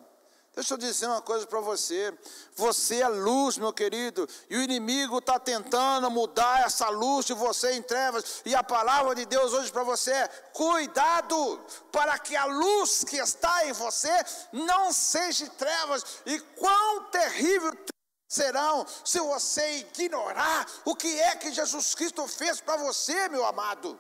Deixa 0.56 0.74
eu 0.74 0.78
dizer 0.78 1.08
uma 1.08 1.22
coisa 1.22 1.46
para 1.46 1.60
você. 1.60 2.18
Você 2.56 3.02
é 3.02 3.08
luz, 3.10 3.58
meu 3.58 3.74
querido, 3.74 4.28
e 4.50 4.56
o 4.56 4.62
inimigo 4.62 5.18
está 5.18 5.38
tentando 5.38 6.10
mudar 6.10 6.66
essa 6.66 6.88
luz 6.88 7.26
de 7.26 7.34
você 7.34 7.74
em 7.74 7.82
trevas. 7.82 8.42
E 8.46 8.56
a 8.56 8.64
palavra 8.64 9.14
de 9.14 9.26
Deus 9.26 9.52
hoje 9.52 9.70
para 9.70 9.84
você 9.84 10.12
é: 10.12 10.28
cuidado, 10.54 11.60
para 11.92 12.18
que 12.18 12.38
a 12.38 12.46
luz 12.46 13.04
que 13.04 13.18
está 13.18 13.68
em 13.68 13.74
você 13.74 14.10
não 14.54 14.94
seja 14.94 15.50
trevas. 15.50 16.22
E 16.26 16.40
quão 16.40 17.04
terrível 17.12 17.74
serão 18.30 18.86
se 19.04 19.20
você 19.20 19.80
ignorar 19.80 20.66
o 20.86 20.96
que 20.96 21.20
é 21.20 21.36
que 21.36 21.52
Jesus 21.52 21.94
Cristo 21.96 22.26
fez 22.28 22.62
para 22.62 22.78
você, 22.78 23.28
meu 23.28 23.46
amado. 23.46 24.00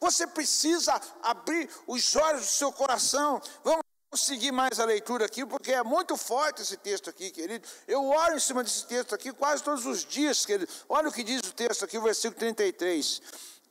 Você 0.00 0.26
precisa 0.26 0.98
abrir 1.22 1.68
os 1.86 2.16
olhos 2.16 2.40
do 2.42 2.46
seu 2.46 2.72
coração. 2.72 3.40
Vamos 3.62 3.84
seguir 4.14 4.50
mais 4.50 4.80
a 4.80 4.84
leitura 4.84 5.26
aqui, 5.26 5.44
porque 5.44 5.72
é 5.72 5.82
muito 5.82 6.16
forte 6.16 6.62
esse 6.62 6.76
texto 6.76 7.10
aqui, 7.10 7.30
querido. 7.30 7.68
Eu 7.86 8.08
oro 8.08 8.34
em 8.34 8.40
cima 8.40 8.64
desse 8.64 8.86
texto 8.86 9.14
aqui 9.14 9.32
quase 9.32 9.62
todos 9.62 9.84
os 9.84 10.04
dias, 10.04 10.46
querido. 10.46 10.72
Olha 10.88 11.08
o 11.08 11.12
que 11.12 11.22
diz 11.22 11.40
o 11.40 11.52
texto 11.52 11.84
aqui, 11.84 11.98
o 11.98 12.02
versículo 12.02 12.38
33. 12.38 13.20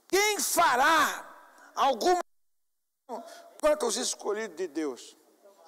Quem 0.07 0.39
fará 0.39 1.25
alguma 1.75 2.21
quanto 3.59 3.85
aos 3.85 3.95
escolhidos 3.95 4.55
de 4.55 4.67
Deus? 4.67 5.17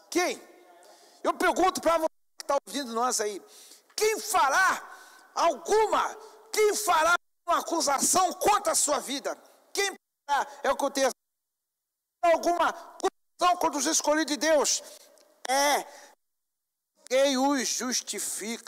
Quem? 0.10 0.42
Eu 1.24 1.34
pergunto 1.34 1.82
para 1.82 1.98
você 1.98 2.08
que 2.38 2.44
está 2.44 2.58
ouvindo 2.68 2.94
nós 2.94 3.20
aí. 3.20 3.42
Quem 3.96 4.20
fará 4.20 4.90
alguma, 5.36 6.18
quem 6.52 6.76
fará 6.76 7.16
uma 7.48 7.60
acusação 7.60 8.34
contra 8.34 8.74
a 8.74 8.76
sua 8.76 9.00
vida? 9.00 9.36
Quem 9.74 9.96
é 10.64 10.72
o 10.72 10.76
que 10.76 10.86
o 10.86 10.90
texto 10.90 11.16
alguma 12.24 12.70
acusação 12.70 13.58
contra 13.60 13.80
os 13.80 13.86
escolhidos 13.86 14.34
de 14.34 14.38
Deus? 14.38 14.84
É 15.48 15.86
quem 17.08 17.38
os 17.38 17.68
justifica. 17.68 18.66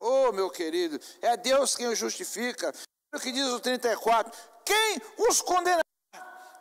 Oh, 0.00 0.32
meu 0.32 0.50
querido, 0.50 1.00
é 1.20 1.36
Deus 1.36 1.76
quem 1.76 1.86
os 1.86 1.98
justifica. 1.98 2.72
O 3.14 3.20
que 3.20 3.30
diz 3.30 3.46
o 3.46 3.60
34? 3.60 4.32
Quem 4.64 5.00
os 5.28 5.40
condenará? 5.40 5.82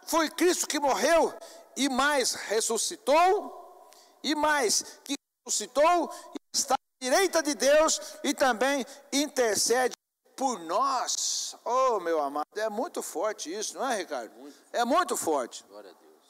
Foi 0.06 0.30
Cristo 0.30 0.68
que 0.68 0.80
morreu 0.80 1.34
e 1.76 1.90
mais 1.90 2.34
ressuscitou, 2.34 3.90
e 4.24 4.36
mais 4.36 5.00
que 5.04 5.16
ressuscitou 5.46 6.14
está 6.54 6.76
direita 7.02 7.42
de 7.42 7.56
Deus 7.56 8.00
e 8.24 8.34
também 8.34 8.86
intercede 9.12 9.94
por 10.42 10.60
nós. 10.62 11.56
Oh, 11.64 12.00
meu 12.00 12.20
amado, 12.20 12.48
é 12.56 12.68
muito 12.68 13.04
forte 13.04 13.54
isso, 13.54 13.78
não 13.78 13.88
é, 13.88 13.98
Ricardo? 13.98 14.32
É 14.74 14.84
muito 14.84 15.16
forte. 15.16 15.64
Glória 15.70 15.92
a 15.92 15.94
Deus. 15.94 16.24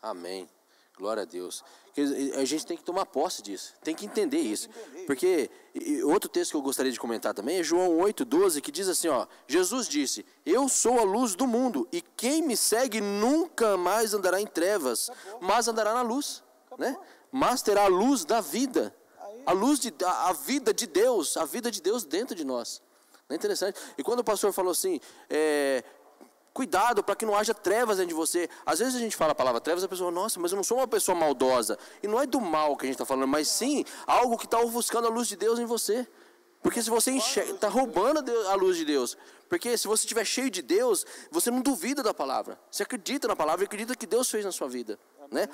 Amém. 0.00 0.48
Glória 0.96 1.22
a 1.22 1.26
Deus. 1.26 1.62
A 2.38 2.44
gente 2.46 2.64
tem 2.64 2.78
que 2.78 2.82
tomar 2.82 3.04
posse 3.04 3.42
disso, 3.42 3.74
tem 3.84 3.94
que 3.94 4.06
entender 4.06 4.38
isso. 4.38 4.70
Porque 5.06 5.50
outro 6.04 6.30
texto 6.30 6.52
que 6.52 6.56
eu 6.56 6.62
gostaria 6.62 6.90
de 6.90 6.98
comentar 6.98 7.34
também 7.34 7.58
é 7.58 7.62
João 7.62 7.98
8,12, 7.98 8.62
que 8.62 8.72
diz 8.72 8.88
assim: 8.88 9.08
ó, 9.08 9.26
Jesus 9.46 9.86
disse: 9.86 10.24
Eu 10.46 10.66
sou 10.66 10.98
a 10.98 11.02
luz 11.02 11.34
do 11.34 11.46
mundo, 11.46 11.86
e 11.92 12.00
quem 12.00 12.40
me 12.40 12.56
segue 12.56 13.02
nunca 13.02 13.76
mais 13.76 14.14
andará 14.14 14.40
em 14.40 14.46
trevas, 14.46 15.10
mas 15.42 15.68
andará 15.68 15.92
na 15.92 16.00
luz. 16.00 16.42
Né? 16.78 16.96
Mas 17.30 17.60
terá 17.60 17.84
a 17.84 17.88
luz 17.88 18.24
da 18.24 18.40
vida 18.40 18.96
a 19.44 19.52
luz 19.52 19.78
de 19.78 19.94
a 20.04 20.32
vida 20.32 20.74
de 20.74 20.86
Deus, 20.86 21.36
a 21.36 21.44
vida 21.44 21.70
de 21.70 21.80
Deus 21.80 22.04
dentro 22.04 22.34
de 22.34 22.44
nós. 22.44 22.82
Não 23.28 23.34
é 23.34 23.36
interessante? 23.36 23.78
E 23.98 24.02
quando 24.02 24.20
o 24.20 24.24
pastor 24.24 24.52
falou 24.52 24.70
assim, 24.70 25.00
é, 25.28 25.82
cuidado 26.56 27.04
para 27.04 27.14
que 27.14 27.26
não 27.26 27.36
haja 27.36 27.52
trevas 27.52 27.98
dentro 27.98 28.08
de 28.08 28.14
você. 28.14 28.48
Às 28.64 28.78
vezes 28.78 28.94
a 28.94 28.98
gente 28.98 29.14
fala 29.14 29.32
a 29.32 29.34
palavra 29.34 29.60
trevas, 29.60 29.84
a 29.84 29.88
pessoa, 29.88 30.10
nossa, 30.10 30.40
mas 30.40 30.52
eu 30.52 30.56
não 30.56 30.64
sou 30.64 30.78
uma 30.78 30.88
pessoa 30.88 31.14
maldosa. 31.14 31.78
E 32.02 32.08
não 32.08 32.18
é 32.18 32.26
do 32.26 32.40
mal 32.40 32.76
que 32.76 32.84
a 32.84 32.86
gente 32.86 32.94
está 32.94 33.04
falando, 33.04 33.28
mas 33.28 33.48
sim 33.48 33.84
algo 34.06 34.38
que 34.38 34.46
está 34.46 34.58
ofuscando 34.58 35.06
a 35.06 35.10
luz 35.10 35.28
de 35.28 35.36
Deus 35.36 35.58
em 35.58 35.66
você. 35.66 36.08
Porque 36.62 36.82
se 36.82 36.88
você 36.88 37.12
está 37.12 37.68
roubando 37.68 38.24
a 38.48 38.54
luz 38.54 38.78
de 38.78 38.84
Deus. 38.86 39.18
Porque 39.48 39.76
se 39.76 39.86
você 39.86 40.04
estiver 40.04 40.24
cheio 40.24 40.50
de 40.50 40.62
Deus, 40.62 41.04
você 41.30 41.50
não 41.50 41.60
duvida 41.60 42.02
da 42.02 42.14
palavra. 42.14 42.58
Você 42.70 42.82
acredita 42.82 43.28
na 43.28 43.36
palavra 43.36 43.64
e 43.64 43.66
acredita 43.66 43.94
que 43.94 44.06
Deus 44.06 44.30
fez 44.30 44.44
na 44.44 44.50
sua 44.50 44.66
vida. 44.66 44.98
Né? 45.30 45.48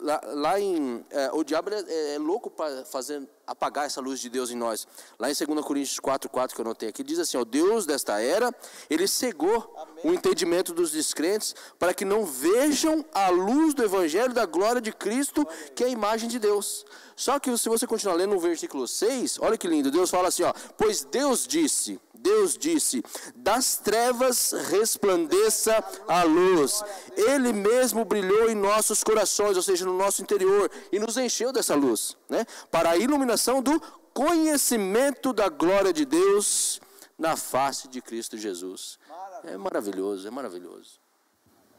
Lá, 0.00 0.20
lá 0.24 0.60
em. 0.60 1.04
É, 1.10 1.30
o 1.32 1.42
diabo 1.42 1.70
é, 1.70 2.14
é 2.14 2.18
louco 2.18 2.48
para 2.48 2.84
fazer 2.84 3.28
apagar 3.48 3.86
essa 3.86 4.00
luz 4.00 4.20
de 4.20 4.28
Deus 4.28 4.50
em 4.50 4.56
nós. 4.56 4.86
Lá 5.18 5.30
em 5.30 5.34
2 5.34 5.64
Coríntios 5.64 5.98
4, 5.98 6.28
4, 6.28 6.54
que 6.54 6.60
eu 6.60 6.64
notei 6.64 6.88
aqui, 6.90 7.02
diz 7.02 7.18
assim: 7.18 7.38
o 7.38 7.44
Deus 7.44 7.86
desta 7.86 8.20
era, 8.20 8.54
ele 8.90 9.08
cegou 9.08 9.74
Amém. 9.76 9.94
o 10.04 10.12
entendimento 10.12 10.74
dos 10.74 10.90
descrentes 10.90 11.54
para 11.78 11.94
que 11.94 12.04
não 12.04 12.24
vejam 12.24 13.04
a 13.12 13.30
luz 13.30 13.74
do 13.74 13.82
Evangelho 13.82 14.34
da 14.34 14.44
glória 14.44 14.80
de 14.80 14.92
Cristo, 14.92 15.46
que 15.74 15.82
é 15.82 15.86
a 15.86 15.90
imagem 15.90 16.28
de 16.28 16.38
Deus. 16.38 16.84
Só 17.16 17.40
que 17.40 17.56
se 17.56 17.68
você 17.68 17.86
continuar 17.86 18.14
lendo 18.14 18.34
no 18.34 18.40
versículo 18.40 18.86
6, 18.86 19.38
olha 19.40 19.58
que 19.58 19.66
lindo, 19.66 19.90
Deus 19.90 20.10
fala 20.10 20.28
assim: 20.28 20.42
ó, 20.42 20.52
pois 20.76 21.02
Deus 21.04 21.46
disse. 21.46 21.98
Deus 22.20 22.58
disse: 22.58 23.02
Das 23.34 23.76
trevas 23.76 24.52
resplandeça 24.68 25.82
a 26.06 26.22
luz. 26.24 26.82
Ele 27.16 27.52
mesmo 27.52 28.04
brilhou 28.04 28.50
em 28.50 28.54
nossos 28.54 29.02
corações, 29.04 29.56
ou 29.56 29.62
seja, 29.62 29.84
no 29.84 29.96
nosso 29.96 30.20
interior, 30.20 30.70
e 30.92 30.98
nos 30.98 31.16
encheu 31.16 31.52
dessa 31.52 31.74
luz, 31.74 32.16
né? 32.28 32.44
Para 32.70 32.90
a 32.90 32.96
iluminação 32.96 33.37
do 33.62 33.80
conhecimento 34.12 35.32
da 35.32 35.48
glória 35.48 35.92
de 35.92 36.04
Deus 36.04 36.80
na 37.16 37.36
face 37.36 37.88
de 37.88 38.00
Cristo 38.02 38.36
Jesus. 38.36 38.98
É 39.44 39.56
maravilhoso, 39.56 40.26
é 40.26 40.30
maravilhoso. 40.30 41.00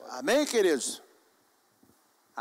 Amém, 0.10 0.45
queridos? 0.45 1.01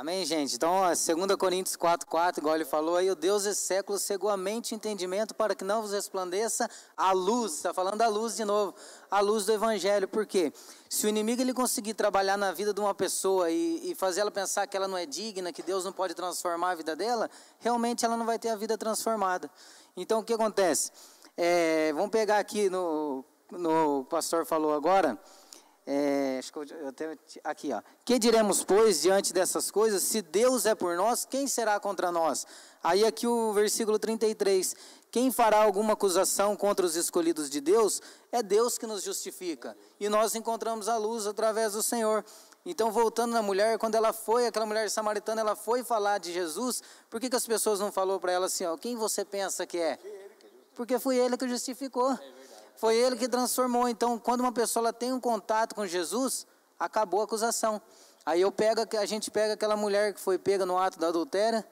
Amém, 0.01 0.25
gente? 0.25 0.55
Então, 0.55 0.83
2 0.87 1.35
Coríntios 1.35 1.75
4, 1.75 2.07
4, 2.07 2.41
igual 2.41 2.55
ele 2.55 2.65
falou 2.65 2.95
aí, 2.95 3.11
o 3.11 3.17
Deus 3.17 3.43
desse 3.43 3.63
século 3.63 3.99
cegou 3.99 4.31
a 4.31 4.37
mente 4.37 4.71
e 4.71 4.77
entendimento 4.77 5.35
para 5.35 5.57
que 5.57 5.65
não 5.65 5.83
vos 5.83 5.91
resplandeça 5.91 6.71
a 6.97 7.11
luz, 7.11 7.55
está 7.55 7.75
falando 7.75 7.97
da 7.97 8.07
luz 8.07 8.37
de 8.37 8.45
novo, 8.45 8.77
a 9.11 9.19
luz 9.19 9.45
do 9.45 9.53
Evangelho, 9.53 10.07
por 10.07 10.25
quê? 10.25 10.53
Se 10.89 11.05
o 11.05 11.09
inimigo 11.09 11.43
ele 11.43 11.53
conseguir 11.53 11.95
trabalhar 11.95 12.37
na 12.37 12.53
vida 12.53 12.73
de 12.73 12.81
uma 12.81 12.95
pessoa 12.95 13.51
e, 13.51 13.91
e 13.91 13.95
fazer 13.97 14.21
ela 14.21 14.31
pensar 14.31 14.69
que 14.69 14.77
ela 14.77 14.87
não 14.87 14.97
é 14.97 15.05
digna, 15.05 15.53
que 15.53 15.65
Deus 15.65 15.85
não 15.85 15.93
pode 15.93 16.15
transformar 16.15 16.71
a 16.71 16.75
vida 16.77 16.95
dela, 16.95 17.29
realmente 17.59 18.05
ela 18.05 18.17
não 18.17 18.25
vai 18.25 18.39
ter 18.39 18.51
a 18.51 18.57
vida 18.57 18.79
transformada. 18.79 19.51
Então, 19.97 20.21
o 20.21 20.23
que 20.23 20.33
acontece? 20.33 20.93
É, 21.37 21.93
vamos 21.93 22.11
pegar 22.11 22.39
aqui 22.39 22.71
no, 22.71 23.25
no 23.51 24.05
pastor 24.05 24.47
falou 24.47 24.73
agora, 24.73 25.19
é, 25.91 26.37
acho 26.39 26.53
que 26.53 26.59
eu, 26.59 26.93
tenho 26.93 27.19
aqui, 27.43 27.73
ó. 27.73 27.81
Que 28.05 28.19
diremos, 28.19 28.63
pois, 28.63 29.01
diante 29.01 29.33
dessas 29.33 29.71
coisas? 29.71 30.03
Se 30.03 30.21
Deus 30.21 30.67
é 30.67 30.75
por 30.75 30.95
nós, 30.99 31.25
quem 31.25 31.47
será 31.47 31.81
contra 31.81 32.13
nós? 32.13 32.47
Aí 32.83 33.07
aqui 33.07 33.27
o 33.27 33.55
versículo 33.55 33.99
33. 33.99 34.77
Quem 35.11 35.33
fará 35.33 35.63
alguma 35.63 35.95
acusação 35.95 36.55
contra 36.55 36.85
os 36.85 36.95
escolhidos 36.95 37.49
de 37.49 37.63
Deus? 37.63 38.03
É 38.31 38.43
Deus 38.43 38.77
que 38.77 38.87
nos 38.87 39.03
justifica. 39.03 39.75
E 39.99 40.11
nós 40.11 40.35
encontramos 40.35 40.91
a 40.91 40.99
luz 40.99 41.27
através 41.27 41.73
do 41.73 41.83
Senhor. 41.83 42.23
Então, 42.67 42.93
voltando 42.93 43.33
na 43.33 43.41
mulher, 43.41 43.79
quando 43.79 43.95
ela 43.95 44.13
foi, 44.13 44.47
aquela 44.47 44.67
mulher 44.67 44.91
samaritana, 44.91 45.41
ela 45.41 45.57
foi 45.57 45.83
falar 45.83 46.19
de 46.19 46.35
Jesus, 46.35 46.83
por 47.09 47.19
que, 47.19 47.31
que 47.31 47.37
as 47.37 47.47
pessoas 47.47 47.81
não 47.81 47.91
falou 47.91 48.21
para 48.21 48.31
ela 48.31 48.45
assim, 48.45 48.67
ó, 48.67 48.77
quem 48.77 48.95
você 48.95 49.25
pensa 49.25 49.67
que 49.67 49.79
é? 49.79 49.99
Porque 50.75 50.99
foi 50.99 51.17
ele 51.17 51.39
que 51.39 51.49
justificou. 51.49 52.15
Foi 52.79 52.95
ele 52.95 53.17
que 53.17 53.29
transformou. 53.29 53.89
Então, 53.89 54.17
quando 54.21 54.41
uma 54.41 54.53
pessoa 54.53 54.93
tem 54.93 55.13
um 55.13 55.19
contato 55.19 55.75
com 55.75 55.85
Jesus, 55.85 56.47
acabou 56.79 57.21
a 57.21 57.25
acusação. 57.25 57.83
Aí 58.25 58.41
eu 58.41 58.53
pego, 58.53 58.83
a 58.97 59.05
gente 59.05 59.33
pega 59.33 59.55
aquela 59.55 59.77
mulher 59.77 60.15
que 60.15 60.21
foi 60.21 60.39
pega 60.39 60.65
no 60.65 60.79
ato 60.79 60.97
da 60.97 61.09
adultéria, 61.09 61.67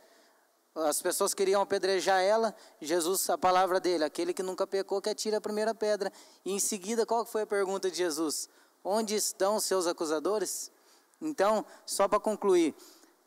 as 0.74 1.00
pessoas 1.00 1.32
queriam 1.32 1.62
apedrejar 1.62 2.20
ela, 2.20 2.52
Jesus, 2.80 3.30
a 3.30 3.38
palavra 3.38 3.78
dele, 3.78 4.02
aquele 4.02 4.34
que 4.34 4.42
nunca 4.42 4.66
pecou, 4.66 5.00
que 5.00 5.08
atira 5.08 5.38
a 5.38 5.40
primeira 5.40 5.72
pedra. 5.72 6.12
E 6.44 6.52
em 6.52 6.58
seguida, 6.58 7.06
qual 7.06 7.24
foi 7.24 7.42
a 7.42 7.46
pergunta 7.46 7.88
de 7.88 7.96
Jesus? 7.96 8.48
Onde 8.82 9.14
estão 9.14 9.60
seus 9.60 9.86
acusadores? 9.86 10.72
Então, 11.20 11.64
só 11.86 12.08
para 12.08 12.18
concluir, 12.18 12.74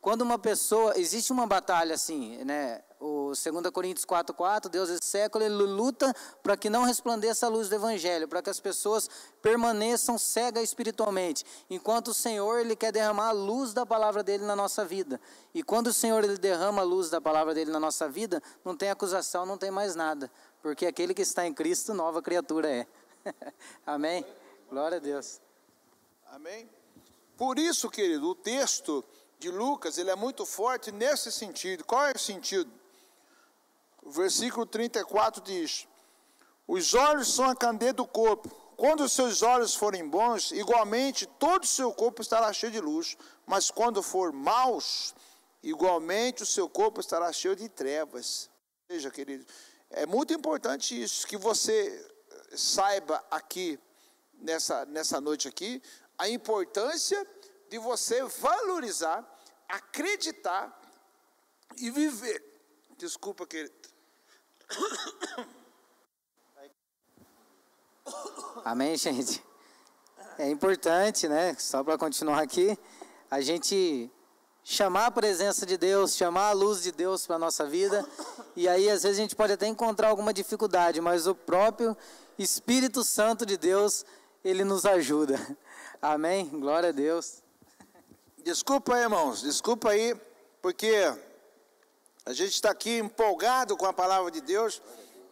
quando 0.02 0.20
uma 0.20 0.38
pessoa, 0.38 0.98
existe 0.98 1.32
uma 1.32 1.46
batalha 1.46 1.94
assim, 1.94 2.44
né? 2.44 2.82
O 3.00 3.32
2 3.32 3.70
Coríntios 3.72 4.04
4,4, 4.04 4.68
Deus 4.68 4.90
esse 4.90 5.04
século, 5.04 5.42
ele 5.42 5.54
luta 5.54 6.14
para 6.42 6.54
que 6.54 6.68
não 6.68 6.84
resplandeça 6.84 7.46
a 7.46 7.48
luz 7.48 7.66
do 7.66 7.74
Evangelho, 7.74 8.28
para 8.28 8.42
que 8.42 8.50
as 8.50 8.60
pessoas 8.60 9.08
permaneçam 9.40 10.18
cegas 10.18 10.64
espiritualmente, 10.64 11.42
enquanto 11.70 12.08
o 12.08 12.14
Senhor, 12.14 12.60
ele 12.60 12.76
quer 12.76 12.92
derramar 12.92 13.28
a 13.28 13.32
luz 13.32 13.72
da 13.72 13.86
palavra 13.86 14.22
dele 14.22 14.44
na 14.44 14.54
nossa 14.54 14.84
vida. 14.84 15.18
E 15.54 15.62
quando 15.62 15.86
o 15.86 15.92
Senhor, 15.94 16.22
ele 16.22 16.36
derrama 16.36 16.82
a 16.82 16.84
luz 16.84 17.08
da 17.08 17.22
palavra 17.22 17.54
dele 17.54 17.70
na 17.70 17.80
nossa 17.80 18.06
vida, 18.06 18.42
não 18.62 18.76
tem 18.76 18.90
acusação, 18.90 19.46
não 19.46 19.56
tem 19.56 19.70
mais 19.70 19.94
nada, 19.94 20.30
porque 20.60 20.84
aquele 20.84 21.14
que 21.14 21.22
está 21.22 21.46
em 21.46 21.54
Cristo, 21.54 21.94
nova 21.94 22.20
criatura 22.20 22.68
é. 22.68 22.86
Amém? 23.86 24.26
Glória 24.68 24.98
a 24.98 25.00
Deus. 25.00 25.40
Amém? 26.26 26.68
Por 27.34 27.58
isso, 27.58 27.88
querido, 27.88 28.28
o 28.28 28.34
texto 28.34 29.02
de 29.38 29.50
Lucas, 29.50 29.96
ele 29.96 30.10
é 30.10 30.14
muito 30.14 30.44
forte 30.44 30.92
nesse 30.92 31.32
sentido. 31.32 31.82
Qual 31.82 32.04
é 32.04 32.12
o 32.12 32.18
sentido? 32.18 32.79
O 34.02 34.10
versículo 34.10 34.66
34 34.66 35.42
diz: 35.42 35.86
Os 36.66 36.94
olhos 36.94 37.34
são 37.34 37.46
a 37.46 37.56
candeia 37.56 37.92
do 37.92 38.06
corpo. 38.06 38.48
quando 38.76 39.04
os 39.04 39.12
seus 39.12 39.42
olhos 39.42 39.74
forem 39.74 40.08
bons, 40.08 40.52
igualmente 40.52 41.26
todo 41.26 41.64
o 41.64 41.66
seu 41.66 41.92
corpo 41.92 42.22
estará 42.22 42.50
cheio 42.52 42.72
de 42.72 42.80
luz. 42.80 43.16
Mas 43.46 43.70
quando 43.70 44.02
for 44.02 44.32
maus, 44.32 45.14
igualmente 45.62 46.42
o 46.42 46.46
seu 46.46 46.68
corpo 46.68 47.00
estará 47.00 47.30
cheio 47.32 47.54
de 47.54 47.68
trevas. 47.68 48.48
Veja, 48.88 49.10
querido, 49.10 49.44
é 49.90 50.06
muito 50.06 50.32
importante 50.32 51.00
isso, 51.00 51.26
que 51.26 51.36
você 51.36 52.10
saiba 52.56 53.22
aqui, 53.30 53.78
nessa, 54.34 54.84
nessa 54.86 55.20
noite 55.20 55.46
aqui, 55.46 55.82
a 56.16 56.28
importância 56.28 57.26
de 57.68 57.78
você 57.78 58.22
valorizar, 58.22 59.24
acreditar 59.68 60.80
e 61.76 61.90
viver. 61.90 62.42
Desculpa, 62.96 63.46
querido. 63.46 63.79
Amém, 68.64 68.96
gente? 68.96 69.42
É 70.38 70.48
importante, 70.48 71.28
né? 71.28 71.56
Só 71.58 71.82
para 71.82 71.98
continuar 71.98 72.40
aqui, 72.40 72.78
a 73.30 73.40
gente 73.40 74.10
chamar 74.62 75.06
a 75.06 75.10
presença 75.10 75.66
de 75.66 75.76
Deus, 75.76 76.16
chamar 76.16 76.48
a 76.48 76.52
luz 76.52 76.82
de 76.82 76.92
Deus 76.92 77.26
para 77.26 77.36
a 77.36 77.38
nossa 77.38 77.66
vida. 77.66 78.06
E 78.54 78.68
aí, 78.68 78.88
às 78.90 79.02
vezes, 79.02 79.18
a 79.18 79.22
gente 79.22 79.34
pode 79.36 79.52
até 79.52 79.66
encontrar 79.66 80.08
alguma 80.08 80.32
dificuldade, 80.32 81.00
mas 81.00 81.26
o 81.26 81.34
próprio 81.34 81.96
Espírito 82.38 83.02
Santo 83.02 83.44
de 83.44 83.56
Deus, 83.56 84.04
ele 84.44 84.64
nos 84.64 84.86
ajuda. 84.86 85.38
Amém? 86.00 86.46
Glória 86.48 86.90
a 86.90 86.92
Deus. 86.92 87.42
Desculpa 88.42 88.94
aí, 88.94 89.02
irmãos, 89.02 89.42
desculpa 89.42 89.90
aí, 89.90 90.14
porque 90.62 91.12
a 92.24 92.32
gente 92.32 92.52
está 92.52 92.70
aqui 92.70 92.98
empolgado 92.98 93.76
com 93.76 93.86
a 93.86 93.92
palavra 93.92 94.30
de 94.30 94.40
Deus, 94.40 94.80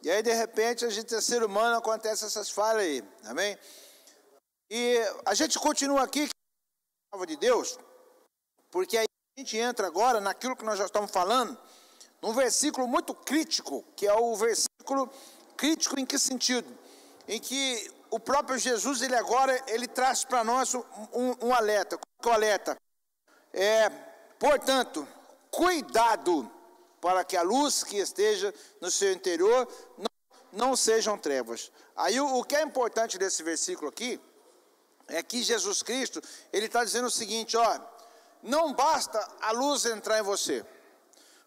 e 0.03 0.11
aí 0.11 0.23
de 0.23 0.33
repente 0.33 0.85
a 0.85 0.91
gente 0.91 1.15
é 1.15 1.21
ser 1.21 1.43
humano, 1.43 1.77
acontece 1.77 2.25
essas 2.25 2.51
falhas 2.51 2.83
aí, 2.83 3.05
amém? 3.25 3.59
E 4.71 4.99
a 5.25 5.35
gente 5.35 5.59
continua 5.59 6.03
aqui 6.03 6.27
com 6.27 6.31
a 6.31 7.11
palavra 7.13 7.27
de 7.27 7.37
Deus, 7.37 7.79
porque 8.71 8.97
aí 8.97 9.07
a 9.37 9.41
gente 9.41 9.57
entra 9.57 9.87
agora 9.87 10.21
naquilo 10.21 10.57
que 10.57 10.65
nós 10.65 10.79
já 10.79 10.87
estamos 10.87 11.11
falando, 11.11 11.59
num 12.23 12.33
versículo 12.33 12.89
muito 12.89 13.15
crítico, 13.15 13.85
que 13.95 14.07
é 14.07 14.15
o 14.15 14.35
versículo 14.37 15.11
crítico 15.57 15.99
em 15.99 16.07
que 16.07 16.19
sentido? 16.19 16.69
Em 17.27 17.41
que 17.41 17.91
o 18.11 18.19
próprio 18.19 18.59
Jesus, 18.59 19.03
ele 19.03 19.15
agora, 19.15 19.63
ele 19.69 19.87
traz 19.87 20.25
para 20.25 20.43
nós 20.43 20.75
um, 20.75 20.85
um 21.43 21.55
alerta. 21.55 21.99
Qual 22.23 22.35
é 22.35 22.37
o 22.37 22.39
alerta? 22.39 22.77
É, 23.53 23.89
portanto, 24.39 25.07
cuidado 25.51 26.51
para 27.01 27.25
que 27.25 27.37
a 27.37 27.43
luz 27.43 27.85
que 27.85 27.97
esteja 27.99 28.53
no 28.81 28.91
seu 28.91 29.13
interior 29.13 29.69
não, 29.97 30.69
não 30.69 30.77
sejam 30.77 31.19
trevas. 31.19 31.71
Aí 31.97 32.21
o, 32.21 32.39
o 32.39 32.45
que 32.45 32.57
é 32.57 32.63
importante 32.63 33.19
desse 33.19 33.43
versículo 33.43 33.89
aqui 33.89 34.21
é 35.09 35.23
que 35.23 35.43
Jesus 35.43 35.83
Cristo, 35.83 36.23
ele 36.53 36.67
está 36.67 36.85
dizendo 36.85 37.07
o 37.07 37.11
seguinte, 37.11 37.57
ó, 37.57 37.81
não 38.43 38.73
basta 38.73 39.27
a 39.41 39.53
luz 39.53 39.85
entrar 39.87 40.19
em 40.19 40.23
você. 40.23 40.65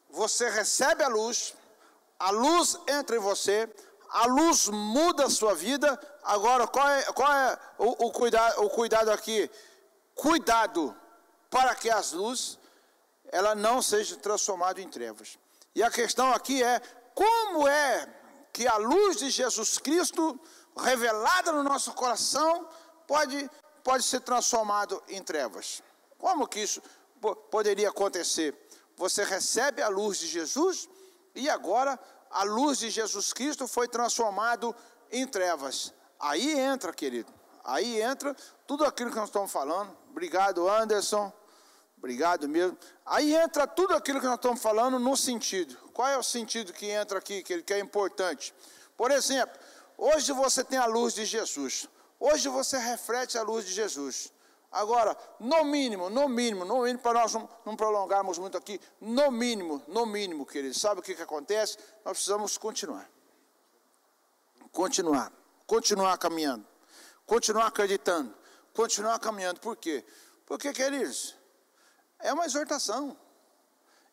Você 0.10 0.49
recebe 0.49 1.04
a 1.04 1.08
luz, 1.08 1.54
a 2.20 2.32
luz 2.32 2.78
entra 2.88 3.16
em 3.16 3.20
você, 3.20 3.70
a 4.10 4.28
luz 4.28 4.68
muda 4.68 5.26
a 5.26 5.30
sua 5.30 5.56
vida. 5.56 5.99
Agora, 6.24 6.68
qual 6.68 6.88
é, 6.88 7.04
qual 7.14 7.32
é 7.32 7.60
o, 7.78 8.08
o, 8.08 8.12
cuidado, 8.12 8.64
o 8.64 8.70
cuidado 8.70 9.10
aqui? 9.10 9.49
Cuidado 10.16 10.95
para 11.49 11.74
que 11.76 11.89
as 11.89 12.12
luzes 12.12 12.60
ela 13.32 13.56
não 13.56 13.82
seja 13.82 14.18
transformada 14.18 14.82
em 14.82 14.89
trevas. 14.89 15.39
E 15.76 15.84
a 15.84 15.89
questão 15.89 16.32
aqui 16.34 16.61
é 16.63 16.80
como 17.13 17.67
é 17.67 18.07
que 18.51 18.67
a 18.67 18.78
luz 18.78 19.17
de 19.17 19.30
Jesus 19.30 19.78
Cristo 19.78 20.39
revelada 20.78 21.51
no 21.51 21.63
nosso 21.63 21.93
coração 21.93 22.67
pode 23.07 23.49
pode 23.84 24.03
ser 24.03 24.22
transformado 24.22 25.01
em 25.07 25.22
trevas. 25.24 25.82
Como 26.17 26.47
que 26.47 26.59
isso 26.61 26.82
poderia 27.49 27.89
acontecer? 27.89 28.55
Você 28.95 29.24
recebe 29.24 29.82
a 29.82 29.88
luz 29.88 30.19
de 30.19 30.28
Jesus 30.28 30.88
e 31.34 31.49
agora 31.49 31.99
a 32.30 32.43
luz 32.43 32.80
de 32.80 32.89
Jesus 32.89 33.34
Cristo 33.34 33.67
foi 33.67 33.88
transformado 33.88 34.76
em 35.11 35.28
trevas. 35.28 35.93
Aí 36.19 36.57
entra, 36.59 36.93
querido. 36.93 37.34
Aí 37.63 38.01
entra 38.01 38.36
tudo 38.67 38.86
aquilo 38.86 39.09
que 39.09 39.17
nós 39.17 39.30
estamos 39.30 39.51
falando. 39.51 39.95
Obrigado, 40.09 40.69
Anderson. 40.69 41.32
Obrigado 42.02 42.49
mesmo. 42.49 42.76
Aí 43.06 43.36
entra 43.36 43.68
tudo 43.68 43.93
aquilo 43.93 44.20
que 44.20 44.26
nós 44.26 44.38
estamos 44.38 44.60
falando 44.60 44.97
no 44.97 45.16
sentido. 45.16 45.78
Qual 45.93 46.08
é 46.08 46.18
o 46.18 46.24
sentido 46.24 46.74
que 46.74 46.88
entra 46.88 47.20
aqui, 47.20 47.43
que, 47.43 47.72
é 47.72 47.80
importante? 47.80 48.52
Por 48.97 49.12
exemplo, 49.12 49.56
hoje 49.95 50.32
você 50.32 50.64
tem 50.64 50.80
a 50.80 50.88
luz 50.88 51.14
de 51.14 51.26
Jesus. 51.26 51.88
Hoje 52.20 52.49
você 52.49 52.80
reflete 52.80 53.38
a 53.38 53.43
luz 53.43 53.68
de 53.68 53.72
Jesus. 53.72 54.34
Agora, 54.72 55.16
no 55.39 55.64
mínimo, 55.64 56.10
no 56.10 56.28
mínimo, 56.28 56.66
no 56.66 56.82
mínimo, 56.82 56.99
para 56.99 57.20
nós 57.20 57.36
não, 57.36 57.47
não, 57.64 57.76
prolongarmos 57.76 58.39
muito 58.39 58.58
aqui, 58.58 58.82
no 58.99 59.30
mínimo, 59.30 59.84
no 59.88 60.04
mínimo, 60.08 60.43
queridos, 60.43 60.82
sabe 60.82 61.02
o 61.02 61.04
que, 61.04 61.14
que 61.14 61.22
acontece? 61.22 61.78
Nós 62.04 62.14
precisamos 62.14 62.58
continuar. 62.58 63.08
Continuar. 64.72 65.32
Continuar 65.68 66.18
caminhando. 66.18 66.66
Continuar 67.28 67.68
acreditando. 67.68 68.34
Continuar 68.74 69.20
caminhando. 69.20 69.60
Por 69.60 69.76
quê? 69.76 70.04
Porque, 70.47 70.74
queridos, 70.74 71.36
é 72.24 72.34
uma 72.34 72.45
exortação. 72.45 73.17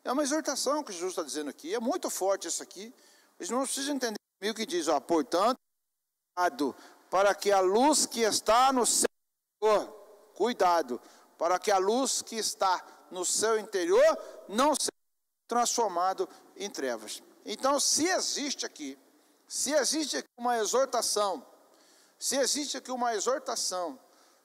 É 0.04 0.12
uma 0.12 0.22
exortação 0.22 0.82
que 0.82 0.92
Jesus 0.92 1.12
está 1.12 1.22
dizendo 1.22 1.50
aqui. 1.50 1.74
É 1.74 1.80
muito 1.80 2.09
forte 2.09 2.48
isso 2.48 2.62
aqui. 2.62 2.94
Eles 3.38 3.50
não 3.50 3.62
precisam 3.62 3.94
entender 3.94 4.18
o 4.42 4.54
que 4.54 4.66
diz, 4.66 4.88
ó, 4.88 4.98
portanto, 5.00 5.59
para 7.11 7.34
que 7.34 7.50
a 7.50 7.61
luz 7.61 8.06
que 8.06 8.20
está 8.20 8.72
no 8.72 8.86
seu 8.86 9.09
interior, 9.61 9.88
cuidado, 10.34 11.00
para 11.36 11.59
que 11.59 11.70
a 11.70 11.78
luz 11.78 12.22
que 12.22 12.36
está 12.36 12.84
no 13.11 13.24
seu 13.24 13.59
interior 13.59 14.18
não 14.48 14.74
seja 14.74 14.90
transformado 15.46 16.28
em 16.56 16.70
trevas. 16.70 17.22
Então, 17.44 17.80
se 17.80 18.06
existe 18.06 18.66
aqui, 18.66 18.98
se 19.46 19.72
existe 19.72 20.18
aqui 20.18 20.28
uma 20.36 20.59
exortação, 20.59 21.44
se 22.18 22.36
existe 22.36 22.76
aqui 22.76 22.90
uma 22.90 23.14
exortação 23.14 23.98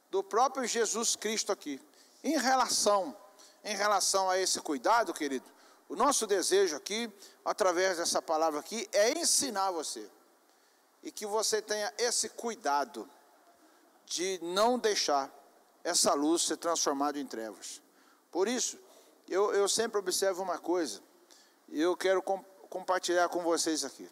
do 0.09 0.24
próprio 0.24 0.66
Jesus 0.66 1.16
Cristo 1.16 1.51
aqui, 1.51 1.82
em 2.24 2.38
relação 2.38 3.16
em 3.64 3.76
relação 3.76 4.30
a 4.30 4.38
esse 4.38 4.59
cuidado, 4.59 5.14
querido, 5.14 5.45
o 5.88 5.95
nosso 5.95 6.26
desejo 6.26 6.76
aqui, 6.76 7.11
através 7.45 7.97
dessa 7.97 8.22
palavra 8.22 8.59
aqui, 8.59 8.89
é 8.91 9.11
ensinar 9.11 9.72
você. 9.72 10.09
E 11.01 11.11
que 11.11 11.26
você 11.26 11.61
tenha 11.61 11.93
esse 11.97 12.30
cuidado 12.30 13.09
de 14.05 14.39
não 14.41 14.80
deixar 14.80 15.32
essa 15.84 16.14
luz 16.14 16.43
ser 16.43 16.57
transformada 16.57 17.20
em 17.20 17.26
trevas. 17.26 17.82
Por 18.32 18.47
isso, 18.47 18.78
eu, 19.30 19.53
eu 19.53 19.68
sempre 19.68 19.99
observo 19.99 20.41
uma 20.41 20.57
coisa, 20.57 21.01
e 21.70 21.82
eu 21.82 21.95
quero 21.95 22.22
com, 22.22 22.43
compartilhar 22.70 23.30
com 23.30 23.41
vocês 23.41 23.84
aqui. 23.84 24.09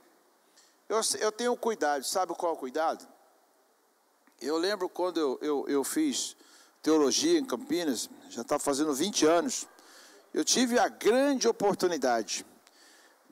Eu, 0.88 1.00
eu 1.20 1.32
tenho 1.32 1.56
cuidado, 1.56 2.04
sabe 2.04 2.34
qual 2.36 2.54
é 2.54 2.58
cuidado? 2.58 3.08
Eu 4.40 4.58
lembro 4.58 4.90
quando 4.90 5.20
eu, 5.20 5.40
eu, 5.42 5.66
eu 5.68 5.84
fiz 5.84 6.36
teologia 6.82 7.40
em 7.40 7.46
Campinas, 7.46 8.10
já 8.32 8.44
está 8.44 8.58
fazendo 8.58 8.94
20 8.94 9.26
anos, 9.26 9.68
eu 10.34 10.46
tive 10.46 10.80
a 10.80 10.88
grande 10.88 11.50
oportunidade 11.50 12.46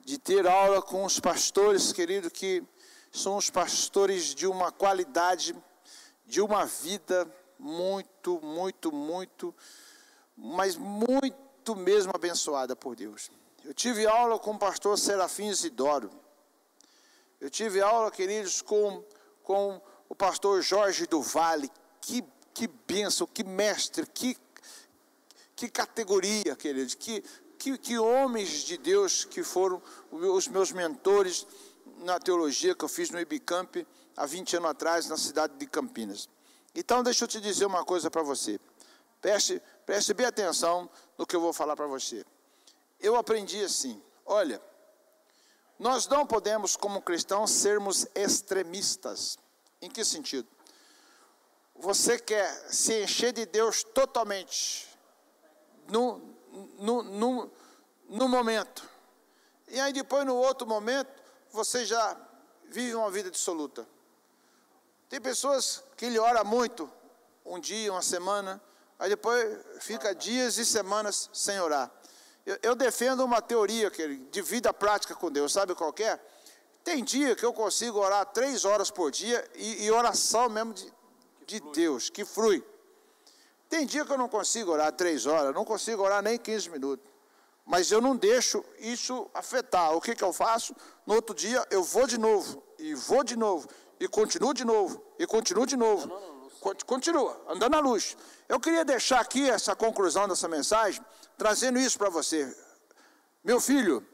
de 0.04 0.18
ter 0.18 0.46
aula 0.46 0.82
com 0.82 1.06
os 1.06 1.18
pastores, 1.18 1.90
querido, 1.90 2.30
que 2.30 2.62
são 3.10 3.38
os 3.38 3.48
pastores 3.48 4.34
de 4.34 4.46
uma 4.46 4.70
qualidade, 4.70 5.56
de 6.26 6.42
uma 6.42 6.66
vida 6.66 7.26
muito, 7.58 8.40
muito, 8.42 8.92
muito, 8.92 9.54
mas 10.36 10.76
muito 10.76 11.74
mesmo 11.74 12.12
abençoada 12.14 12.76
por 12.76 12.94
Deus. 12.94 13.30
Eu 13.64 13.72
tive 13.72 14.06
aula 14.06 14.38
com 14.38 14.50
o 14.50 14.58
pastor 14.58 14.98
Serafim 14.98 15.48
Isidoro. 15.48 16.10
Eu 17.40 17.48
tive 17.48 17.80
aula, 17.80 18.10
queridos, 18.10 18.60
com, 18.60 19.02
com 19.42 19.80
o 20.10 20.14
pastor 20.14 20.60
Jorge 20.60 21.06
do 21.06 21.22
Vale. 21.22 21.70
Que 22.02 22.22
que 22.60 22.66
bênção, 22.66 23.26
que 23.26 23.44
mestre, 23.44 24.06
que, 24.06 24.36
que 25.60 25.68
categoria, 25.68 26.56
queridos, 26.56 26.94
que, 26.94 27.22
que, 27.58 27.76
que 27.76 27.98
homens 27.98 28.62
de 28.62 28.78
Deus 28.78 29.26
que 29.26 29.42
foram 29.42 29.82
os 30.10 30.48
meus 30.48 30.72
mentores 30.72 31.46
na 31.98 32.18
teologia 32.18 32.74
que 32.74 32.82
eu 32.82 32.88
fiz 32.88 33.10
no 33.10 33.20
Ibicamp 33.20 33.86
há 34.16 34.24
20 34.24 34.56
anos 34.56 34.70
atrás, 34.70 35.06
na 35.06 35.18
cidade 35.18 35.58
de 35.58 35.66
Campinas. 35.66 36.30
Então, 36.74 37.02
deixa 37.02 37.24
eu 37.24 37.28
te 37.28 37.42
dizer 37.42 37.66
uma 37.66 37.84
coisa 37.84 38.10
para 38.10 38.22
você. 38.22 38.58
Preste, 39.20 39.60
preste 39.84 40.14
bem 40.14 40.24
atenção 40.24 40.88
no 41.18 41.26
que 41.26 41.36
eu 41.36 41.40
vou 41.42 41.52
falar 41.52 41.76
para 41.76 41.86
você. 41.86 42.24
Eu 42.98 43.14
aprendi 43.16 43.62
assim: 43.62 44.02
olha, 44.24 44.62
nós 45.78 46.08
não 46.08 46.26
podemos, 46.26 46.74
como 46.74 47.02
cristãos, 47.02 47.50
sermos 47.50 48.06
extremistas. 48.14 49.38
Em 49.82 49.90
que 49.90 50.06
sentido? 50.06 50.48
você 51.80 52.18
quer 52.18 52.46
se 52.70 53.02
encher 53.02 53.32
de 53.32 53.46
Deus 53.46 53.82
totalmente 53.82 54.89
no, 55.90 56.18
no, 56.78 57.02
no, 57.02 57.50
no 58.08 58.28
momento. 58.28 58.88
E 59.68 59.78
aí 59.80 59.92
depois 59.92 60.24
no 60.24 60.36
outro 60.36 60.66
momento 60.66 61.10
você 61.52 61.84
já 61.84 62.16
vive 62.64 62.94
uma 62.94 63.10
vida 63.10 63.30
dissoluta. 63.30 63.86
Tem 65.08 65.20
pessoas 65.20 65.82
que 65.96 66.06
ele 66.06 66.18
ora 66.18 66.44
muito, 66.44 66.90
um 67.44 67.58
dia, 67.58 67.92
uma 67.92 68.02
semana, 68.02 68.60
aí 68.98 69.10
depois 69.10 69.58
fica 69.80 70.14
dias 70.14 70.56
e 70.58 70.64
semanas 70.64 71.28
sem 71.32 71.60
orar. 71.60 71.90
Eu, 72.46 72.58
eu 72.62 72.74
defendo 72.74 73.24
uma 73.24 73.42
teoria 73.42 73.90
que 73.90 74.16
de 74.16 74.42
vida 74.42 74.72
prática 74.72 75.14
com 75.14 75.30
Deus, 75.30 75.52
sabe 75.52 75.74
qual 75.74 75.94
é? 75.98 76.18
Tem 76.84 77.04
dia 77.04 77.36
que 77.36 77.44
eu 77.44 77.52
consigo 77.52 77.98
orar 77.98 78.24
três 78.26 78.64
horas 78.64 78.90
por 78.90 79.10
dia 79.10 79.46
e, 79.54 79.84
e 79.84 79.90
oração 79.90 80.48
mesmo 80.48 80.72
de, 80.72 80.92
de 81.46 81.60
Deus, 81.72 82.08
que 82.08 82.24
flui. 82.24 82.64
Tem 83.70 83.86
dia 83.86 84.04
que 84.04 84.10
eu 84.12 84.18
não 84.18 84.28
consigo 84.28 84.72
orar 84.72 84.92
três 84.92 85.26
horas, 85.26 85.54
não 85.54 85.64
consigo 85.64 86.02
orar 86.02 86.20
nem 86.20 86.36
15 86.36 86.68
minutos. 86.70 87.08
Mas 87.64 87.92
eu 87.92 88.00
não 88.00 88.16
deixo 88.16 88.64
isso 88.80 89.30
afetar. 89.32 89.94
O 89.94 90.00
que, 90.00 90.12
que 90.16 90.24
eu 90.24 90.32
faço? 90.32 90.74
No 91.06 91.14
outro 91.14 91.32
dia 91.32 91.64
eu 91.70 91.84
vou 91.84 92.04
de 92.04 92.18
novo, 92.18 92.60
e 92.80 92.94
vou 92.94 93.22
de 93.22 93.36
novo, 93.36 93.68
e 94.00 94.08
continuo 94.08 94.52
de 94.52 94.64
novo, 94.64 95.00
e 95.20 95.24
continuo 95.24 95.64
de 95.64 95.76
novo. 95.76 96.10
Continua, 96.84 97.40
andando 97.48 97.70
na 97.70 97.78
luz. 97.78 98.16
Eu 98.48 98.58
queria 98.58 98.84
deixar 98.84 99.20
aqui 99.20 99.48
essa 99.48 99.76
conclusão 99.76 100.26
dessa 100.26 100.48
mensagem, 100.48 101.00
trazendo 101.38 101.78
isso 101.78 101.96
para 101.96 102.10
você. 102.10 102.52
Meu 103.44 103.60
filho, 103.60 104.04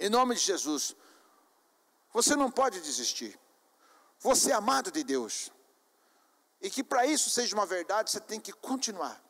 em 0.00 0.08
nome 0.08 0.34
de 0.34 0.40
Jesus, 0.40 0.96
você 2.10 2.34
não 2.34 2.50
pode 2.50 2.80
desistir. 2.80 3.38
Você 4.18 4.50
é 4.50 4.54
amado 4.54 4.90
de 4.90 5.04
Deus. 5.04 5.52
E 6.64 6.70
que 6.70 6.82
para 6.82 7.04
isso 7.04 7.28
seja 7.28 7.54
uma 7.54 7.66
verdade, 7.66 8.10
você 8.10 8.18
tem 8.18 8.40
que 8.40 8.50
continuar. 8.50 9.22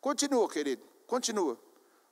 Continua, 0.00 0.48
querido. 0.48 0.86
Continua. 1.08 1.60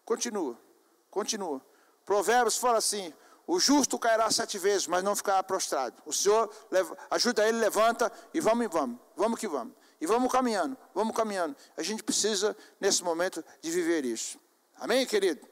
Continua. 0.05 0.61
Continua. 1.09 1.65
Provérbios 2.05 2.59
fala 2.59 2.79
assim: 2.79 3.15
o 3.47 3.61
justo 3.61 3.97
cairá 3.97 4.29
sete 4.29 4.59
vezes, 4.59 4.89
mas 4.89 5.05
não 5.05 5.15
ficará 5.15 5.41
prostrado. 5.41 6.03
O 6.05 6.13
Senhor 6.13 6.53
leva, 6.69 6.99
ajuda 7.09 7.49
ele, 7.49 7.59
levanta 7.59 8.11
e 8.35 8.41
vamos 8.41 8.65
e 8.65 8.69
vamos. 8.69 8.99
Vamos 9.15 9.39
que 9.39 9.47
vamos. 9.47 9.73
E 10.01 10.07
vamos 10.07 10.33
caminhando, 10.33 10.77
vamos 10.93 11.17
caminhando. 11.17 11.57
A 11.77 11.83
gente 11.85 12.03
precisa, 12.03 12.57
nesse 12.81 13.05
momento, 13.05 13.45
de 13.63 13.71
viver 13.71 14.05
isso. 14.05 14.37
Amém, 14.81 15.07
querido? 15.07 15.47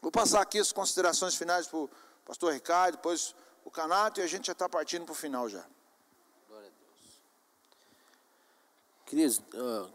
Vou 0.00 0.10
passar 0.10 0.40
aqui 0.40 0.58
as 0.58 0.72
considerações 0.72 1.34
finais 1.34 1.66
para 1.66 1.78
o 1.78 1.90
pastor 2.24 2.54
Ricardo, 2.54 2.96
depois 2.96 3.34
o 3.66 3.70
Canato, 3.70 4.20
e 4.20 4.22
a 4.22 4.26
gente 4.26 4.46
já 4.46 4.52
está 4.52 4.66
partindo 4.66 5.04
para 5.04 5.12
o 5.12 5.14
final 5.14 5.46
já. 5.46 5.62
Queridos, 9.14 9.40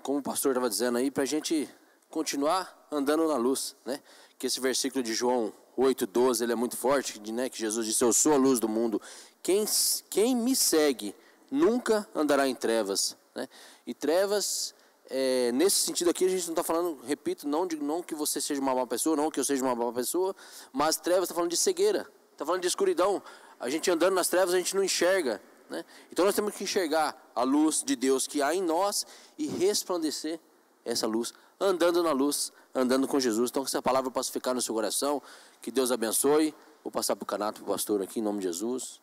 como 0.01 0.19
o 0.19 0.23
pastor 0.23 0.51
estava 0.51 0.69
dizendo 0.69 0.97
aí, 0.97 1.11
para 1.11 1.23
a 1.23 1.25
gente 1.25 1.67
continuar 2.09 2.87
andando 2.89 3.27
na 3.27 3.35
luz, 3.35 3.75
né? 3.83 3.99
Que 4.37 4.47
esse 4.47 4.61
versículo 4.61 5.03
de 5.03 5.13
João 5.13 5.51
8,12, 5.77 6.41
ele 6.41 6.53
é 6.53 6.55
muito 6.55 6.77
forte, 6.77 7.19
né? 7.29 7.49
Que 7.49 7.59
Jesus 7.59 7.85
disse, 7.85 8.01
eu 8.01 8.13
sou 8.13 8.31
a 8.31 8.37
luz 8.37 8.61
do 8.61 8.69
mundo. 8.69 9.01
Quem, 9.43 9.65
quem 10.09 10.33
me 10.33 10.55
segue 10.55 11.13
nunca 11.51 12.07
andará 12.15 12.47
em 12.47 12.55
trevas, 12.55 13.17
né? 13.35 13.49
E 13.85 13.93
trevas, 13.93 14.73
é, 15.09 15.51
nesse 15.51 15.81
sentido 15.81 16.09
aqui, 16.09 16.23
a 16.23 16.29
gente 16.29 16.45
não 16.45 16.53
está 16.53 16.63
falando, 16.63 17.01
repito, 17.03 17.45
não, 17.45 17.67
de, 17.67 17.75
não 17.75 18.01
que 18.01 18.15
você 18.15 18.39
seja 18.39 18.61
uma 18.61 18.73
má 18.73 18.87
pessoa, 18.87 19.17
não 19.17 19.29
que 19.29 19.37
eu 19.37 19.43
seja 19.43 19.61
uma 19.61 19.75
má 19.75 19.91
pessoa, 19.91 20.33
mas 20.71 20.95
trevas 20.95 21.23
está 21.23 21.35
falando 21.35 21.51
de 21.51 21.57
cegueira, 21.57 22.09
está 22.31 22.45
falando 22.45 22.61
de 22.61 22.69
escuridão. 22.69 23.21
A 23.59 23.69
gente 23.69 23.91
andando 23.91 24.13
nas 24.13 24.29
trevas, 24.29 24.53
a 24.53 24.57
gente 24.57 24.73
não 24.77 24.81
enxerga, 24.81 25.41
né? 25.69 25.85
Então 26.11 26.25
nós 26.25 26.35
temos 26.35 26.55
que 26.55 26.63
enxergar 26.63 27.31
a 27.35 27.43
luz 27.43 27.83
de 27.83 27.95
Deus 27.95 28.27
que 28.27 28.41
há 28.41 28.53
em 28.53 28.61
nós 28.61 29.05
e 29.37 29.47
resplandecer 29.47 30.39
essa 30.83 31.05
luz, 31.07 31.33
andando 31.59 32.01
na 32.01 32.11
luz, 32.11 32.51
andando 32.73 33.07
com 33.07 33.19
Jesus. 33.19 33.49
Então 33.49 33.63
que 33.63 33.69
essa 33.69 33.81
palavra 33.81 34.09
possa 34.09 34.31
ficar 34.31 34.53
no 34.53 34.61
seu 34.61 34.73
coração, 34.73 35.21
que 35.61 35.71
Deus 35.71 35.91
abençoe. 35.91 36.53
Vou 36.83 36.91
passar 36.91 37.15
para 37.15 37.23
o 37.23 37.25
canato, 37.25 37.61
para 37.61 37.69
o 37.69 37.73
pastor 37.73 38.01
aqui, 38.01 38.19
em 38.19 38.23
nome 38.23 38.39
de 38.39 38.45
Jesus. 38.45 39.01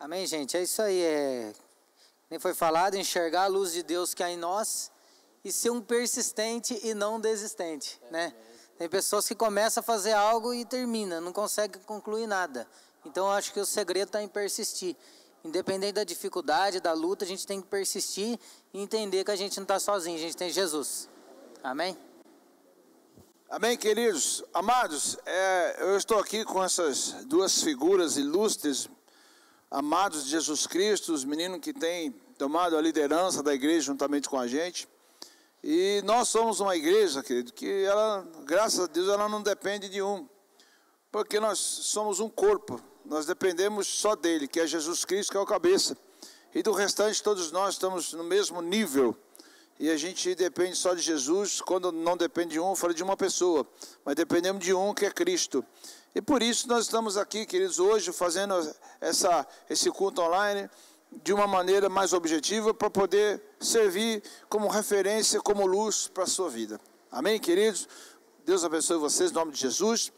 Amém, 0.00 0.26
gente? 0.26 0.56
É 0.56 0.62
isso 0.62 0.82
aí. 0.82 1.00
É... 1.00 1.52
Nem 2.28 2.40
foi 2.40 2.54
falado, 2.54 2.96
enxergar 2.96 3.44
a 3.44 3.46
luz 3.46 3.72
de 3.72 3.82
Deus 3.82 4.14
que 4.14 4.22
há 4.22 4.30
em 4.30 4.36
nós 4.36 4.90
e 5.44 5.52
ser 5.52 5.70
um 5.70 5.80
persistente 5.80 6.78
e 6.82 6.94
não 6.94 7.20
desistente, 7.20 8.00
né? 8.10 8.34
Tem 8.78 8.88
pessoas 8.88 9.28
que 9.28 9.34
começam 9.34 9.80
a 9.80 9.84
fazer 9.84 10.12
algo 10.12 10.54
e 10.54 10.64
termina, 10.64 11.20
não 11.20 11.32
consegue 11.32 11.78
concluir 11.80 12.26
nada. 12.26 12.66
Então 13.04 13.26
eu 13.26 13.32
acho 13.32 13.52
que 13.52 13.60
o 13.60 13.66
segredo 13.66 14.08
está 14.08 14.22
em 14.22 14.28
persistir. 14.28 14.96
Independente 15.44 15.94
da 15.94 16.04
dificuldade, 16.04 16.80
da 16.80 16.92
luta, 16.92 17.24
a 17.24 17.28
gente 17.28 17.46
tem 17.46 17.60
que 17.60 17.66
persistir 17.66 18.38
e 18.72 18.80
entender 18.80 19.24
que 19.24 19.30
a 19.30 19.36
gente 19.36 19.56
não 19.56 19.64
está 19.64 19.80
sozinho, 19.80 20.16
a 20.16 20.20
gente 20.20 20.36
tem 20.36 20.50
Jesus. 20.50 21.08
Amém? 21.62 21.98
Amém, 23.50 23.76
queridos. 23.76 24.42
Amados, 24.54 25.18
é, 25.26 25.76
eu 25.80 25.96
estou 25.96 26.18
aqui 26.18 26.44
com 26.44 26.62
essas 26.64 27.24
duas 27.26 27.62
figuras 27.62 28.16
ilustres, 28.16 28.88
amados 29.70 30.24
de 30.24 30.30
Jesus 30.30 30.66
Cristo, 30.66 31.12
os 31.12 31.24
meninos 31.24 31.60
que 31.60 31.74
têm 31.74 32.12
tomado 32.38 32.76
a 32.76 32.80
liderança 32.80 33.42
da 33.42 33.52
igreja 33.52 33.86
juntamente 33.86 34.28
com 34.28 34.38
a 34.38 34.46
gente. 34.46 34.88
E 35.62 36.02
nós 36.04 36.28
somos 36.28 36.60
uma 36.60 36.74
igreja, 36.74 37.22
querido, 37.22 37.52
que 37.52 37.84
ela, 37.84 38.26
graças 38.44 38.80
a 38.80 38.86
Deus, 38.86 39.08
ela 39.08 39.28
não 39.28 39.42
depende 39.42 39.88
de 39.88 40.00
um, 40.00 40.26
porque 41.10 41.38
nós 41.38 41.58
somos 41.58 42.20
um 42.20 42.28
corpo, 42.28 42.80
nós 43.04 43.26
dependemos 43.26 43.86
só 43.86 44.14
dele, 44.14 44.46
que 44.46 44.60
é 44.60 44.66
Jesus 44.66 45.04
Cristo, 45.04 45.30
que 45.32 45.36
é 45.36 45.40
o 45.40 45.46
cabeça. 45.46 45.96
E 46.54 46.62
do 46.62 46.72
restante, 46.72 47.22
todos 47.22 47.50
nós 47.50 47.74
estamos 47.74 48.12
no 48.12 48.24
mesmo 48.24 48.60
nível. 48.60 49.16
E 49.78 49.90
a 49.90 49.96
gente 49.96 50.34
depende 50.34 50.76
só 50.76 50.94
de 50.94 51.00
Jesus. 51.00 51.60
Quando 51.60 51.90
não 51.90 52.16
depende 52.16 52.52
de 52.52 52.60
um, 52.60 52.76
falo 52.76 52.94
de 52.94 53.02
uma 53.02 53.16
pessoa. 53.16 53.66
Mas 54.04 54.14
dependemos 54.14 54.62
de 54.62 54.72
um, 54.72 54.92
que 54.94 55.06
é 55.06 55.10
Cristo. 55.10 55.64
E 56.14 56.20
por 56.20 56.42
isso 56.42 56.68
nós 56.68 56.84
estamos 56.84 57.16
aqui, 57.16 57.46
queridos, 57.46 57.78
hoje 57.78 58.12
fazendo 58.12 58.54
essa, 59.00 59.46
esse 59.68 59.90
culto 59.90 60.20
online 60.20 60.68
de 61.22 61.32
uma 61.32 61.46
maneira 61.46 61.88
mais 61.88 62.12
objetiva 62.12 62.72
para 62.72 62.90
poder 62.90 63.42
servir 63.58 64.22
como 64.48 64.68
referência, 64.68 65.40
como 65.40 65.66
luz 65.66 66.06
para 66.06 66.24
a 66.24 66.26
sua 66.26 66.48
vida. 66.50 66.78
Amém, 67.10 67.40
queridos? 67.40 67.88
Deus 68.44 68.64
abençoe 68.64 68.98
vocês 68.98 69.30
em 69.30 69.34
nome 69.34 69.52
de 69.52 69.60
Jesus. 69.60 70.12